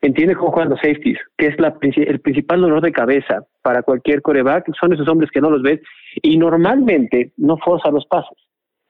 Entiende 0.00 0.34
cómo 0.34 0.52
juegan 0.52 0.70
los 0.70 0.80
safeties, 0.80 1.18
que 1.36 1.46
es 1.48 1.58
la, 1.58 1.76
el 1.80 2.20
principal 2.20 2.60
dolor 2.60 2.82
de 2.82 2.92
cabeza 2.92 3.44
para 3.62 3.82
cualquier 3.82 4.22
coreback, 4.22 4.70
son 4.78 4.92
esos 4.92 5.08
hombres 5.08 5.30
que 5.30 5.40
no 5.40 5.50
los 5.50 5.62
ves 5.62 5.80
y 6.22 6.36
normalmente 6.36 7.32
no 7.36 7.56
forza 7.58 7.90
los 7.90 8.06
pasos 8.06 8.36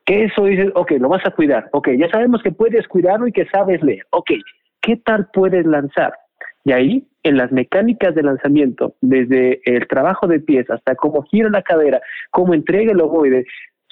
que 0.07 0.25
eso 0.25 0.45
dices, 0.45 0.71
ok, 0.75 0.93
lo 1.01 1.09
vas 1.09 1.27
a 1.27 1.33
cuidar, 1.33 1.69
ok, 1.73 1.89
ya 1.99 2.09
sabemos 2.09 2.41
que 2.41 2.53
puedes 2.53 2.87
cuidarlo 2.87 3.27
y 3.27 3.33
que 3.33 3.45
sabes 3.47 3.83
leer, 3.83 4.07
ok, 4.11 4.31
¿qué 4.81 4.97
tal 5.05 5.29
puedes 5.33 5.67
lanzar? 5.67 6.15
Y 6.65 6.73
ahí, 6.73 7.09
en 7.25 7.37
las 7.37 7.51
mecánicas 7.51 8.15
de 8.15 8.23
lanzamiento, 8.23 8.95
desde 9.01 9.61
el 9.65 9.87
trabajo 9.89 10.29
de 10.29 10.39
pies 10.39 10.71
hasta 10.71 10.95
cómo 10.95 11.23
gira 11.23 11.51
la 11.51 11.63
cadera, 11.63 12.01
cómo 12.31 12.55
entrega 12.55 12.93
el 12.93 13.01
ovoide, 13.01 13.47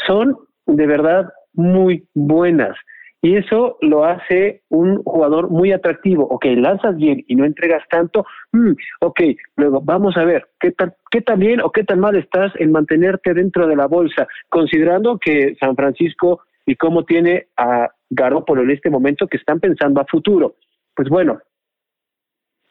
son 0.06 0.36
de 0.66 0.86
verdad 0.86 1.28
muy 1.52 2.06
buenas. 2.14 2.76
Y 3.24 3.36
eso 3.36 3.78
lo 3.80 4.04
hace 4.04 4.64
un 4.68 5.02
jugador 5.02 5.48
muy 5.48 5.72
atractivo. 5.72 6.24
Ok, 6.28 6.44
lanzas 6.56 6.94
bien 6.96 7.24
y 7.26 7.36
no 7.36 7.46
entregas 7.46 7.82
tanto. 7.88 8.26
Mm, 8.52 8.72
ok, 9.00 9.20
luego 9.56 9.80
vamos 9.80 10.14
a 10.18 10.24
ver 10.24 10.46
qué 10.60 10.72
tan, 10.72 10.92
qué 11.10 11.22
tan 11.22 11.38
bien 11.38 11.62
o 11.62 11.70
qué 11.70 11.84
tan 11.84 12.00
mal 12.00 12.16
estás 12.16 12.52
en 12.56 12.70
mantenerte 12.70 13.32
dentro 13.32 13.66
de 13.66 13.76
la 13.76 13.86
bolsa, 13.86 14.28
considerando 14.50 15.18
que 15.18 15.54
San 15.58 15.74
Francisco 15.74 16.42
y 16.66 16.76
cómo 16.76 17.04
tiene 17.04 17.46
a 17.56 17.88
Garoppolo 18.10 18.62
en 18.62 18.72
este 18.72 18.90
momento 18.90 19.26
que 19.26 19.38
están 19.38 19.58
pensando 19.58 20.02
a 20.02 20.06
futuro. 20.06 20.56
Pues 20.94 21.08
bueno, 21.08 21.40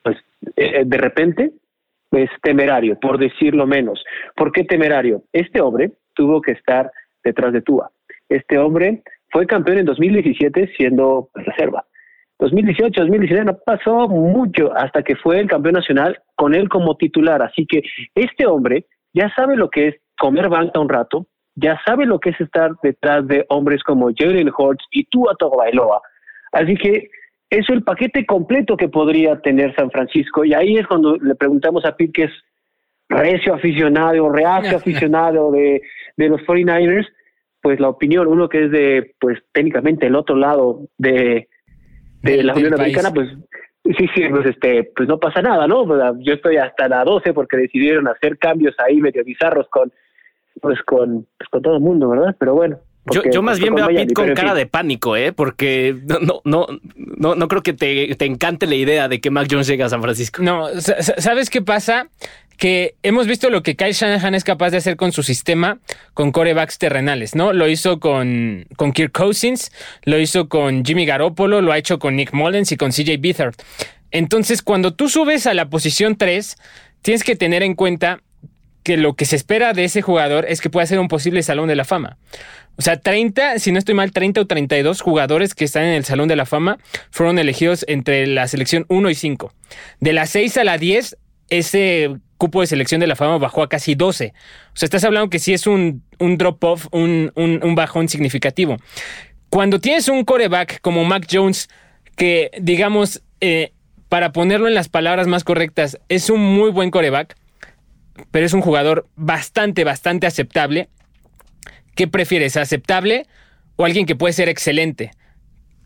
pues 0.04 0.18
eh, 0.56 0.82
eh, 0.82 0.84
de 0.86 0.98
repente 0.98 1.54
es 2.12 2.30
temerario, 2.44 3.00
por 3.00 3.18
decirlo 3.18 3.66
menos. 3.66 4.04
¿Por 4.36 4.52
qué 4.52 4.64
temerario? 4.66 5.24
Este 5.34 5.62
hombre 5.62 5.94
tuvo 6.14 6.42
que 6.42 6.52
estar 6.52 6.92
detrás 7.24 7.54
de 7.54 7.62
Tua. 7.62 7.90
Este 8.30 8.58
hombre 8.58 9.04
fue 9.32 9.48
campeón 9.48 9.80
en 9.80 9.86
2017 9.86 10.72
siendo 10.78 11.30
reserva. 11.34 11.86
2018, 12.40 13.02
2019 13.02 13.46
no 13.46 13.58
pasó 13.66 14.08
mucho 14.08 14.76
hasta 14.76 15.02
que 15.02 15.16
fue 15.16 15.40
el 15.40 15.48
campeón 15.48 15.76
nacional 15.76 16.20
con 16.36 16.54
él 16.54 16.68
como 16.68 16.98
titular. 16.98 17.42
Así 17.42 17.66
que 17.66 17.84
este 18.16 18.46
hombre 18.46 18.86
ya 19.14 19.32
sabe 19.36 19.56
lo 19.56 19.70
que 19.70 19.88
es 19.90 19.96
comer 20.18 20.50
banca 20.50 20.80
un 20.80 20.90
rato, 20.90 21.28
ya 21.56 21.80
sabe 21.86 22.06
lo 22.06 22.20
que 22.20 22.32
es 22.32 22.42
estar 22.42 22.72
detrás 22.82 23.28
de 23.28 23.46
hombres 23.50 23.84
como 23.84 24.10
Jalen 24.16 24.52
Hurts 24.58 24.86
y 24.92 25.06
Tua 25.06 25.36
Tagovailoa. 25.36 26.02
Así 26.52 26.76
que 26.76 27.10
es 27.50 27.70
el 27.70 27.84
paquete 27.84 28.26
completo 28.26 28.76
que 28.76 28.90
podría 28.90 29.40
tener 29.40 29.76
San 29.76 29.92
Francisco. 29.92 30.44
Y 30.44 30.54
ahí 30.54 30.78
es 30.78 30.88
cuando 30.88 31.18
le 31.18 31.36
preguntamos 31.36 31.86
a 31.86 31.96
Pete, 31.96 32.12
que 32.12 32.24
es 32.24 32.32
recio 33.10 33.54
aficionado 33.54 34.30
reacio 34.30 34.78
aficionado 34.78 35.52
de, 35.52 35.82
de 36.18 36.30
los 36.30 36.42
49ers, 36.42 37.08
pues 37.62 37.80
la 37.80 37.90
opinión, 37.90 38.28
uno 38.28 38.50
que 38.50 38.66
es 38.66 38.72
de, 38.72 39.16
pues 39.20 39.40
técnicamente 39.52 40.08
el 40.08 40.16
otro 40.16 40.36
lado 40.36 40.82
de, 40.98 41.48
de 42.22 42.44
la 42.44 42.54
Unión 42.54 42.74
Americana, 42.74 43.12
pues 43.12 43.30
sí, 43.86 44.08
sí, 44.14 44.24
pues 44.30 44.46
este, 44.46 44.92
pues 44.96 45.08
no 45.08 45.20
pasa 45.20 45.42
nada, 45.42 45.68
¿no? 45.68 45.86
yo 46.22 46.34
estoy 46.34 46.58
hasta 46.58 46.88
la 46.88 47.04
12 47.04 47.34
porque 47.34 47.58
decidieron 47.58 48.08
hacer 48.08 48.38
cambios 48.38 48.76
ahí 48.80 49.02
medio 49.02 49.24
bizarros 49.24 49.68
con, 49.70 49.92
pues 50.62 50.82
con, 50.84 51.28
pues 51.38 51.50
con 51.50 51.62
todo 51.62 51.76
el 51.76 51.82
mundo, 51.82 52.10
¿verdad? 52.10 52.36
Pero 52.40 52.54
bueno. 52.54 52.80
Yo, 53.12 53.22
yo, 53.30 53.42
más 53.42 53.60
bien 53.60 53.76
veo 53.76 53.84
a 53.84 53.90
Pete 53.90 54.14
con 54.14 54.34
cara 54.34 54.54
de 54.54 54.66
pánico, 54.66 55.18
¿eh? 55.18 55.34
Porque 55.34 55.94
no, 56.06 56.40
no, 56.46 56.66
no, 56.96 57.36
no 57.36 57.48
creo 57.50 57.62
que 57.62 57.74
te, 57.74 58.16
te, 58.16 58.26
encante 58.26 58.66
la 58.66 58.76
idea 58.76 59.10
de 59.10 59.20
que 59.20 59.30
Mac 59.30 59.48
Jones 59.52 59.68
llegue 59.68 59.84
a 59.84 59.90
San 59.90 60.02
Francisco. 60.02 60.42
No, 60.42 60.68
¿sabes 60.80 61.50
qué 61.50 61.62
pasa? 61.62 62.08
Que 62.58 62.96
hemos 63.04 63.28
visto 63.28 63.50
lo 63.50 63.64
que 63.64 63.76
Kyle 63.76 63.94
Shanahan 63.94 64.36
es 64.36 64.44
capaz 64.44 64.72
de 64.72 64.78
hacer 64.78 64.96
con 64.96 65.12
su 65.12 65.24
sistema 65.24 65.80
con 66.14 66.32
corebacks 66.32 66.78
terrenales, 66.78 67.36
¿no? 67.36 67.54
Lo 67.54 67.68
hizo 67.68 68.00
con, 68.00 68.66
con 68.76 68.92
Kirk 68.92 69.12
Cousins, 69.12 69.72
lo 70.04 70.20
hizo 70.20 70.50
con 70.50 70.86
Jimmy 70.86 71.06
Garoppolo, 71.06 71.62
lo 71.62 71.72
ha 71.72 71.78
hecho 71.78 72.00
con 72.00 72.16
Nick 72.16 72.34
Mullens 72.34 72.72
y 72.72 72.78
con 72.78 72.92
CJ 72.92 73.20
Beathard. 73.20 73.56
Entonces, 74.12 74.62
cuando 74.62 74.94
tú 74.94 75.10
subes 75.10 75.48
a 75.48 75.54
la 75.54 75.70
posición 75.70 76.16
3, 76.16 76.58
tienes 77.02 77.24
que 77.24 77.36
tener 77.36 77.64
en 77.64 77.76
cuenta 77.76 78.22
que 78.84 78.98
lo 78.98 79.16
que 79.16 79.26
se 79.26 79.36
espera 79.36 79.74
de 79.74 79.86
ese 79.86 80.02
jugador 80.02 80.46
es 80.48 80.62
que 80.62 80.70
pueda 80.70 80.86
ser 80.86 81.00
un 81.00 81.08
posible 81.08 81.42
salón 81.42 81.68
de 81.68 81.76
la 81.76 81.86
fama. 81.86 82.18
O 82.76 82.82
sea, 82.82 83.00
30, 83.00 83.60
si 83.60 83.72
no 83.72 83.80
estoy 83.80 83.96
mal, 83.96 84.12
30 84.12 84.42
o 84.42 84.48
32 84.48 85.02
jugadores 85.02 85.54
que 85.54 85.66
están 85.66 85.84
en 85.84 85.94
el 85.94 86.06
Salón 86.06 86.28
de 86.28 86.36
la 86.36 86.48
Fama 86.48 86.80
fueron 87.12 87.38
elegidos 87.38 87.86
entre 87.88 88.26
la 88.26 88.48
selección 88.48 88.86
1 88.90 89.10
y 89.12 89.16
5. 89.16 89.54
De 90.00 90.14
la 90.14 90.26
6 90.26 90.58
a 90.58 90.64
la 90.64 90.80
10, 90.80 91.18
ese 91.50 92.16
cupo 92.44 92.60
de 92.60 92.68
selección 92.68 93.00
de 93.00 93.08
la 93.08 93.16
fama 93.16 93.38
bajó 93.38 93.64
a 93.64 93.70
casi 93.70 93.96
12. 93.96 94.34
O 94.36 94.76
sea, 94.76 94.86
estás 94.86 95.06
hablando 95.06 95.30
que 95.30 95.40
sí 95.40 95.54
es 95.54 95.66
un, 95.66 96.04
drop-off, 96.20 96.88
un, 96.92 97.32
bajón 97.74 98.10
significativo. 98.10 98.76
Cuando 99.50 99.80
tienes 99.80 100.10
un 100.10 100.26
coreback 100.26 100.82
como 100.82 101.06
Mac 101.06 101.26
Jones, 101.32 101.70
que 102.18 102.52
digamos, 102.60 103.24
eh, 103.40 103.72
para 104.10 104.34
ponerlo 104.34 104.68
en 104.68 104.74
las 104.74 104.90
palabras 104.90 105.26
más 105.26 105.46
correctas, 105.46 105.98
es 106.10 106.30
un 106.30 106.42
muy 106.42 106.70
buen 106.72 106.92
coreback, 106.92 107.38
pero 108.32 108.46
es 108.46 108.52
un 108.52 108.60
jugador 108.60 109.08
bastante, 109.16 109.86
bastante 109.86 110.28
aceptable. 110.28 110.90
¿Qué 111.96 112.10
prefieres, 112.10 112.58
aceptable 112.58 113.26
o 113.78 113.86
alguien 113.86 114.06
que 114.06 114.18
puede 114.18 114.34
ser 114.34 114.50
excelente? 114.50 115.12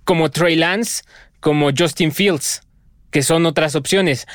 Como 0.05 0.31
Trey 0.31 0.55
Lance, 0.55 1.03
como 1.39 1.69
Justin 1.77 2.11
Fields 2.11 2.63
que 3.11 3.23
son 3.23 3.45
otras 3.45 3.75
opciones. 3.75 4.27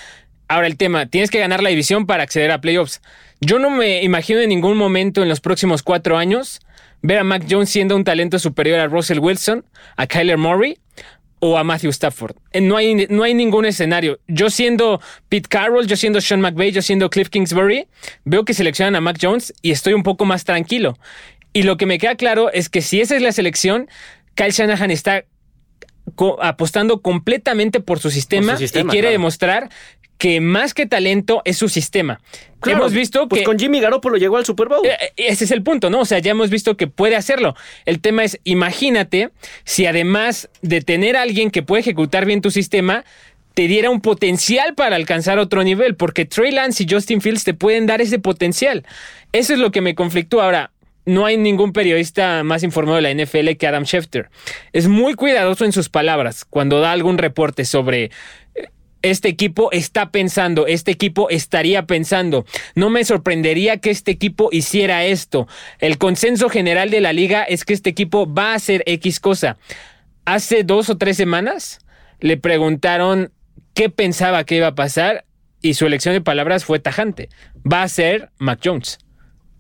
Ahora 0.49 0.67
el 0.67 0.77
tema, 0.77 1.07
tienes 1.07 1.31
que 1.31 1.39
ganar 1.39 1.63
la 1.63 1.71
división 1.71 2.07
para 2.07 2.23
acceder 2.23 2.51
a 2.51 2.61
playoffs. 2.61 3.01
Yo 3.41 3.59
no 3.59 3.71
me 3.71 4.03
imagino 4.03 4.41
en 4.41 4.49
ningún 4.49 4.77
momento 4.77 5.23
en 5.23 5.29
los 5.29 5.41
próximos 5.41 5.83
cuatro 5.83 6.19
años 6.19 6.61
ver 7.03 7.19
a 7.19 7.25
Mac 7.25 7.45
Jones 7.49 7.71
siendo 7.71 7.97
un 7.97 8.05
talento 8.05 8.39
superior 8.39 8.79
a 8.79 8.87
Russell 8.87 9.19
Wilson, 9.19 9.65
a 9.97 10.07
Kyler 10.07 10.39
Murray 10.39 10.79
o 11.41 11.59
a 11.59 11.65
Matthew 11.65 11.91
Stafford. 11.91 12.37
Eh, 12.53 12.61
no 12.61 12.77
hay, 12.77 13.07
no 13.09 13.25
hay 13.25 13.35
ningún 13.35 13.65
escenario. 13.65 14.21
Yo 14.29 14.49
siendo 14.49 15.01
Pete 15.29 15.49
Carroll, 15.49 15.89
yo 15.89 15.97
siendo 15.97 16.21
Sean 16.21 16.41
McVay, 16.41 16.71
yo 16.71 16.83
siendo 16.83 17.11
Cliff 17.11 17.29
Kingsbury, 17.31 17.89
veo 18.25 18.45
que 18.45 18.55
seleccionan 18.55 18.95
a 18.95 19.01
Mac 19.01 19.19
Jones 19.21 19.53
y 19.61 19.73
estoy 19.73 19.95
un 19.95 20.05
poco 20.05 20.25
más 20.25 20.45
tranquilo. 20.45 20.97
Y 21.53 21.65
lo 21.65 21.77
que 21.77 21.87
me 21.87 21.99
queda 21.99 22.15
claro 22.15 22.53
es 22.53 22.69
que 22.69 22.81
si 22.81 23.01
esa 23.01 23.17
es 23.17 23.23
la 23.23 23.33
selección, 23.33 23.89
Kyle 24.37 24.53
Shanahan 24.53 24.93
está 24.93 25.25
apostando 26.41 27.01
completamente 27.01 27.81
por 27.81 27.99
su 27.99 28.11
sistema, 28.11 28.57
y 28.61 28.85
quiere 28.85 29.11
demostrar 29.11 29.69
que 30.19 30.41
más 30.41 30.75
que 30.75 30.87
talento 30.87 31.43
es 31.45 31.59
su 31.59 31.69
sistema. 31.69 32.21
hemos 32.65 32.93
visto 32.93 33.29
pues 33.29 33.41
que. 33.41 33.45
con 33.45 33.59
Jimmy 33.59 33.81
Garoppolo 33.81 34.17
llegó 34.17 34.37
al 34.37 34.45
Super 34.45 34.69
Bowl. 34.69 34.87
Eh, 34.87 34.97
eh, 35.01 35.13
ese 35.17 35.45
es 35.45 35.51
el 35.51 35.63
punto, 35.63 35.91
¿no? 35.91 36.01
O 36.01 36.05
sea, 36.05 36.21
ya 36.21 36.31
hemos 36.31 36.51
visto 36.51 36.77
que 36.77 36.87
puede 36.87 37.17
hacerlo. 37.17 37.57
El 37.87 38.01
tema 38.01 38.23
es, 38.25 38.39
imagínate 38.45 39.31
si 39.65 39.87
además 39.87 40.49
de 40.61 40.81
tener 40.81 41.17
a 41.17 41.23
alguien 41.23 41.51
que 41.51 41.63
puede 41.63 41.81
ejecutar 41.81 42.25
bien 42.25 42.41
tu 42.41 42.51
sistema, 42.51 43.05
te 43.55 43.69
diera 43.69 43.91
un 43.91 44.01
potencial 44.01 44.75
para 44.75 44.97
alcanzar 44.97 45.39
otro 45.39 45.63
nivel, 45.63 45.97
porque 45.97 46.25
Trey 46.25 46.53
Lance 46.53 46.85
y 46.85 46.87
Justin 46.89 47.21
Fields 47.21 47.45
te 47.45 47.55
pueden 47.55 47.87
dar 47.87 48.01
ese 48.01 48.19
potencial. 48.19 48.87
Eso 49.33 49.53
es 49.53 49.59
lo 49.59 49.73
que 49.73 49.81
me 49.81 49.95
conflictúa. 49.95 50.45
Ahora, 50.45 50.71
no 51.05 51.27
hay 51.27 51.37
ningún 51.37 51.73
periodista 51.73 52.45
más 52.45 52.63
informado 52.63 52.97
de 52.97 53.03
la 53.03 53.25
NFL 53.25 53.51
que 53.59 53.67
Adam 53.67 53.85
Schefter. 53.85 54.31
Es 54.73 54.89
muy 54.89 55.15
cuidadoso 55.15 55.65
en 55.65 55.73
sus 55.73 55.89
palabras 55.89 56.45
cuando 56.45 56.81
da 56.81 56.93
algún 56.93 57.19
reporte 57.19 57.65
sobre 57.65 58.11
este 59.03 59.29
equipo 59.29 59.71
está 59.73 60.11
pensando, 60.11 60.67
este 60.67 60.91
equipo 60.93 61.29
estaría 61.29 61.87
pensando. 61.87 62.47
No 62.75 62.89
me 62.89 63.05
sorprendería 63.05 63.79
que 63.79 63.91
este 63.91 64.13
equipo 64.13 64.49
hiciera 64.53 65.05
esto. 65.05 65.49
El 65.79 65.99
consenso 65.99 66.49
general 66.49 66.91
de 66.91 67.01
la 67.01 67.13
liga 67.13 67.43
es 67.43 67.65
que 67.65 67.75
este 67.75 67.91
equipo 67.91 68.33
va 68.33 68.53
a 68.53 68.57
hacer 68.57 68.83
X 68.87 69.21
cosa. 69.21 69.59
Hace 70.25 70.63
dos 70.63 70.89
o 70.89 70.97
tres 70.97 71.17
semanas 71.17 71.81
le 72.21 72.37
preguntaron 72.37 73.33
qué 73.75 73.91
pensaba 73.91 74.45
que 74.45 74.57
iba 74.57 74.69
a 74.69 74.75
pasar 74.75 75.25
y 75.61 75.75
su 75.75 75.87
elección 75.87 76.15
de 76.15 76.21
palabras 76.21 76.65
fue 76.65 76.79
tajante. 76.79 77.29
Va 77.71 77.83
a 77.83 77.89
ser 77.89 78.31
Mac 78.39 78.61
Jones. 78.65 78.99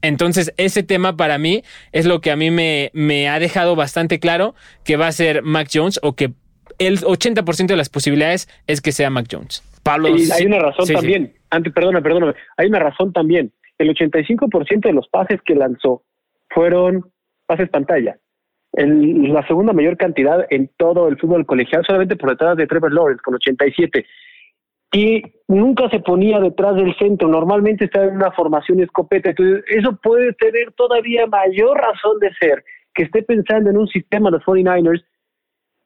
Entonces, 0.03 0.53
ese 0.57 0.83
tema 0.83 1.17
para 1.17 1.39
mí 1.39 1.63
es 1.93 2.07
lo 2.07 2.21
que 2.21 2.33
a 2.33 2.37
mí 2.37 2.51
me, 2.51 2.91
me 2.93 3.29
ha 3.29 3.39
dejado 3.39 3.77
bastante 3.77 4.19
claro 4.19 4.55
que 4.85 4.97
va 4.97 5.07
a 5.07 5.13
ser 5.13 5.43
Mac 5.43 5.69
Jones 5.73 6.01
o 6.03 6.15
que 6.15 6.33
el 6.79 7.01
80% 7.01 7.67
de 7.67 7.77
las 7.77 7.89
posibilidades 7.89 8.49
es 8.67 8.81
que 8.81 8.93
sea 8.93 9.11
Mac 9.11 9.27
Jones. 9.31 9.63
Pablo, 9.83 10.09
y 10.09 10.31
hay 10.31 10.47
una 10.47 10.59
razón 10.59 10.87
también. 10.87 11.33
Antes, 11.51 11.73
perdona, 11.73 12.01
perdona. 12.01 12.35
Hay 12.57 12.69
una 12.69 12.79
razón 12.79 13.13
también. 13.13 13.53
El 13.79 13.95
85% 13.95 14.81
de 14.83 14.93
los 14.93 15.09
pases 15.09 15.41
que 15.45 15.55
lanzó 15.55 16.03
fueron 16.51 17.11
pases 17.47 17.69
pantalla. 17.69 18.17
la 18.75 19.47
segunda 19.47 19.73
mayor 19.73 19.97
cantidad 19.97 20.47
en 20.51 20.71
todo 20.77 21.09
el 21.09 21.19
fútbol 21.19 21.45
colegial, 21.45 21.85
solamente 21.87 22.17
por 22.17 22.31
detrás 22.31 22.57
de 22.57 22.67
Trevor 22.67 22.93
Lawrence, 22.93 23.23
con 23.23 23.35
87. 23.35 24.07
Y 24.95 25.23
nunca 25.49 25.89
se 25.89 26.01
ponía 26.01 26.39
detrás 26.39 26.77
del 26.77 26.95
centro, 26.97 27.27
normalmente 27.27 27.87
estaba 27.87 28.07
en 28.07 28.17
una 28.17 28.31
formación 28.33 28.81
escopeta. 28.81 29.31
Entonces, 29.31 29.65
eso 29.69 29.99
puede 30.03 30.33
tener 30.35 30.73
todavía 30.73 31.27
mayor 31.27 31.79
razón 31.79 32.19
de 32.21 32.33
ser 32.35 32.63
que 32.95 33.05
esté 33.05 33.23
pensando 33.23 33.71
en 33.71 33.79
un 33.79 33.89
sistema 33.89 34.31
de 34.31 34.37
los 34.37 34.45
49ers 34.45 35.03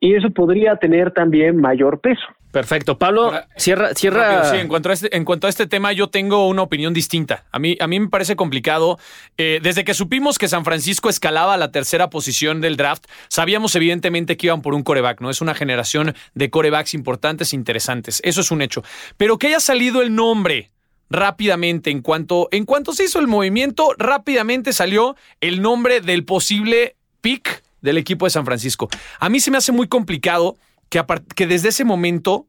y 0.01 0.15
eso 0.15 0.31
podría 0.31 0.77
tener 0.77 1.13
también 1.13 1.57
mayor 1.61 2.01
peso. 2.01 2.23
Perfecto. 2.51 2.97
Pablo, 2.97 3.33
cierra. 3.57 3.95
cierra... 3.95 4.45
sí, 4.45 4.57
en 4.57 4.69
cuanto, 4.69 4.89
a 4.89 4.95
este, 4.95 5.15
en 5.15 5.27
cuanto 5.27 5.47
a 5.47 5.51
este 5.51 5.67
tema, 5.67 5.93
yo 5.93 6.09
tengo 6.09 6.49
una 6.49 6.63
opinión 6.63 6.95
distinta. 6.95 7.45
A 7.53 7.59
mí, 7.59 7.77
a 7.81 7.87
mí 7.87 8.01
me 8.01 8.09
parece 8.09 8.35
complicado. 8.35 8.99
Eh, 9.37 9.61
desde 9.63 9.85
que 9.85 9.93
supimos 9.93 10.39
que 10.39 10.49
San 10.49 10.65
Francisco 10.65 11.11
escalaba 11.11 11.59
la 11.59 11.71
tercera 11.71 12.09
posición 12.09 12.63
del 12.63 12.77
draft, 12.77 13.05
sabíamos 13.29 13.75
evidentemente 13.77 14.39
que 14.39 14.47
iban 14.47 14.63
por 14.63 14.73
un 14.73 14.85
coreback, 14.85 15.21
¿no? 15.21 15.29
Es 15.29 15.43
una 15.43 15.55
generación 15.55 16.15
de 16.35 16.49
corebacks 16.49 16.95
importantes 16.95 17.53
e 17.53 17.57
interesantes. 17.57 18.23
Eso 18.25 18.41
es 18.41 18.51
un 18.51 18.63
hecho. 18.63 18.83
Pero 19.19 19.37
que 19.39 19.49
haya 19.49 19.61
salido 19.61 20.01
el 20.01 20.15
nombre 20.15 20.71
rápidamente, 21.11 21.91
en 21.91 22.01
cuanto, 22.01 22.49
en 22.53 22.65
cuanto 22.65 22.93
se 22.93 23.05
hizo 23.05 23.19
el 23.19 23.27
movimiento, 23.27 23.91
rápidamente 23.99 24.73
salió 24.73 25.15
el 25.43 25.61
nombre 25.61 26.01
del 26.01 26.25
posible 26.25 26.97
pick 27.21 27.66
del 27.87 27.97
equipo 27.97 28.27
de 28.27 28.31
San 28.31 28.45
Francisco. 28.45 28.89
A 29.19 29.31
mí 29.31 29.41
se 29.41 29.51
me 29.51 29.57
hace 29.57 29.73
muy 29.73 29.89
complicado 29.89 30.57
que, 30.91 31.47
desde 31.47 31.71
ese 31.71 31.85
momento 31.85 32.47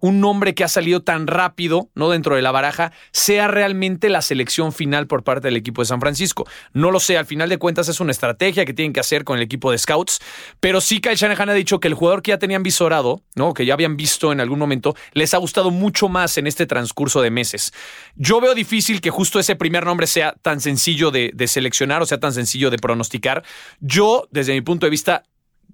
un 0.00 0.20
nombre 0.20 0.54
que 0.54 0.64
ha 0.64 0.68
salido 0.68 1.02
tan 1.02 1.26
rápido, 1.26 1.88
¿no? 1.94 2.10
Dentro 2.10 2.36
de 2.36 2.42
la 2.42 2.50
baraja, 2.50 2.92
sea 3.12 3.48
realmente 3.48 4.08
la 4.08 4.22
selección 4.22 4.72
final 4.72 5.06
por 5.06 5.22
parte 5.22 5.48
del 5.48 5.56
equipo 5.56 5.82
de 5.82 5.86
San 5.86 6.00
Francisco. 6.00 6.46
No 6.72 6.90
lo 6.90 7.00
sé, 7.00 7.16
al 7.16 7.26
final 7.26 7.48
de 7.48 7.58
cuentas 7.58 7.88
es 7.88 8.00
una 8.00 8.10
estrategia 8.10 8.64
que 8.64 8.74
tienen 8.74 8.92
que 8.92 9.00
hacer 9.00 9.24
con 9.24 9.36
el 9.36 9.42
equipo 9.42 9.70
de 9.70 9.78
scouts, 9.78 10.20
pero 10.60 10.80
sí 10.80 11.00
Kyle 11.00 11.16
Shanahan 11.16 11.50
ha 11.50 11.54
dicho 11.54 11.80
que 11.80 11.88
el 11.88 11.94
jugador 11.94 12.22
que 12.22 12.30
ya 12.30 12.38
tenían 12.38 12.62
visorado, 12.62 13.22
¿no? 13.34 13.54
Que 13.54 13.66
ya 13.66 13.74
habían 13.74 13.96
visto 13.96 14.32
en 14.32 14.40
algún 14.40 14.58
momento, 14.58 14.94
les 15.12 15.34
ha 15.34 15.38
gustado 15.38 15.70
mucho 15.70 16.08
más 16.08 16.38
en 16.38 16.46
este 16.46 16.66
transcurso 16.66 17.22
de 17.22 17.30
meses. 17.30 17.72
Yo 18.16 18.40
veo 18.40 18.54
difícil 18.54 19.00
que 19.00 19.10
justo 19.10 19.38
ese 19.38 19.56
primer 19.56 19.84
nombre 19.84 20.06
sea 20.06 20.34
tan 20.42 20.60
sencillo 20.60 21.10
de, 21.10 21.30
de 21.34 21.46
seleccionar 21.46 22.02
o 22.02 22.06
sea 22.06 22.20
tan 22.20 22.32
sencillo 22.32 22.70
de 22.70 22.78
pronosticar. 22.78 23.44
Yo, 23.80 24.28
desde 24.30 24.52
mi 24.52 24.60
punto 24.60 24.86
de 24.86 24.90
vista, 24.90 25.22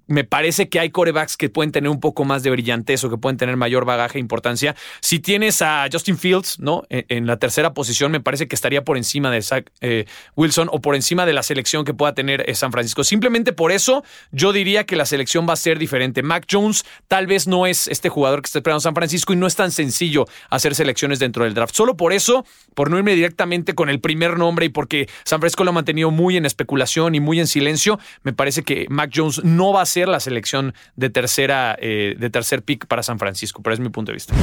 me 0.07 0.23
parece 0.23 0.69
que 0.69 0.79
hay 0.79 0.89
corebacks 0.89 1.37
que 1.37 1.49
pueden 1.49 1.71
tener 1.71 1.89
un 1.89 1.99
poco 1.99 2.25
más 2.25 2.43
de 2.43 2.49
brillantez 2.49 3.03
o 3.03 3.09
que 3.09 3.17
pueden 3.17 3.37
tener 3.37 3.57
mayor 3.57 3.85
bagaje 3.85 4.17
e 4.17 4.21
importancia. 4.21 4.75
Si 5.01 5.19
tienes 5.19 5.61
a 5.61 5.87
Justin 5.91 6.17
Fields, 6.17 6.59
¿no? 6.59 6.83
En, 6.89 7.27
la 7.27 7.37
tercera 7.37 7.73
posición, 7.73 8.11
me 8.11 8.21
parece 8.21 8.47
que 8.47 8.55
estaría 8.55 8.83
por 8.83 8.95
encima 8.95 9.29
de 9.31 9.41
Zach 9.41 9.69
eh, 9.81 10.05
Wilson 10.35 10.69
o 10.71 10.79
por 10.79 10.95
encima 10.95 11.25
de 11.25 11.33
la 11.33 11.43
selección 11.43 11.83
que 11.83 11.93
pueda 11.93 12.13
tener 12.13 12.49
eh, 12.49 12.55
San 12.55 12.71
Francisco. 12.71 13.03
Simplemente 13.03 13.51
por 13.51 13.71
eso, 13.71 14.03
yo 14.31 14.53
diría 14.53 14.85
que 14.85 14.95
la 14.95 15.05
selección 15.05 15.47
va 15.47 15.53
a 15.53 15.57
ser 15.57 15.77
diferente. 15.77 16.23
Mac 16.23 16.45
Jones 16.49 16.85
tal 17.07 17.27
vez 17.27 17.47
no 17.47 17.65
es 17.65 17.87
este 17.87 18.09
jugador 18.09 18.41
que 18.41 18.47
está 18.47 18.59
esperando 18.59 18.79
San 18.79 18.95
Francisco 18.95 19.33
y 19.33 19.35
no 19.35 19.47
es 19.47 19.55
tan 19.55 19.71
sencillo 19.71 20.25
hacer 20.49 20.73
selecciones 20.73 21.19
dentro 21.19 21.43
del 21.43 21.53
draft. 21.53 21.75
Solo 21.75 21.97
por 21.97 22.13
eso, 22.13 22.45
por 22.73 22.89
no 22.89 22.97
irme 22.97 23.13
directamente 23.13 23.75
con 23.75 23.89
el 23.89 23.99
primer 23.99 24.37
nombre 24.37 24.67
y 24.67 24.69
porque 24.69 25.09
San 25.25 25.39
Francisco 25.39 25.63
lo 25.63 25.71
ha 25.71 25.73
mantenido 25.73 26.11
muy 26.11 26.37
en 26.37 26.45
especulación 26.45 27.15
y 27.15 27.19
muy 27.19 27.39
en 27.39 27.47
silencio, 27.47 27.99
me 28.23 28.31
parece 28.31 28.63
que 28.63 28.85
Mac 28.89 29.11
Jones 29.13 29.43
no 29.43 29.73
va 29.73 29.81
a 29.81 29.85
ser 29.85 29.96
la 30.05 30.19
selección 30.19 30.73
de 30.95 31.09
tercera 31.09 31.77
eh, 31.81 32.15
de 32.17 32.29
tercer 32.29 32.61
pick 32.61 32.85
para 32.87 33.03
San 33.03 33.17
Francisco, 33.17 33.61
pero 33.63 33.73
es 33.73 33.79
mi 33.79 33.89
punto 33.89 34.11
de 34.11 34.15
vista. 34.15 34.33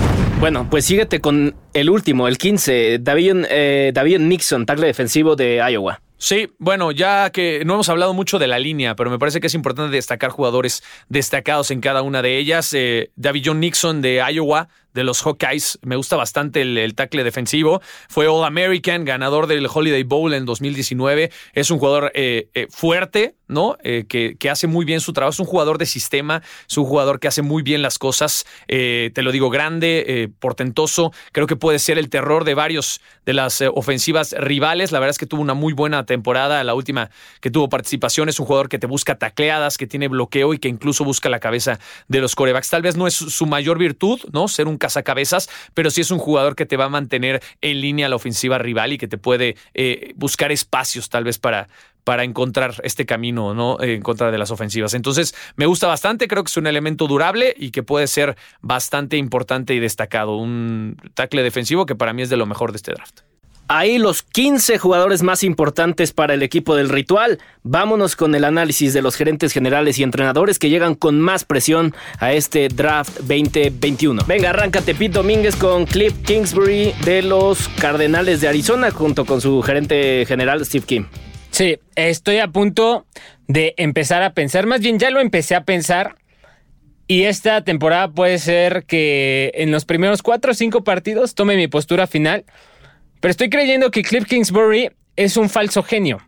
Bueno, 0.40 0.68
pues 0.68 0.86
síguete 0.86 1.20
con 1.20 1.54
el 1.72 1.90
último, 1.90 2.26
el 2.26 2.38
15, 2.38 2.98
David, 3.00 3.44
eh, 3.48 3.92
David 3.94 4.18
Nixon, 4.18 4.66
tackle 4.66 4.86
defensivo 4.86 5.36
de 5.36 5.62
Iowa. 5.70 6.00
Sí, 6.16 6.48
bueno, 6.58 6.90
ya 6.90 7.28
que 7.30 7.64
no 7.66 7.74
hemos 7.74 7.88
hablado 7.90 8.14
mucho 8.14 8.38
de 8.38 8.46
la 8.46 8.58
línea, 8.58 8.96
pero 8.96 9.10
me 9.10 9.18
parece 9.18 9.40
que 9.40 9.48
es 9.48 9.54
importante 9.54 9.94
destacar 9.94 10.30
jugadores 10.30 10.82
destacados 11.08 11.70
en 11.70 11.82
cada 11.82 12.00
una 12.00 12.22
de 12.22 12.38
ellas. 12.38 12.72
Eh, 12.72 13.10
David 13.16 13.42
John 13.44 13.60
Nixon 13.60 14.00
de 14.00 14.24
Iowa, 14.32 14.68
de 14.94 15.04
los 15.04 15.22
Hawkeyes. 15.22 15.78
Me 15.82 15.96
gusta 15.96 16.16
bastante 16.16 16.62
el, 16.62 16.94
tackle 16.94 17.24
defensivo. 17.24 17.82
Fue 18.08 18.28
All 18.28 18.44
American, 18.44 19.04
ganador 19.04 19.46
del 19.46 19.68
Holiday 19.72 20.04
Bowl 20.04 20.32
en 20.32 20.46
2019. 20.46 21.30
Es 21.52 21.70
un 21.70 21.78
jugador 21.78 22.12
eh, 22.14 22.48
eh, 22.54 22.68
fuerte, 22.70 23.34
¿no? 23.48 23.76
Eh, 23.82 24.06
que, 24.08 24.36
que, 24.38 24.48
hace 24.48 24.66
muy 24.66 24.84
bien 24.84 25.00
su 25.00 25.12
trabajo. 25.12 25.32
Es 25.32 25.40
un 25.40 25.46
jugador 25.46 25.78
de 25.78 25.86
sistema, 25.86 26.42
es 26.68 26.78
un 26.78 26.84
jugador 26.84 27.18
que 27.18 27.28
hace 27.28 27.42
muy 27.42 27.62
bien 27.62 27.82
las 27.82 27.98
cosas. 27.98 28.46
te 28.66 29.12
lo 29.22 29.32
digo, 29.32 29.50
grande, 29.50 30.30
portentoso. 30.38 31.12
Creo 31.32 31.46
que 31.46 31.56
puede 31.56 31.78
ser 31.78 31.98
el 31.98 32.08
terror 32.08 32.44
de 32.44 32.54
varios 32.54 33.00
de 33.26 33.34
las 33.34 33.62
ofensivas 33.74 34.34
rivales. 34.38 34.92
La 34.92 35.00
verdad 35.00 35.10
es 35.10 35.18
que 35.18 35.26
tuvo 35.26 35.42
una 35.42 35.54
muy 35.54 35.72
buena 35.72 36.06
temporada. 36.06 36.62
La 36.62 36.74
última 36.74 37.10
que 37.40 37.50
tuvo 37.50 37.68
participación 37.68 38.28
es 38.28 38.38
un 38.38 38.46
jugador 38.46 38.68
que 38.68 38.78
te 38.78 38.86
busca 38.86 39.18
tacleadas, 39.18 39.76
que 39.76 39.86
tiene 39.86 40.08
bloqueo 40.08 40.54
y 40.54 40.58
que 40.58 40.68
incluso 40.68 41.04
busca 41.04 41.28
la 41.28 41.40
cabeza 41.40 41.80
de 42.06 42.20
los 42.20 42.36
corebacks. 42.36 42.70
Tal 42.70 42.82
vez 42.82 42.96
no 42.96 43.06
es 43.06 43.14
su 43.14 43.46
mayor 43.46 43.78
virtud, 43.78 44.20
¿no? 44.32 44.46
Ser 44.46 44.68
un 44.68 44.78
cabezas, 45.02 45.48
pero 45.74 45.90
sí 45.90 46.00
es 46.00 46.10
un 46.10 46.18
jugador 46.18 46.54
que 46.56 46.66
te 46.66 46.76
va 46.76 46.84
a 46.84 46.88
mantener 46.88 47.42
en 47.60 47.80
línea 47.80 48.08
la 48.08 48.16
ofensiva 48.16 48.58
rival 48.58 48.92
y 48.92 48.98
que 48.98 49.08
te 49.08 49.18
puede 49.18 49.56
eh, 49.74 50.12
buscar 50.16 50.52
espacios 50.52 51.08
tal 51.08 51.24
vez 51.24 51.38
para, 51.38 51.68
para 52.04 52.24
encontrar 52.24 52.74
este 52.84 53.06
camino 53.06 53.54
¿no? 53.54 53.80
en 53.80 54.02
contra 54.02 54.30
de 54.30 54.38
las 54.38 54.50
ofensivas. 54.50 54.94
Entonces, 54.94 55.34
me 55.56 55.66
gusta 55.66 55.86
bastante, 55.86 56.28
creo 56.28 56.44
que 56.44 56.50
es 56.50 56.56
un 56.56 56.66
elemento 56.66 57.06
durable 57.06 57.54
y 57.56 57.70
que 57.70 57.82
puede 57.82 58.06
ser 58.06 58.36
bastante 58.60 59.16
importante 59.16 59.74
y 59.74 59.80
destacado. 59.80 60.36
Un 60.36 60.96
tackle 61.14 61.42
defensivo 61.42 61.86
que 61.86 61.96
para 61.96 62.12
mí 62.12 62.22
es 62.22 62.30
de 62.30 62.36
lo 62.36 62.46
mejor 62.46 62.72
de 62.72 62.76
este 62.76 62.92
draft. 62.92 63.33
Ahí 63.66 63.96
los 63.96 64.22
15 64.22 64.76
jugadores 64.76 65.22
más 65.22 65.42
importantes 65.42 66.12
para 66.12 66.34
el 66.34 66.42
equipo 66.42 66.76
del 66.76 66.90
ritual. 66.90 67.38
Vámonos 67.62 68.14
con 68.14 68.34
el 68.34 68.44
análisis 68.44 68.92
de 68.92 69.00
los 69.00 69.16
gerentes 69.16 69.52
generales 69.52 69.98
y 69.98 70.02
entrenadores 70.02 70.58
que 70.58 70.68
llegan 70.68 70.94
con 70.94 71.18
más 71.18 71.44
presión 71.44 71.94
a 72.18 72.34
este 72.34 72.68
draft 72.68 73.20
2021. 73.20 74.24
Venga, 74.26 74.50
arráncate 74.50 74.94
Pete 74.94 75.14
Domínguez 75.14 75.56
con 75.56 75.86
Cliff 75.86 76.12
Kingsbury 76.24 76.92
de 77.06 77.22
los 77.22 77.68
Cardenales 77.80 78.42
de 78.42 78.48
Arizona 78.48 78.90
junto 78.90 79.24
con 79.24 79.40
su 79.40 79.62
gerente 79.62 80.26
general 80.26 80.64
Steve 80.66 80.84
Kim. 80.84 81.06
Sí, 81.50 81.78
estoy 81.94 82.38
a 82.38 82.48
punto 82.48 83.06
de 83.46 83.74
empezar 83.78 84.22
a 84.22 84.34
pensar, 84.34 84.66
más 84.66 84.80
bien 84.80 84.98
ya 84.98 85.10
lo 85.10 85.20
empecé 85.20 85.54
a 85.54 85.64
pensar 85.64 86.16
Y 87.06 87.24
esta 87.24 87.62
temporada 87.62 88.08
puede 88.08 88.38
ser 88.38 88.84
que 88.86 89.52
en 89.54 89.70
los 89.70 89.84
primeros 89.84 90.22
cuatro 90.22 90.52
o 90.52 90.54
cinco 90.54 90.84
partidos 90.84 91.34
tome 91.34 91.56
mi 91.56 91.68
postura 91.68 92.06
final. 92.06 92.44
Pero 93.24 93.30
estoy 93.30 93.48
creyendo 93.48 93.90
que 93.90 94.02
Cliff 94.02 94.26
Kingsbury 94.26 94.90
es 95.16 95.38
un 95.38 95.48
falso 95.48 95.82
genio. 95.82 96.20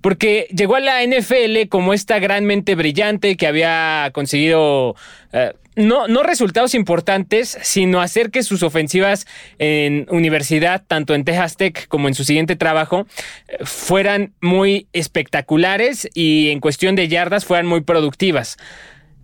Porque 0.00 0.46
llegó 0.50 0.76
a 0.76 0.80
la 0.80 1.04
NFL 1.04 1.68
como 1.68 1.92
esta 1.92 2.18
gran 2.20 2.46
mente 2.46 2.74
brillante 2.74 3.36
que 3.36 3.46
había 3.46 4.08
conseguido 4.14 4.96
eh, 5.34 5.52
no, 5.76 6.08
no 6.08 6.22
resultados 6.22 6.74
importantes, 6.74 7.58
sino 7.60 8.00
hacer 8.00 8.30
que 8.30 8.42
sus 8.44 8.62
ofensivas 8.62 9.26
en 9.58 10.06
universidad, 10.08 10.82
tanto 10.86 11.14
en 11.14 11.24
Texas 11.24 11.58
Tech 11.58 11.86
como 11.88 12.08
en 12.08 12.14
su 12.14 12.24
siguiente 12.24 12.56
trabajo, 12.56 13.06
eh, 13.48 13.58
fueran 13.64 14.32
muy 14.40 14.86
espectaculares 14.94 16.08
y 16.14 16.48
en 16.48 16.60
cuestión 16.60 16.96
de 16.96 17.08
yardas 17.08 17.44
fueran 17.44 17.66
muy 17.66 17.82
productivas. 17.82 18.56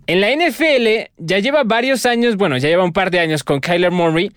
En 0.05 0.21
la 0.21 0.29
NFL 0.29 1.11
ya 1.17 1.39
lleva 1.39 1.63
varios 1.63 2.05
años, 2.05 2.35
bueno, 2.35 2.57
ya 2.57 2.69
lleva 2.69 2.83
un 2.83 2.93
par 2.93 3.09
de 3.09 3.19
años 3.19 3.43
con 3.43 3.61
Kyler 3.61 3.91
Murray 3.91 4.31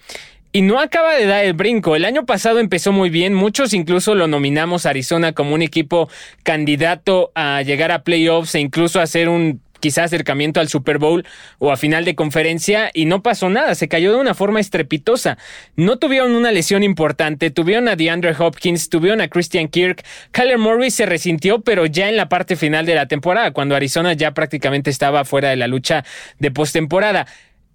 y 0.52 0.62
no 0.62 0.78
acaba 0.78 1.14
de 1.14 1.26
dar 1.26 1.44
el 1.44 1.54
brinco. 1.54 1.96
El 1.96 2.04
año 2.04 2.26
pasado 2.26 2.58
empezó 2.58 2.92
muy 2.92 3.10
bien. 3.10 3.34
Muchos 3.34 3.72
incluso 3.72 4.14
lo 4.14 4.28
nominamos 4.28 4.86
a 4.86 4.90
Arizona 4.90 5.32
como 5.32 5.54
un 5.54 5.62
equipo 5.62 6.08
candidato 6.42 7.32
a 7.34 7.62
llegar 7.62 7.90
a 7.90 8.04
playoffs 8.04 8.54
e 8.54 8.60
incluso 8.60 9.00
a 9.00 9.04
hacer 9.04 9.28
un 9.28 9.60
quizás 9.82 10.04
acercamiento 10.04 10.60
al 10.60 10.68
Super 10.68 10.98
Bowl 10.98 11.26
o 11.58 11.72
a 11.72 11.76
final 11.76 12.04
de 12.04 12.14
conferencia 12.14 12.90
y 12.94 13.04
no 13.04 13.22
pasó 13.22 13.50
nada, 13.50 13.74
se 13.74 13.88
cayó 13.88 14.12
de 14.12 14.20
una 14.20 14.32
forma 14.32 14.60
estrepitosa. 14.60 15.38
No 15.74 15.98
tuvieron 15.98 16.36
una 16.36 16.52
lesión 16.52 16.84
importante, 16.84 17.50
tuvieron 17.50 17.88
a 17.88 17.96
DeAndre 17.96 18.34
Hopkins, 18.38 18.88
tuvieron 18.88 19.20
a 19.20 19.28
Christian 19.28 19.66
Kirk, 19.66 20.04
Kyler 20.30 20.58
Murray 20.58 20.92
se 20.92 21.04
resintió, 21.04 21.62
pero 21.62 21.84
ya 21.84 22.08
en 22.08 22.16
la 22.16 22.28
parte 22.28 22.54
final 22.54 22.86
de 22.86 22.94
la 22.94 23.06
temporada, 23.06 23.50
cuando 23.50 23.74
Arizona 23.74 24.12
ya 24.12 24.32
prácticamente 24.32 24.88
estaba 24.88 25.24
fuera 25.24 25.50
de 25.50 25.56
la 25.56 25.66
lucha 25.66 26.04
de 26.38 26.52
postemporada. 26.52 27.26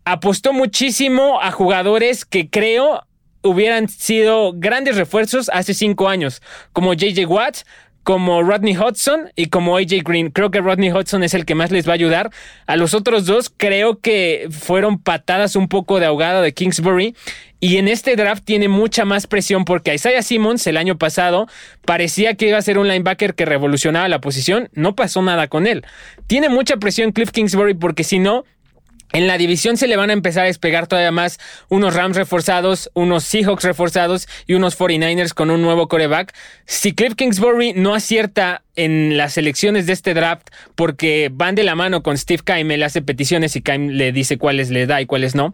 Apostó 0.09 0.53
muchísimo 0.53 1.41
a 1.41 1.51
jugadores 1.51 2.23
que 2.23 2.49
creo 2.49 3.03
hubieran 3.41 3.89
sido 3.89 4.53
grandes 4.55 4.95
refuerzos 4.95 5.49
hace 5.51 5.73
cinco 5.73 6.07
años, 6.07 6.41
como 6.71 6.93
JJ 6.93 7.25
Watt, 7.27 7.57
como 8.03 8.41
Rodney 8.41 8.77
Hudson 8.77 9.33
y 9.35 9.47
como 9.47 9.75
AJ 9.75 10.03
Green. 10.05 10.31
Creo 10.31 10.49
que 10.49 10.61
Rodney 10.61 10.93
Hudson 10.93 11.23
es 11.23 11.33
el 11.33 11.43
que 11.43 11.55
más 11.55 11.71
les 11.71 11.85
va 11.85 11.91
a 11.91 11.95
ayudar. 11.95 12.31
A 12.67 12.77
los 12.77 12.93
otros 12.93 13.25
dos 13.25 13.51
creo 13.55 13.99
que 13.99 14.47
fueron 14.49 14.97
patadas 14.97 15.57
un 15.57 15.67
poco 15.67 15.99
de 15.99 16.05
ahogada 16.05 16.41
de 16.41 16.53
Kingsbury. 16.53 17.13
Y 17.59 17.75
en 17.75 17.89
este 17.89 18.15
draft 18.15 18.45
tiene 18.45 18.69
mucha 18.69 19.03
más 19.03 19.27
presión 19.27 19.65
porque 19.65 19.93
Isaiah 19.93 20.21
Simmons 20.21 20.65
el 20.67 20.77
año 20.77 20.97
pasado 20.97 21.47
parecía 21.83 22.35
que 22.35 22.47
iba 22.47 22.57
a 22.57 22.61
ser 22.61 22.77
un 22.77 22.87
linebacker 22.87 23.35
que 23.35 23.43
revolucionaba 23.43 24.07
la 24.07 24.21
posición. 24.21 24.69
No 24.71 24.95
pasó 24.95 25.21
nada 25.21 25.49
con 25.49 25.67
él. 25.67 25.83
Tiene 26.27 26.47
mucha 26.47 26.77
presión 26.77 27.11
Cliff 27.11 27.31
Kingsbury 27.31 27.73
porque 27.73 28.05
si 28.05 28.19
no, 28.19 28.45
en 29.13 29.27
la 29.27 29.37
división 29.37 29.77
se 29.77 29.87
le 29.87 29.95
van 29.95 30.09
a 30.09 30.13
empezar 30.13 30.43
a 30.43 30.47
despegar 30.47 30.87
todavía 30.87 31.11
más 31.11 31.39
unos 31.69 31.93
Rams 31.93 32.17
reforzados, 32.17 32.91
unos 32.93 33.23
Seahawks 33.23 33.63
reforzados 33.63 34.27
y 34.47 34.53
unos 34.53 34.77
49ers 34.77 35.33
con 35.33 35.49
un 35.49 35.61
nuevo 35.61 35.87
coreback. 35.87 36.33
Si 36.65 36.93
Cliff 36.93 37.15
Kingsbury 37.15 37.73
no 37.73 37.95
acierta 37.95 38.63
en 38.75 39.17
las 39.17 39.37
elecciones 39.37 39.85
de 39.85 39.93
este 39.93 40.13
draft 40.13 40.49
porque 40.75 41.29
van 41.31 41.55
de 41.55 41.63
la 41.63 41.75
mano 41.75 42.03
con 42.03 42.17
Steve 42.17 42.43
Keim, 42.45 42.69
él 42.71 42.83
hace 42.83 43.01
peticiones 43.01 43.55
y 43.55 43.61
Keim 43.61 43.89
le 43.89 44.11
dice 44.11 44.37
cuáles 44.37 44.69
le 44.69 44.85
da 44.85 45.01
y 45.01 45.05
cuáles 45.05 45.35
no 45.35 45.53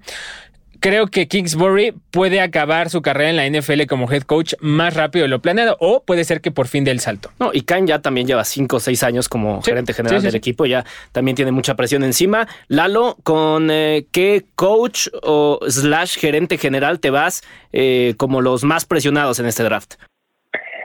creo 0.84 1.08
que 1.08 1.30
Kingsbury 1.30 1.94
puede 2.12 2.42
acabar 2.42 2.90
su 2.90 3.02
carrera 3.02 3.30
en 3.30 3.38
la 3.38 3.48
NFL 3.48 3.86
como 3.88 4.12
head 4.12 4.24
coach 4.24 4.54
más 4.60 4.94
rápido 4.98 5.24
de 5.24 5.30
lo 5.30 5.40
planeado 5.40 5.78
o 5.80 6.04
puede 6.04 6.26
ser 6.26 6.42
que 6.42 6.52
por 6.52 6.68
fin 6.68 6.84
dé 6.84 6.92
el 6.92 7.00
salto. 7.00 7.30
No, 7.40 7.52
y 7.54 7.62
Khan 7.62 7.88
ya 7.88 8.00
también 8.00 8.28
lleva 8.28 8.44
cinco 8.44 8.76
o 8.76 8.80
seis 8.82 9.02
años 9.02 9.30
como 9.30 9.62
gerente 9.62 9.94
general 9.94 10.22
del 10.22 10.36
equipo, 10.36 10.66
ya 10.66 10.84
también 11.14 11.36
tiene 11.36 11.54
mucha 11.54 11.76
presión 11.76 12.04
encima. 12.04 12.50
Lalo, 12.68 13.16
¿con 13.24 13.72
eh, 13.72 14.08
qué 14.12 14.44
coach 14.56 15.08
o 15.22 15.60
slash 15.66 16.18
gerente 16.18 16.58
general 16.58 17.00
te 17.00 17.12
vas 17.12 17.44
eh, 17.72 18.16
como 18.18 18.42
los 18.42 18.66
más 18.66 18.86
presionados 18.86 19.40
en 19.40 19.46
este 19.46 19.64
draft? 19.64 19.94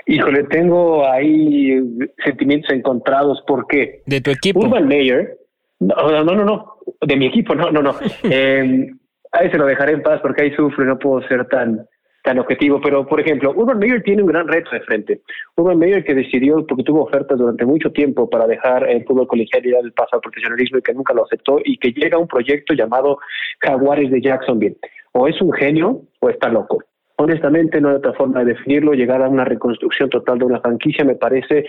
Híjole, 0.07 0.45
tengo 0.45 1.11
ahí 1.11 1.77
sentimientos 2.25 2.71
encontrados 2.71 3.43
porque... 3.49 4.03
¿De 4.07 4.21
tu 4.21 4.31
equipo? 4.31 4.61
Urban 4.61 4.87
Meyer... 4.87 5.39
No, 5.81 5.95
no, 6.25 6.35
no, 6.35 6.45
no, 6.45 6.79
de 7.01 7.17
mi 7.17 7.27
equipo, 7.27 7.55
no, 7.55 7.71
no, 7.71 7.83
no. 7.83 7.95
eh, 8.25 8.91
ahí 9.33 9.51
se 9.51 9.59
lo 9.59 9.67
dejaré 9.67 9.93
en 9.93 10.03
paz 10.03 10.21
porque 10.23 10.45
ahí 10.45 10.55
sufro 10.55 10.85
no 10.85 10.99
puedo 10.99 11.27
ser 11.29 11.47
tan, 11.47 11.87
tan 12.25 12.39
objetivo. 12.39 12.81
Pero, 12.81 13.07
por 13.07 13.21
ejemplo, 13.21 13.53
Urban 13.57 13.79
Meyer 13.79 14.03
tiene 14.03 14.23
un 14.23 14.29
gran 14.29 14.49
reto 14.49 14.71
de 14.71 14.81
frente. 14.81 15.23
Urban 15.57 15.79
Meyer 15.79 16.05
que 16.05 16.15
decidió, 16.15 16.67
porque 16.67 16.85
tuvo 16.85 17.05
ofertas 17.05 17.39
durante 17.39 17.65
mucho 17.65 17.91
tiempo 17.91 18.29
para 18.29 18.47
dejar 18.47 18.89
el 18.89 19.05
fútbol 19.05 19.27
colegial 19.27 19.65
y 19.65 19.71
dar 19.71 19.85
el 19.85 19.93
paso 19.93 20.17
al 20.17 20.21
profesionalismo 20.21 20.79
y 20.79 20.83
que 20.83 20.95
nunca 20.95 21.15
lo 21.15 21.25
aceptó 21.25 21.59
y 21.65 21.79
que 21.79 21.93
llega 21.93 22.17
a 22.17 22.21
un 22.21 22.29
proyecto 22.29 22.75
llamado 22.75 23.19
Jaguares 23.61 24.11
de 24.11 24.21
Jacksonville. 24.21 24.77
O 25.13 25.27
es 25.27 25.41
un 25.41 25.53
genio 25.53 26.03
o 26.21 26.29
está 26.29 26.49
loco. 26.49 26.83
Honestamente, 27.21 27.81
no 27.81 27.89
hay 27.89 27.97
otra 27.97 28.13
forma 28.13 28.41
de 28.41 28.53
definirlo. 28.53 28.93
Llegar 28.93 29.23
a 29.23 29.29
una 29.29 29.45
reconstrucción 29.45 30.09
total 30.09 30.39
de 30.39 30.45
una 30.45 30.61
franquicia 30.61 31.05
me 31.05 31.17
parece 31.17 31.65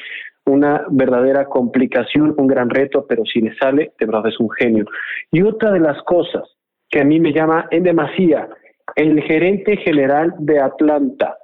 una 0.45 0.86
verdadera 0.89 1.45
complicación, 1.45 2.36
un 2.38 2.47
gran 2.47 2.70
reto, 2.70 3.05
pero 3.07 3.24
si 3.26 3.41
le 3.41 3.55
sale, 3.55 3.93
de 3.99 4.05
verdad 4.05 4.28
es 4.28 4.39
un 4.39 4.49
genio. 4.51 4.86
Y 5.32 5.41
otra 5.41 5.72
de 5.72 5.80
las 5.80 6.01
cosas 6.03 6.43
que 6.89 7.01
a 7.01 7.03
mí 7.03 7.19
me 7.19 7.31
llama 7.31 7.67
en 7.71 7.83
demasía, 7.83 8.49
el 8.95 9.21
gerente 9.23 9.77
general 9.77 10.33
de 10.39 10.59
Atlanta. 10.59 11.37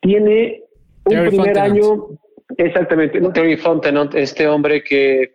Tiene 0.00 0.62
un 1.04 1.26
primer 1.26 1.58
año, 1.58 2.06
exactamente, 2.56 3.20
Terry 3.32 3.56
Fontenot, 3.56 4.14
este 4.14 4.46
hombre 4.46 4.82
que 4.82 5.34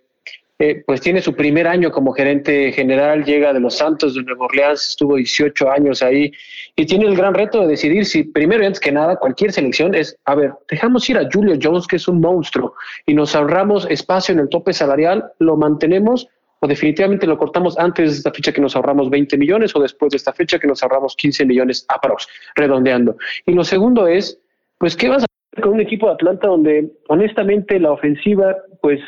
eh, 0.62 0.84
pues 0.86 1.00
tiene 1.00 1.22
su 1.22 1.34
primer 1.36 1.68
año 1.68 1.90
como 1.90 2.12
gerente 2.12 2.74
general, 2.74 3.24
llega 3.24 3.54
de 3.54 3.62
los 3.62 3.78
Santos 3.78 4.14
de 4.14 4.24
Nueva 4.24 4.44
Orleans, 4.46 4.90
estuvo 4.90 5.16
18 5.16 5.72
años 5.72 6.04
ahí 6.04 6.34
y 6.76 6.86
tiene 6.86 7.06
el 7.06 7.16
gran 7.16 7.34
reto 7.34 7.62
de 7.62 7.68
decidir 7.68 8.06
si 8.06 8.26
primero 8.26 8.62
y 8.62 8.66
antes 8.66 8.82
que 8.82 8.92
nada 8.92 9.16
cualquier 9.16 9.54
selección 9.54 9.96
es, 9.96 10.18
a 10.26 10.36
ver, 10.36 10.52
dejamos 10.70 11.10
ir 11.10 11.18
a 11.18 11.30
Julio 11.32 11.58
Jones 11.62 11.88
que 11.88 11.96
es 11.96 12.10
un 12.10 12.20
monstruo 12.20 12.74
y 13.06 13.14
nos 13.14 13.38
ahorramos 13.38 13.88
espacio 13.90 14.34
en 14.34 14.40
el 14.40 14.50
tope 14.50 14.74
salarial, 14.74 15.32
lo 15.40 15.56
mantenemos 15.56 16.28
o 16.60 16.68
definitivamente 16.68 17.26
lo 17.26 17.38
cortamos 17.38 17.78
antes 17.78 18.12
de 18.12 18.18
esta 18.18 18.32
fecha 18.32 18.52
que 18.52 18.62
nos 18.62 18.76
ahorramos 18.76 19.10
20 19.10 19.38
millones 19.38 19.76
o 19.76 19.80
después 19.80 20.12
de 20.12 20.18
esta 20.18 20.34
fecha 20.34 20.60
que 20.60 20.68
nos 20.68 20.84
ahorramos 20.84 21.16
15 21.16 21.46
millones 21.46 21.86
aprox, 21.88 22.28
redondeando. 22.56 23.16
Y 23.46 23.54
lo 23.54 23.64
segundo 23.64 24.08
es, 24.08 24.40
pues, 24.78 24.96
¿qué 24.96 25.10
vas 25.10 25.24
a 25.24 25.26
hacer 25.26 25.64
con 25.64 25.74
un 25.74 25.82
equipo 25.82 26.08
de 26.08 26.14
Atlanta 26.14 26.48
donde 26.48 26.92
honestamente 27.08 27.80
la 27.80 27.92
ofensiva, 27.92 28.56
pues, 28.82 29.00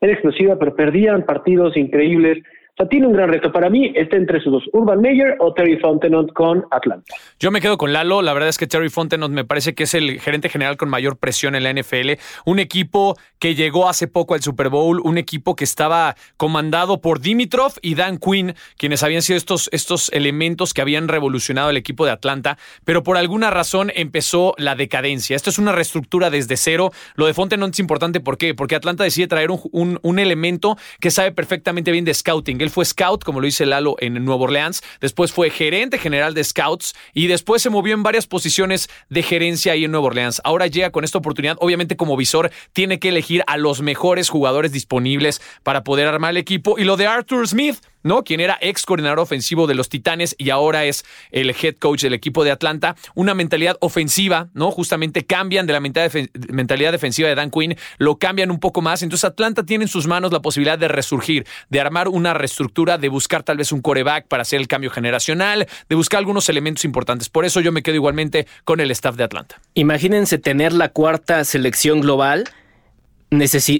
era 0.00 0.12
explosiva, 0.12 0.58
pero 0.58 0.74
perdían 0.74 1.24
partidos 1.24 1.76
increíbles? 1.76 2.42
O 2.74 2.82
sea, 2.82 2.88
tiene 2.88 3.06
un 3.06 3.12
gran 3.12 3.28
reto. 3.28 3.52
Para 3.52 3.70
mí 3.70 3.92
está 3.94 4.16
entre 4.16 4.38
esos 4.38 4.52
dos, 4.52 4.64
Urban 4.72 5.00
Meyer 5.00 5.36
o 5.38 5.54
Terry 5.54 5.78
Fontenot 5.78 6.32
con 6.32 6.64
Atlanta. 6.72 7.14
Yo 7.38 7.52
me 7.52 7.60
quedo 7.60 7.78
con 7.78 7.92
Lalo. 7.92 8.20
La 8.20 8.32
verdad 8.32 8.48
es 8.48 8.58
que 8.58 8.66
Terry 8.66 8.88
Fontenot 8.88 9.30
me 9.30 9.44
parece 9.44 9.76
que 9.76 9.84
es 9.84 9.94
el 9.94 10.20
gerente 10.20 10.48
general 10.48 10.76
con 10.76 10.88
mayor 10.88 11.16
presión 11.16 11.54
en 11.54 11.62
la 11.62 11.72
NFL. 11.72 12.14
Un 12.44 12.58
equipo 12.58 13.16
que 13.38 13.54
llegó 13.54 13.88
hace 13.88 14.08
poco 14.08 14.34
al 14.34 14.42
Super 14.42 14.70
Bowl, 14.70 15.00
un 15.04 15.18
equipo 15.18 15.54
que 15.54 15.62
estaba 15.62 16.16
comandado 16.36 17.00
por 17.00 17.20
Dimitrov 17.20 17.74
y 17.80 17.94
Dan 17.94 18.18
Quinn, 18.18 18.54
quienes 18.76 19.04
habían 19.04 19.22
sido 19.22 19.36
estos, 19.36 19.68
estos 19.70 20.10
elementos 20.12 20.74
que 20.74 20.80
habían 20.80 21.06
revolucionado 21.06 21.70
el 21.70 21.76
equipo 21.76 22.04
de 22.06 22.10
Atlanta, 22.10 22.58
pero 22.84 23.04
por 23.04 23.18
alguna 23.18 23.50
razón 23.50 23.92
empezó 23.94 24.54
la 24.58 24.74
decadencia. 24.74 25.36
Esto 25.36 25.50
es 25.50 25.60
una 25.60 25.70
reestructura 25.70 26.30
desde 26.30 26.56
cero. 26.56 26.90
Lo 27.14 27.26
de 27.26 27.34
Fontenot 27.34 27.70
es 27.70 27.78
importante, 27.78 28.18
¿por 28.18 28.36
qué? 28.36 28.54
Porque 28.54 28.74
Atlanta 28.74 29.04
decide 29.04 29.28
traer 29.28 29.50
un, 29.50 30.00
un 30.02 30.18
elemento 30.18 30.76
que 30.98 31.12
sabe 31.12 31.30
perfectamente 31.30 31.92
bien 31.92 32.04
de 32.04 32.14
scouting 32.14 32.63
él 32.64 32.70
fue 32.70 32.84
scout, 32.84 33.22
como 33.22 33.40
lo 33.40 33.46
dice 33.46 33.66
Lalo, 33.66 33.96
en 34.00 34.24
Nueva 34.24 34.42
Orleans. 34.42 34.82
Después 35.00 35.32
fue 35.32 35.50
gerente 35.50 35.98
general 35.98 36.34
de 36.34 36.42
scouts 36.42 36.94
y 37.12 37.28
después 37.28 37.62
se 37.62 37.70
movió 37.70 37.94
en 37.94 38.02
varias 38.02 38.26
posiciones 38.26 38.88
de 39.08 39.22
gerencia 39.22 39.72
ahí 39.72 39.84
en 39.84 39.92
Nueva 39.92 40.06
Orleans. 40.06 40.40
Ahora 40.44 40.66
llega 40.66 40.90
con 40.90 41.04
esta 41.04 41.18
oportunidad. 41.18 41.56
Obviamente, 41.60 41.96
como 41.96 42.16
visor, 42.16 42.50
tiene 42.72 42.98
que 42.98 43.10
elegir 43.10 43.44
a 43.46 43.56
los 43.56 43.80
mejores 43.82 44.28
jugadores 44.28 44.72
disponibles 44.72 45.40
para 45.62 45.84
poder 45.84 46.08
armar 46.08 46.32
el 46.32 46.38
equipo. 46.38 46.78
Y 46.78 46.84
lo 46.84 46.96
de 46.96 47.06
Arthur 47.06 47.46
Smith, 47.46 47.76
¿no? 48.04 48.22
Quien 48.22 48.38
era 48.38 48.56
ex 48.60 48.86
coordinador 48.86 49.18
ofensivo 49.18 49.66
de 49.66 49.74
los 49.74 49.88
Titanes 49.88 50.36
y 50.38 50.50
ahora 50.50 50.84
es 50.84 51.04
el 51.32 51.50
head 51.50 51.74
coach 51.80 52.02
del 52.02 52.14
equipo 52.14 52.44
de 52.44 52.52
Atlanta. 52.52 52.94
Una 53.16 53.34
mentalidad 53.34 53.76
ofensiva, 53.80 54.48
¿no? 54.54 54.70
Justamente 54.70 55.26
cambian 55.26 55.66
de 55.66 55.72
la 55.72 55.80
mentalidad 55.80 56.92
defensiva 56.92 57.28
de 57.28 57.34
Dan 57.34 57.50
Quinn, 57.50 57.76
lo 57.98 58.18
cambian 58.18 58.52
un 58.52 58.60
poco 58.60 58.80
más. 58.80 59.02
Entonces 59.02 59.24
Atlanta 59.24 59.64
tiene 59.64 59.84
en 59.84 59.88
sus 59.88 60.06
manos 60.06 60.32
la 60.32 60.40
posibilidad 60.40 60.78
de 60.78 60.86
resurgir, 60.86 61.46
de 61.70 61.80
armar 61.80 62.08
una 62.08 62.34
reestructura, 62.34 62.98
de 62.98 63.08
buscar 63.08 63.42
tal 63.42 63.56
vez 63.56 63.72
un 63.72 63.80
coreback 63.80 64.28
para 64.28 64.42
hacer 64.42 64.60
el 64.60 64.68
cambio 64.68 64.90
generacional, 64.90 65.66
de 65.88 65.96
buscar 65.96 66.18
algunos 66.18 66.48
elementos 66.48 66.84
importantes. 66.84 67.28
Por 67.28 67.44
eso 67.44 67.60
yo 67.60 67.72
me 67.72 67.82
quedo 67.82 67.96
igualmente 67.96 68.46
con 68.64 68.80
el 68.80 68.90
staff 68.90 69.16
de 69.16 69.24
Atlanta. 69.24 69.60
Imagínense 69.74 70.38
tener 70.38 70.72
la 70.72 70.90
cuarta 70.90 71.42
selección 71.44 72.00
global 72.00 72.44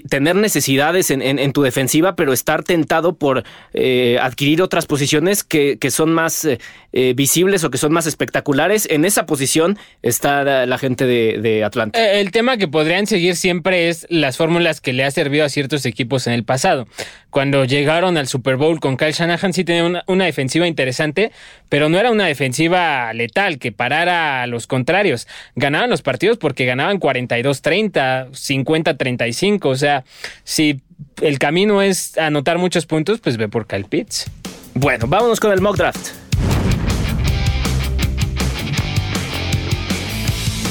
tener 0.09 0.35
necesidades 0.35 1.11
en, 1.11 1.53
tu 1.53 1.61
defensiva, 1.61 2.15
pero 2.15 2.33
estar 2.33 2.63
tentado 2.63 3.15
por 3.15 3.43
eh, 3.73 4.17
adquirir 4.21 4.61
otras 4.61 4.85
posiciones 4.85 5.43
que, 5.43 5.77
son 5.89 6.13
más 6.13 6.45
eh, 6.45 6.59
eh, 6.93 7.13
visibles 7.15 7.63
o 7.63 7.69
que 7.69 7.77
son 7.77 7.93
más 7.93 8.07
espectaculares. 8.07 8.87
En 8.89 9.05
esa 9.05 9.25
posición 9.25 9.77
está 10.01 10.65
la, 10.65 10.77
gente 10.77 11.05
de, 11.05 11.63
Atlanta. 11.63 12.13
El 12.13 12.31
tema 12.31 12.57
que 12.57 12.67
podrían 12.67 13.07
seguir 13.07 13.35
siempre 13.35 13.89
es 13.89 14.05
las 14.09 14.37
fórmulas 14.37 14.81
que 14.81 14.93
le 14.93 15.03
ha 15.03 15.11
servido 15.11 15.45
a 15.45 15.49
ciertos 15.49 15.85
equipos 15.85 16.27
en 16.27 16.33
el 16.33 16.43
pasado. 16.43 16.87
Cuando 17.35 17.65
llegaron 17.65 18.15
al 18.15 18.29
Super 18.29 18.55
Bowl 18.55 18.79
con 18.79 18.95
Kyle 18.95 19.11
Shanahan 19.11 19.51
sí 19.51 19.65
tenían 19.65 20.01
una, 20.07 20.23
defensiva 20.23 20.67
interesante, 20.67 21.33
pero 21.67 21.89
no 21.89 21.99
era 21.99 22.09
una 22.09 22.27
defensiva 22.27 23.11
letal 23.11 23.59
que 23.59 23.73
parara 23.73 24.41
a 24.41 24.47
los 24.47 24.67
contrarios. 24.67 25.27
Ganaban 25.53 25.89
los 25.89 26.01
partidos 26.01 26.37
porque 26.37 26.63
ganaban 26.63 26.97
42-30, 26.97 28.29
50-35 28.29 29.44
o 29.63 29.75
sea, 29.75 30.03
si 30.43 30.81
el 31.21 31.39
camino 31.39 31.81
es 31.81 32.17
anotar 32.17 32.57
muchos 32.57 32.85
puntos, 32.85 33.19
pues 33.19 33.37
ve 33.37 33.47
por 33.47 33.67
Kyle 33.67 33.85
Pitts. 33.85 34.29
Bueno, 34.73 35.07
vámonos 35.07 35.39
con 35.39 35.51
el 35.51 35.61
mock 35.61 35.77
draft. 35.77 36.25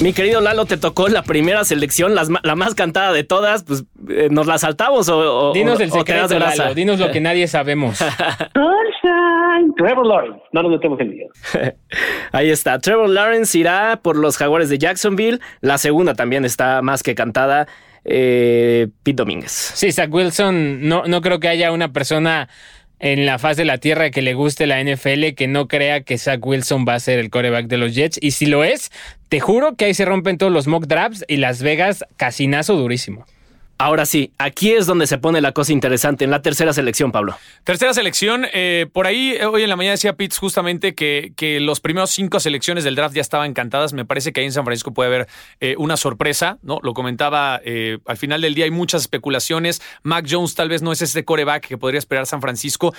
Mi 0.03 0.13
querido 0.13 0.41
Lalo, 0.41 0.67
te 0.67 0.77
tocó 0.77 1.09
la 1.09 1.23
primera 1.23 1.65
selección, 1.65 2.15
la, 2.15 2.55
más 2.57 2.75
cantada 2.75 3.13
de 3.13 3.25
todas. 3.25 3.63
Pues, 3.63 3.85
eh, 4.11 4.29
¿nos 4.31 4.47
la 4.47 4.59
saltamos 4.59 5.09
o, 5.09 5.53
Dinos 5.53 5.81
el 5.81 5.91
secreto, 5.91 6.39
Lalo. 6.39 6.75
Dinos 6.75 6.99
lo 6.99 7.11
que 7.11 7.21
nadie 7.23 7.47
sabemos. 7.47 7.99
Trevor 9.77 10.07
Lawrence. 10.07 10.43
No 10.53 10.63
nos 10.63 10.73
metemos 10.73 11.01
en 11.01 11.11
lío. 11.11 11.29
Ahí 12.33 12.51
está. 12.51 12.79
Trevor 12.81 13.09
Lawrence 13.09 13.57
irá 13.57 14.01
por 14.03 14.17
los 14.17 14.37
Jaguares 14.37 14.69
de 14.69 14.79
Jacksonville. 14.79 15.41
La 15.61 15.79
segunda 15.79 16.15
también 16.15 16.45
está 16.45 16.83
más 16.83 17.03
que 17.03 17.15
cantada 17.15 17.67
eh, 18.05 18.89
Pete 19.03 19.17
Domínguez. 19.17 19.53
Sí, 19.53 19.93
Zach 19.93 20.13
Wilson, 20.13 20.87
no, 20.89 21.05
no 21.07 21.21
creo 21.21 21.41
que 21.41 21.49
haya 21.49 21.73
una 21.73 21.93
persona 21.93 22.49
en 23.01 23.27
la 23.27 23.39
faz 23.39 23.57
de 23.57 23.65
la 23.65 23.79
tierra 23.79 24.11
que 24.11 24.23
le 24.23 24.35
guste 24.35 24.67
la 24.67 24.83
NFL 24.83 25.35
que 25.37 25.47
no 25.47 25.69
crea 25.69 26.03
que 26.03 26.17
Zach 26.17 26.45
Wilson 26.45 26.87
va 26.89 26.95
a 26.95 27.01
ser 27.01 27.19
el 27.19 27.31
coreback 27.31 27.67
de 27.67 27.77
los 27.77 27.95
Jets. 27.95 28.19
Y 28.21 28.31
si 28.31 28.47
lo 28.47 28.65
es, 28.65 28.91
te 29.29 29.41
juro 29.41 29.77
que 29.77 29.87
ahí 29.87 29.95
se 29.95 30.05
rompen 30.05 30.39
todos 30.39 30.53
los 30.53 30.67
mock 30.67 30.87
drafts 30.87 31.25
y 31.29 31.37
Las 31.37 31.63
Vegas 31.63 32.05
casinazo 32.17 32.77
durísimo. 32.77 33.27
Ahora 33.77 34.07
sí, 34.07 34.33
aquí 34.39 34.73
es 34.73 34.87
donde 34.87 35.09
se 35.09 35.19
pone 35.19 35.41
la 35.41 35.51
cosa 35.51 35.73
interesante, 35.73 36.25
en 36.25 36.31
la 36.31 36.43
tercera 36.43 36.73
selección, 36.73 37.11
Pablo. 37.11 37.37
Tercera 37.65 37.93
selección, 37.93 38.47
eh, 38.53 38.87
por 38.93 39.09
ahí 39.09 39.33
eh, 39.33 39.47
hoy 39.47 39.65
en 39.65 39.69
la 39.69 39.75
mañana 39.75 39.93
decía 39.93 40.17
Pitts 40.17 40.39
justamente 40.39 40.95
que, 40.95 41.33
que, 41.35 41.59
los 41.59 41.81
primeros 41.81 42.11
cinco 42.11 42.39
selecciones 42.39 42.85
del 42.85 42.95
draft 42.95 43.17
ya 43.17 43.21
estaban 43.21 43.51
encantadas. 43.51 43.93
Me 43.93 44.05
parece 44.05 44.33
que 44.33 44.41
ahí 44.41 44.47
en 44.47 44.53
San 44.53 44.65
Francisco 44.65 44.95
puede 44.95 45.09
haber 45.09 45.29
eh, 45.59 45.75
una 45.77 45.97
sorpresa, 45.97 46.59
¿no? 46.63 46.79
Lo 46.83 46.95
comentaba 46.95 47.61
al 48.07 48.17
final 48.17 48.41
del 48.41 48.55
día, 48.55 48.65
hay 48.65 48.71
muchas 48.71 49.03
especulaciones. 49.03 49.83
Mac 50.03 50.27
Jones 50.29 50.55
tal 50.55 50.69
vez 50.69 50.83
no 50.83 50.93
es 50.93 51.03
ese 51.03 51.25
coreback 51.25 51.67
que 51.67 51.79
podría 51.79 51.99
esperar 51.99 52.27
San 52.27 52.41
Francisco. 52.41 52.95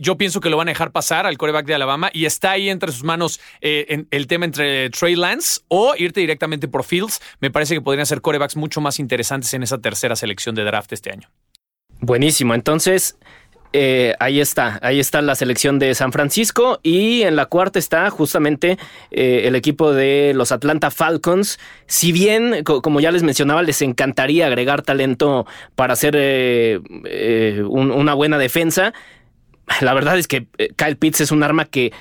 yo 0.00 0.16
pienso 0.16 0.40
que 0.40 0.50
lo 0.50 0.56
van 0.56 0.68
a 0.68 0.70
dejar 0.70 0.92
pasar 0.92 1.26
al 1.26 1.36
coreback 1.38 1.66
de 1.66 1.74
Alabama 1.74 2.10
y 2.12 2.26
está 2.26 2.52
ahí 2.52 2.68
entre 2.68 2.92
sus 2.92 3.02
manos 3.02 3.40
el 3.60 4.26
tema 4.26 4.44
entre 4.44 4.90
Trey 4.90 5.16
Lance 5.16 5.60
o 5.68 5.94
irte 5.96 6.20
directamente 6.20 6.68
por 6.68 6.84
Fields. 6.84 7.20
Me 7.40 7.50
parece 7.50 7.74
que 7.74 7.80
podrían 7.80 8.06
ser 8.06 8.20
corebacks 8.20 8.56
mucho 8.56 8.80
más 8.80 8.98
interesantes 8.98 9.52
en 9.54 9.62
esa 9.62 9.78
tercera 9.78 10.11
selección 10.16 10.54
de 10.54 10.64
draft 10.64 10.92
este 10.92 11.10
año. 11.10 11.28
Buenísimo, 12.00 12.54
entonces 12.54 13.16
eh, 13.74 14.14
ahí 14.20 14.38
está, 14.40 14.78
ahí 14.82 15.00
está 15.00 15.22
la 15.22 15.34
selección 15.34 15.78
de 15.78 15.94
San 15.94 16.12
Francisco 16.12 16.78
y 16.82 17.22
en 17.22 17.36
la 17.36 17.46
cuarta 17.46 17.78
está 17.78 18.10
justamente 18.10 18.76
eh, 19.10 19.42
el 19.44 19.54
equipo 19.54 19.94
de 19.94 20.32
los 20.34 20.52
Atlanta 20.52 20.90
Falcons. 20.90 21.58
Si 21.86 22.12
bien, 22.12 22.64
como 22.64 23.00
ya 23.00 23.10
les 23.10 23.22
mencionaba, 23.22 23.62
les 23.62 23.80
encantaría 23.80 24.46
agregar 24.46 24.82
talento 24.82 25.46
para 25.74 25.94
hacer 25.94 26.14
eh, 26.16 27.62
una 27.66 28.14
buena 28.14 28.36
defensa, 28.36 28.92
la 29.80 29.94
verdad 29.94 30.18
es 30.18 30.28
que 30.28 30.46
Kyle 30.76 30.96
Pitts 30.96 31.22
es 31.22 31.30
un 31.30 31.42
arma 31.42 31.64
que 31.64 31.92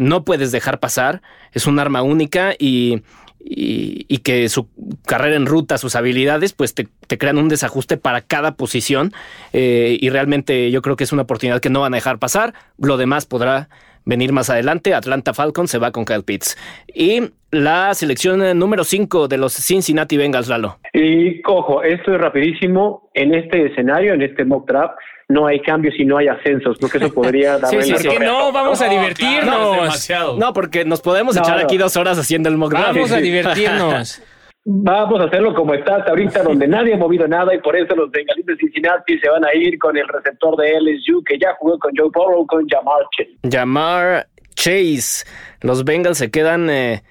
no 0.00 0.24
puedes 0.24 0.52
dejar 0.52 0.80
pasar, 0.80 1.22
es 1.52 1.66
un 1.66 1.78
arma 1.78 2.02
única 2.02 2.54
y 2.58 3.02
y, 3.40 4.18
que 4.18 4.48
su 4.48 4.68
carrera 5.06 5.36
en 5.36 5.46
ruta, 5.46 5.78
sus 5.78 5.96
habilidades, 5.96 6.52
pues 6.52 6.74
te, 6.74 6.88
crean 7.18 7.38
un 7.38 7.48
desajuste 7.48 7.96
para 7.96 8.20
cada 8.20 8.56
posición 8.56 9.12
eh, 9.52 9.96
y 10.00 10.10
realmente 10.10 10.70
yo 10.70 10.82
creo 10.82 10.96
que 10.96 11.04
es 11.04 11.12
una 11.12 11.22
oportunidad 11.22 11.60
que 11.60 11.70
no 11.70 11.80
van 11.80 11.94
a 11.94 11.96
dejar 11.96 12.18
pasar. 12.18 12.54
Lo 12.78 12.96
demás 12.96 13.26
podrá 13.26 13.68
venir 14.04 14.32
más 14.32 14.50
adelante. 14.50 14.94
Atlanta 14.94 15.34
Falcons 15.34 15.70
se 15.70 15.78
va 15.78 15.92
con 15.92 16.04
Kyle 16.04 16.24
Pitts. 16.24 16.56
Y 16.92 17.30
la 17.50 17.94
selección 17.94 18.58
número 18.58 18.84
5 18.84 19.28
de 19.28 19.38
los 19.38 19.52
Cincinnati 19.54 20.16
Bengals, 20.16 20.48
Lalo. 20.48 20.78
Y 20.92 21.40
cojo, 21.42 21.82
esto 21.82 22.14
es 22.14 22.20
rapidísimo. 22.20 23.10
En 23.14 23.34
este 23.34 23.66
escenario, 23.66 24.14
en 24.14 24.22
este 24.22 24.44
mock 24.44 24.66
draft, 24.68 24.94
no 25.28 25.46
hay 25.46 25.60
cambios 25.60 25.94
y 25.98 26.04
no 26.04 26.16
hay 26.16 26.28
ascensos, 26.28 26.78
porque 26.78 26.98
eso 26.98 27.12
podría 27.12 27.58
dar 27.58 27.70
sí, 27.70 27.82
sí, 27.82 28.08
no, 28.20 28.50
vamos 28.50 28.80
a 28.80 28.88
divertirnos. 28.88 30.10
no, 30.38 30.52
porque 30.52 30.84
nos 30.84 31.00
podemos 31.00 31.36
echar 31.36 31.58
aquí 31.58 31.76
dos 31.76 31.96
horas 31.96 32.18
haciendo 32.18 32.48
el 32.48 32.56
mock 32.56 32.72
draft. 32.72 32.94
Vamos 32.94 33.12
a 33.12 33.18
divertirnos. 33.18 34.22
Vamos 34.70 35.18
a 35.22 35.24
hacerlo 35.24 35.54
como 35.54 35.72
está 35.72 36.04
ahorita, 36.06 36.42
donde 36.42 36.68
nadie 36.68 36.92
ha 36.92 36.98
movido 36.98 37.26
nada 37.26 37.54
y 37.54 37.58
por 37.58 37.74
eso 37.74 37.96
los 37.96 38.10
Bengals 38.10 38.44
de 38.44 38.54
Cincinnati 38.56 39.18
se 39.18 39.30
van 39.30 39.42
a 39.42 39.54
ir 39.54 39.78
con 39.78 39.96
el 39.96 40.06
receptor 40.06 40.56
de 40.56 40.78
LSU 40.78 41.22
que 41.24 41.38
ya 41.38 41.54
jugó 41.58 41.78
con 41.78 41.92
Joe 41.96 42.10
Burrow, 42.12 42.46
con 42.46 42.68
Jamar 42.68 42.98
Chase. 43.16 43.38
Jamar 43.50 44.26
Chase. 44.56 45.24
Los 45.62 45.84
Bengals 45.84 46.18
se 46.18 46.30
quedan... 46.30 46.68
Eh, 46.68 47.02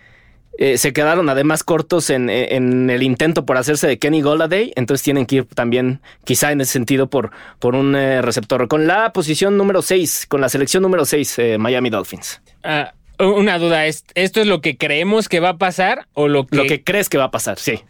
eh, 0.57 0.77
se 0.77 0.93
quedaron 0.93 1.29
además 1.29 1.63
cortos 1.63 2.09
en, 2.09 2.29
el 2.29 3.03
intento 3.03 3.45
por 3.45 3.57
hacerse 3.57 3.87
de 3.87 3.99
Kenny 3.99 4.21
Golladay, 4.21 4.73
entonces 4.75 5.03
tienen 5.03 5.25
que 5.25 5.37
ir 5.37 5.45
también 5.45 6.01
quizá 6.25 6.51
en 6.51 6.61
ese 6.61 6.73
sentido 6.73 7.07
por, 7.07 7.31
por 7.59 7.75
un 7.75 7.95
eh, 7.95 8.21
receptor. 8.21 8.67
Con 8.67 8.87
la 8.87 9.13
posición 9.13 9.57
número 9.57 9.81
6, 9.81 10.25
con 10.27 10.41
la 10.41 10.49
selección 10.49 10.83
número 10.83 11.05
6, 11.05 11.41
Miami 11.59 11.89
Dolphins. 11.89 12.41
Ah, 12.63 12.93
una 13.19 13.57
duda, 13.57 13.85
¿esto 13.85 14.11
es 14.15 14.47
lo 14.47 14.61
que 14.61 14.77
creemos 14.77 15.29
que 15.29 15.39
va 15.39 15.49
a 15.49 15.57
pasar 15.57 16.07
o 16.13 16.27
lo 16.27 16.45
que... 16.45 16.55
Lo 16.57 16.65
que 16.65 16.83
crees 16.83 17.09
que 17.09 17.17
va 17.17 17.25
a 17.25 17.31
pasar, 17.31 17.57
sí. 17.57 17.81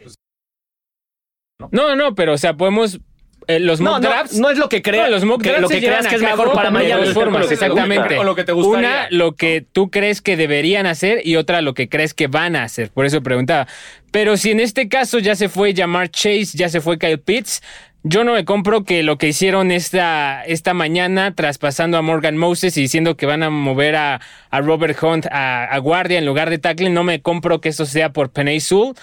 No, 1.72 1.96
no, 1.96 2.16
pero 2.16 2.34
o 2.34 2.38
sea, 2.38 2.56
podemos 2.56 3.00
eh, 3.48 3.60
los 3.60 3.80
mock 3.80 4.02
drafts. 4.02 4.38
No, 4.38 4.50
es 4.50 4.58
lo 4.58 4.70
que 4.70 4.82
creas. 4.82 5.10
los 5.10 5.24
mock 5.24 5.42
drafts 5.42 5.62
lo 5.62 5.70
que 5.70 5.80
creas 5.80 6.08
que 6.08 6.16
es 6.16 6.22
mejor 6.22 6.54
para 6.54 6.70
Miami. 6.70 7.08
formas, 7.14 7.50
exactamente. 7.50 8.18
O 8.18 8.24
lo 8.24 8.36
que 8.36 8.44
te 8.44 8.54
Una, 8.54 9.08
lo 9.10 9.36
que 9.36 9.66
tú 9.72 9.90
crees 9.90 10.22
que 10.22 10.36
deberían 10.36 10.86
hacer 10.86 11.26
y 11.26 11.38
otra, 11.38 11.62
lo 11.62 11.74
que 11.74 11.90
crees 11.90 12.14
que 12.14 12.28
van 12.28 12.56
a 12.56 12.64
hacer. 12.64 12.90
Por 12.92 13.06
eso 13.06 13.22
preguntaba. 13.22 13.68
Pero 14.12 14.38
si 14.38 14.52
en 14.52 14.60
este 14.60 14.90
caso 14.90 15.20
ya 15.20 15.36
se 15.36 15.50
fue 15.50 15.74
Jamar 15.76 16.10
Chase, 16.10 16.52
ya 16.54 16.70
se 16.70 16.82
fue 16.82 16.98
Kyle 16.98 17.20
Pitts, 17.20 17.62
yo 18.04 18.24
no 18.24 18.34
me 18.34 18.46
compro 18.46 18.84
que 18.84 19.04
lo 19.04 19.18
que 19.18 19.28
hicieron 19.28 19.72
esta, 19.72 20.44
esta 20.46 20.74
mañana, 20.74 21.34
traspasando 21.34 21.98
a 21.98 22.02
Morgan 22.02 22.38
Moses 22.38 22.78
y 22.78 22.82
diciendo 22.82 23.18
que 23.18 23.26
van 23.26 23.44
a 23.44 23.50
mover 23.50 23.96
a, 23.96 24.22
Robert 24.52 24.98
Hunt 25.02 25.26
a, 25.30 25.78
guardia 25.80 26.18
en 26.18 26.26
lugar 26.26 26.50
de 26.50 26.58
tackle, 26.58 26.90
no 26.90 27.04
me 27.04 27.22
compro 27.22 27.60
que 27.60 27.70
esto 27.70 27.86
sea 27.86 28.14
por 28.14 28.30
Penay 28.30 28.60
Sewell. 28.60 28.94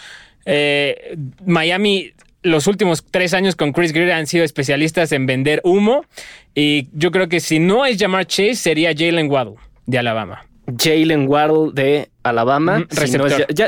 Eh, 0.47 1.17
Miami 1.45 2.13
los 2.45 2.67
últimos 2.67 3.05
tres 3.11 3.35
años 3.35 3.57
con 3.57 3.73
Chris 3.73 3.93
Greer 3.93 4.13
han 4.13 4.27
sido 4.27 4.45
especialistas 4.45 5.11
en 5.13 5.27
vender 5.27 5.61
humo 5.65 6.05
y 6.55 6.89
yo 6.93 7.11
creo 7.11 7.29
que 7.29 7.41
si 7.41 7.59
no 7.59 7.85
es 7.87 7.99
Jamar 7.99 8.27
Chase 8.27 8.55
sería 8.55 8.93
Jalen 8.97 9.31
Waddle 9.31 9.57
de 9.87 9.99
Alabama. 9.99 10.47
Jalen 10.79 11.27
Waddle 11.27 11.73
de 11.73 12.11
Alabama. 12.23 12.87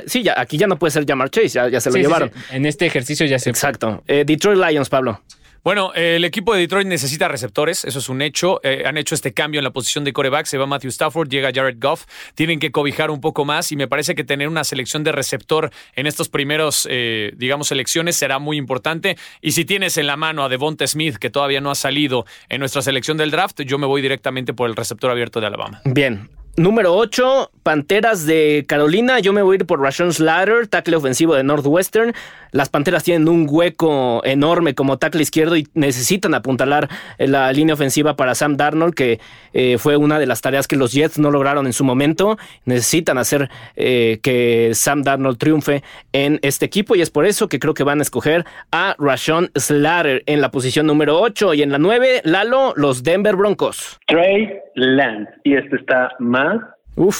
sí, 0.06 0.22
ya, 0.22 0.40
aquí 0.40 0.56
ya 0.56 0.66
no 0.66 0.78
puede 0.78 0.90
ser 0.90 1.06
Jamar 1.06 1.30
Chase, 1.30 1.70
ya, 1.70 1.80
se 1.80 1.90
lo 1.90 1.96
llevaron. 1.96 2.30
En 2.50 2.66
este 2.66 2.86
ejercicio 2.86 3.26
ya 3.26 3.38
se. 3.38 3.50
Exacto. 3.50 4.02
Eh, 4.06 4.24
Detroit 4.26 4.58
Lions, 4.58 4.88
Pablo. 4.88 5.20
Bueno, 5.66 5.92
el 5.96 6.24
equipo 6.24 6.54
de 6.54 6.60
Detroit 6.60 6.86
necesita 6.86 7.26
receptores, 7.26 7.84
eso 7.84 7.98
es 7.98 8.08
un 8.08 8.22
hecho. 8.22 8.60
Eh, 8.62 8.84
han 8.86 8.96
hecho 8.98 9.16
este 9.16 9.32
cambio 9.32 9.58
en 9.58 9.64
la 9.64 9.72
posición 9.72 10.04
de 10.04 10.12
coreback. 10.12 10.46
Se 10.46 10.58
va 10.58 10.66
Matthew 10.66 10.90
Stafford, 10.90 11.28
llega 11.28 11.50
Jared 11.52 11.78
Goff. 11.80 12.04
Tienen 12.36 12.60
que 12.60 12.70
cobijar 12.70 13.10
un 13.10 13.20
poco 13.20 13.44
más 13.44 13.72
y 13.72 13.76
me 13.76 13.88
parece 13.88 14.14
que 14.14 14.22
tener 14.22 14.46
una 14.46 14.62
selección 14.62 15.02
de 15.02 15.10
receptor 15.10 15.72
en 15.96 16.06
estos 16.06 16.28
primeros, 16.28 16.86
eh, 16.88 17.32
digamos, 17.36 17.66
selecciones 17.66 18.14
será 18.14 18.38
muy 18.38 18.58
importante. 18.58 19.16
Y 19.40 19.50
si 19.50 19.64
tienes 19.64 19.98
en 19.98 20.06
la 20.06 20.16
mano 20.16 20.44
a 20.44 20.48
Devonta 20.48 20.86
Smith, 20.86 21.16
que 21.16 21.30
todavía 21.30 21.60
no 21.60 21.72
ha 21.72 21.74
salido 21.74 22.26
en 22.48 22.60
nuestra 22.60 22.80
selección 22.80 23.16
del 23.16 23.32
draft, 23.32 23.60
yo 23.62 23.76
me 23.76 23.88
voy 23.88 24.02
directamente 24.02 24.54
por 24.54 24.70
el 24.70 24.76
receptor 24.76 25.10
abierto 25.10 25.40
de 25.40 25.48
Alabama. 25.48 25.80
Bien, 25.84 26.30
Número 26.58 26.94
8, 26.94 27.50
Panteras 27.62 28.24
de 28.24 28.64
Carolina. 28.66 29.18
Yo 29.18 29.34
me 29.34 29.42
voy 29.42 29.56
a 29.56 29.58
ir 29.58 29.66
por 29.66 29.78
Rashon 29.78 30.14
Slater, 30.14 30.66
tackle 30.66 30.96
ofensivo 30.96 31.34
de 31.34 31.44
Northwestern. 31.44 32.14
Las 32.52 32.68
Panteras 32.68 33.04
tienen 33.04 33.28
un 33.28 33.46
hueco 33.48 34.22
enorme 34.24 34.74
como 34.74 34.98
tackle 34.98 35.22
izquierdo 35.22 35.56
y 35.56 35.66
necesitan 35.74 36.34
apuntalar 36.34 36.88
la 37.18 37.52
línea 37.52 37.74
ofensiva 37.74 38.16
para 38.16 38.34
Sam 38.34 38.56
Darnold, 38.56 38.94
que 38.94 39.20
eh, 39.52 39.78
fue 39.78 39.96
una 39.96 40.18
de 40.18 40.26
las 40.26 40.40
tareas 40.40 40.66
que 40.66 40.76
los 40.76 40.92
Jets 40.92 41.18
no 41.18 41.30
lograron 41.30 41.66
en 41.66 41.72
su 41.72 41.84
momento. 41.84 42.38
Necesitan 42.64 43.18
hacer 43.18 43.48
eh, 43.76 44.18
que 44.22 44.70
Sam 44.74 45.02
Darnold 45.02 45.38
triunfe 45.38 45.82
en 46.12 46.38
este 46.42 46.66
equipo 46.66 46.96
y 46.96 47.00
es 47.00 47.10
por 47.10 47.26
eso 47.26 47.48
que 47.48 47.58
creo 47.58 47.74
que 47.74 47.84
van 47.84 47.98
a 47.98 48.02
escoger 48.02 48.44
a 48.72 48.94
Rashon 48.98 49.50
Slater 49.54 50.22
en 50.26 50.40
la 50.40 50.50
posición 50.50 50.86
número 50.86 51.20
8 51.20 51.54
y 51.54 51.62
en 51.62 51.72
la 51.72 51.78
9, 51.78 52.22
Lalo, 52.24 52.72
los 52.76 53.02
Denver 53.02 53.36
Broncos. 53.36 53.98
Trey 54.06 54.58
Lance. 54.74 55.32
Y 55.44 55.54
este 55.54 55.76
está 55.76 56.10
más 56.18 56.60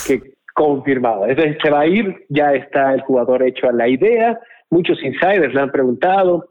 que 0.06 0.36
confirmado. 0.54 1.26
Es 1.26 1.36
se 1.62 1.70
va 1.70 1.80
a 1.80 1.86
ir, 1.86 2.24
ya 2.28 2.52
está 2.54 2.94
el 2.94 3.02
jugador 3.02 3.42
hecho 3.42 3.68
a 3.68 3.72
la 3.72 3.88
idea. 3.88 4.38
Muchos 4.70 5.02
insiders 5.02 5.54
le 5.54 5.60
han 5.60 5.70
preguntado. 5.70 6.48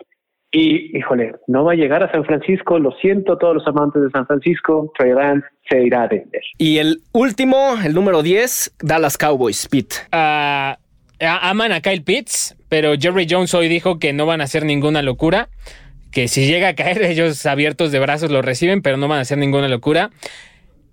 Y, 0.52 0.98
híjole, 0.98 1.34
no 1.48 1.66
va 1.66 1.74
a 1.74 1.76
llegar 1.76 2.02
a 2.02 2.12
San 2.12 2.24
Francisco. 2.24 2.80
Lo 2.80 2.92
siento, 3.02 3.38
todos 3.38 3.56
los 3.56 3.68
amantes 3.68 4.02
de 4.02 4.10
San 4.10 4.26
Francisco. 4.26 4.90
Trey 4.98 5.12
Lance 5.12 5.46
se 5.70 5.84
irá 5.84 6.04
a 6.04 6.08
vender. 6.08 6.42
Y 6.58 6.78
el 6.78 7.02
último, 7.12 7.76
el 7.84 7.94
número 7.94 8.24
10, 8.24 8.76
Dallas 8.82 9.18
Cowboys, 9.18 9.68
Pete. 9.68 9.98
Ah, 10.14 10.78
aman 11.20 11.74
a 11.74 11.82
Kyle 11.82 12.04
Pitts, 12.04 12.56
pero 12.70 12.94
Jerry 12.98 13.28
Jones 13.30 13.54
hoy 13.54 13.68
dijo 13.68 14.00
que 14.00 14.14
no 14.14 14.26
van 14.26 14.40
a 14.40 14.46
hacer 14.46 14.64
ninguna 14.64 15.02
locura. 15.02 15.50
Que 16.12 16.30
si 16.30 16.48
llega 16.48 16.70
a 16.70 16.76
caer, 16.76 17.04
ellos 17.04 17.46
abiertos 17.46 17.92
de 17.92 18.00
brazos 18.00 18.32
lo 18.32 18.42
reciben, 18.42 18.82
pero 18.82 18.96
no 18.96 19.10
van 19.10 19.20
a 19.20 19.22
hacer 19.24 19.38
ninguna 19.38 19.68
locura. 19.68 20.12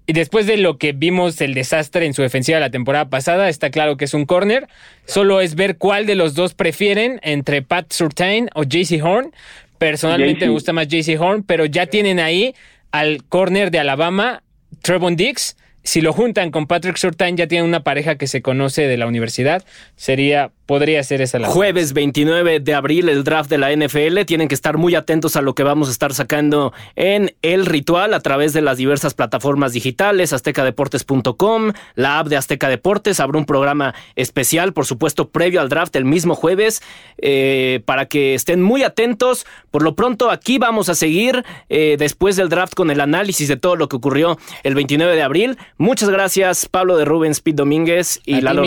Y 0.07 0.15
después 0.15 0.47
de 0.47 0.57
lo 0.57 0.79
que 0.79 0.93
vimos 0.93 1.41
el 1.41 1.55
desastre 1.55 2.07
en 2.07 2.15
su 2.15 2.23
defensiva 2.23 2.59
la 2.59 2.71
temporada 2.71 3.09
pasada, 3.09 3.49
está 3.49 3.71
claro 3.71 3.97
que 3.97 4.05
es 4.05 4.15
un 4.15 4.27
corner. 4.27 4.67
Solo 5.07 5.41
es 5.41 5.55
ver 5.55 5.79
cuál 5.79 6.07
de 6.07 6.17
los 6.17 6.35
dos 6.35 6.55
prefieren 6.55 7.21
entre 7.23 7.63
Pat 7.63 7.93
Surtain 7.93 8.49
o 8.55 8.65
JC 8.65 9.03
Horn. 9.03 9.33
Personalmente 9.79 10.47
me 10.47 10.53
gusta 10.53 10.73
más 10.73 10.89
JC 10.89 11.21
Horn, 11.21 11.45
pero 11.45 11.67
ya 11.67 11.87
tienen 11.87 12.19
ahí 12.19 12.55
al 12.91 13.25
corner 13.25 13.71
de 13.71 13.79
Alabama, 13.79 14.43
Trevon 14.83 15.17
Dix. 15.17 15.57
Si 15.85 16.01
lo 16.01 16.13
juntan 16.13 16.51
con 16.53 16.67
Patrick 16.67 16.97
Surtain, 16.97 17.37
ya 17.37 17.49
tienen 17.49 17.67
una 17.67 17.83
pareja 17.83 18.17
que 18.17 18.29
se 18.29 18.43
conoce 18.43 18.87
de 18.87 18.97
la 18.97 19.07
universidad. 19.07 19.65
Sería 19.97 20.53
podría 20.67 21.03
ser 21.03 21.21
esa 21.21 21.39
la. 21.39 21.49
Jueves 21.49 21.93
29 21.93 22.61
de 22.61 22.75
abril, 22.75 23.09
el 23.09 23.25
draft 23.25 23.51
de 23.51 23.59
la 23.59 23.75
NFL. 23.75 24.25
Tienen 24.27 24.49
que 24.49 24.55
estar 24.55 24.79
muy 24.79 24.95
atentos 24.95 25.37
a 25.37 25.43
lo 25.43 25.55
que 25.55 25.63
vamos 25.63 25.89
a 25.89 25.93
estar 25.93 26.15
sacando 26.15 26.73
en 26.97 27.35
el 27.43 27.67
ritual 27.67 28.15
a 28.15 28.21
través 28.21 28.53
de 28.53 28.63
las 28.63 28.79
diversas 28.79 29.15
plataformas 29.15 29.73
digitales, 29.73 30.33
aztecadeportes.com, 30.33 31.73
la 31.95 32.19
app 32.19 32.29
de 32.29 32.37
Azteca 32.37 32.69
Deportes. 32.69 33.21
Habrá 33.21 33.39
un 33.39 33.47
programa 33.47 33.95
especial, 34.17 34.73
por 34.73 34.87
supuesto, 34.87 35.29
previo 35.29 35.61
al 35.61 35.69
draft 35.69 35.95
el 35.97 36.05
mismo 36.05 36.35
jueves, 36.35 36.83
eh, 37.19 37.81
para 37.85 38.07
que 38.07 38.35
estén 38.35 38.63
muy 38.63 38.83
atentos. 38.83 39.47
Por 39.71 39.83
lo 39.83 39.95
pronto, 39.95 40.31
aquí 40.31 40.59
vamos 40.59 40.89
a 40.89 40.95
seguir 40.95 41.45
eh, 41.69 41.97
después 41.99 42.37
del 42.37 42.49
draft 42.49 42.75
con 42.75 42.91
el 42.91 43.01
análisis 43.01 43.49
de 43.49 43.57
todo 43.57 43.77
lo 43.77 43.89
que 43.89 43.97
ocurrió 43.97 44.39
el 44.63 44.75
29 44.75 45.15
de 45.15 45.23
abril. 45.23 45.59
Muchas 45.79 46.11
gracias, 46.11 46.67
Pablo 46.67 46.97
de 46.97 47.05
Rubens, 47.05 47.41
Pete 47.41 47.57
Domínguez 47.57 48.21
y 48.25 48.41
Lalo. 48.41 48.63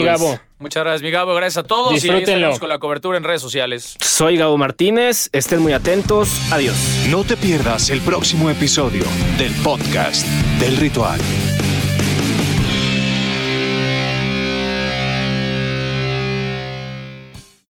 Muchas 0.66 0.84
gracias, 0.84 1.03
mi 1.03 1.11
Gabo. 1.11 1.36
Gracias 1.36 1.63
a 1.63 1.68
todos. 1.68 1.93
Disfrútenlo. 1.93 2.55
Y 2.55 2.57
con 2.57 2.70
la 2.70 2.80
cobertura 2.80 3.20
en 3.20 3.24
redes 3.24 3.39
sociales. 3.39 3.97
Soy 4.01 4.36
Gabo 4.36 4.57
Martínez. 4.57 5.30
Estén 5.32 5.61
muy 5.61 5.74
atentos. 5.74 6.28
Adiós. 6.51 6.76
No 7.11 7.24
te 7.24 7.38
pierdas 7.38 7.91
el 7.91 8.01
próximo 8.01 8.49
episodio 8.49 9.03
del 9.38 9.53
podcast 9.61 10.26
del 10.59 10.76
ritual. 10.78 11.20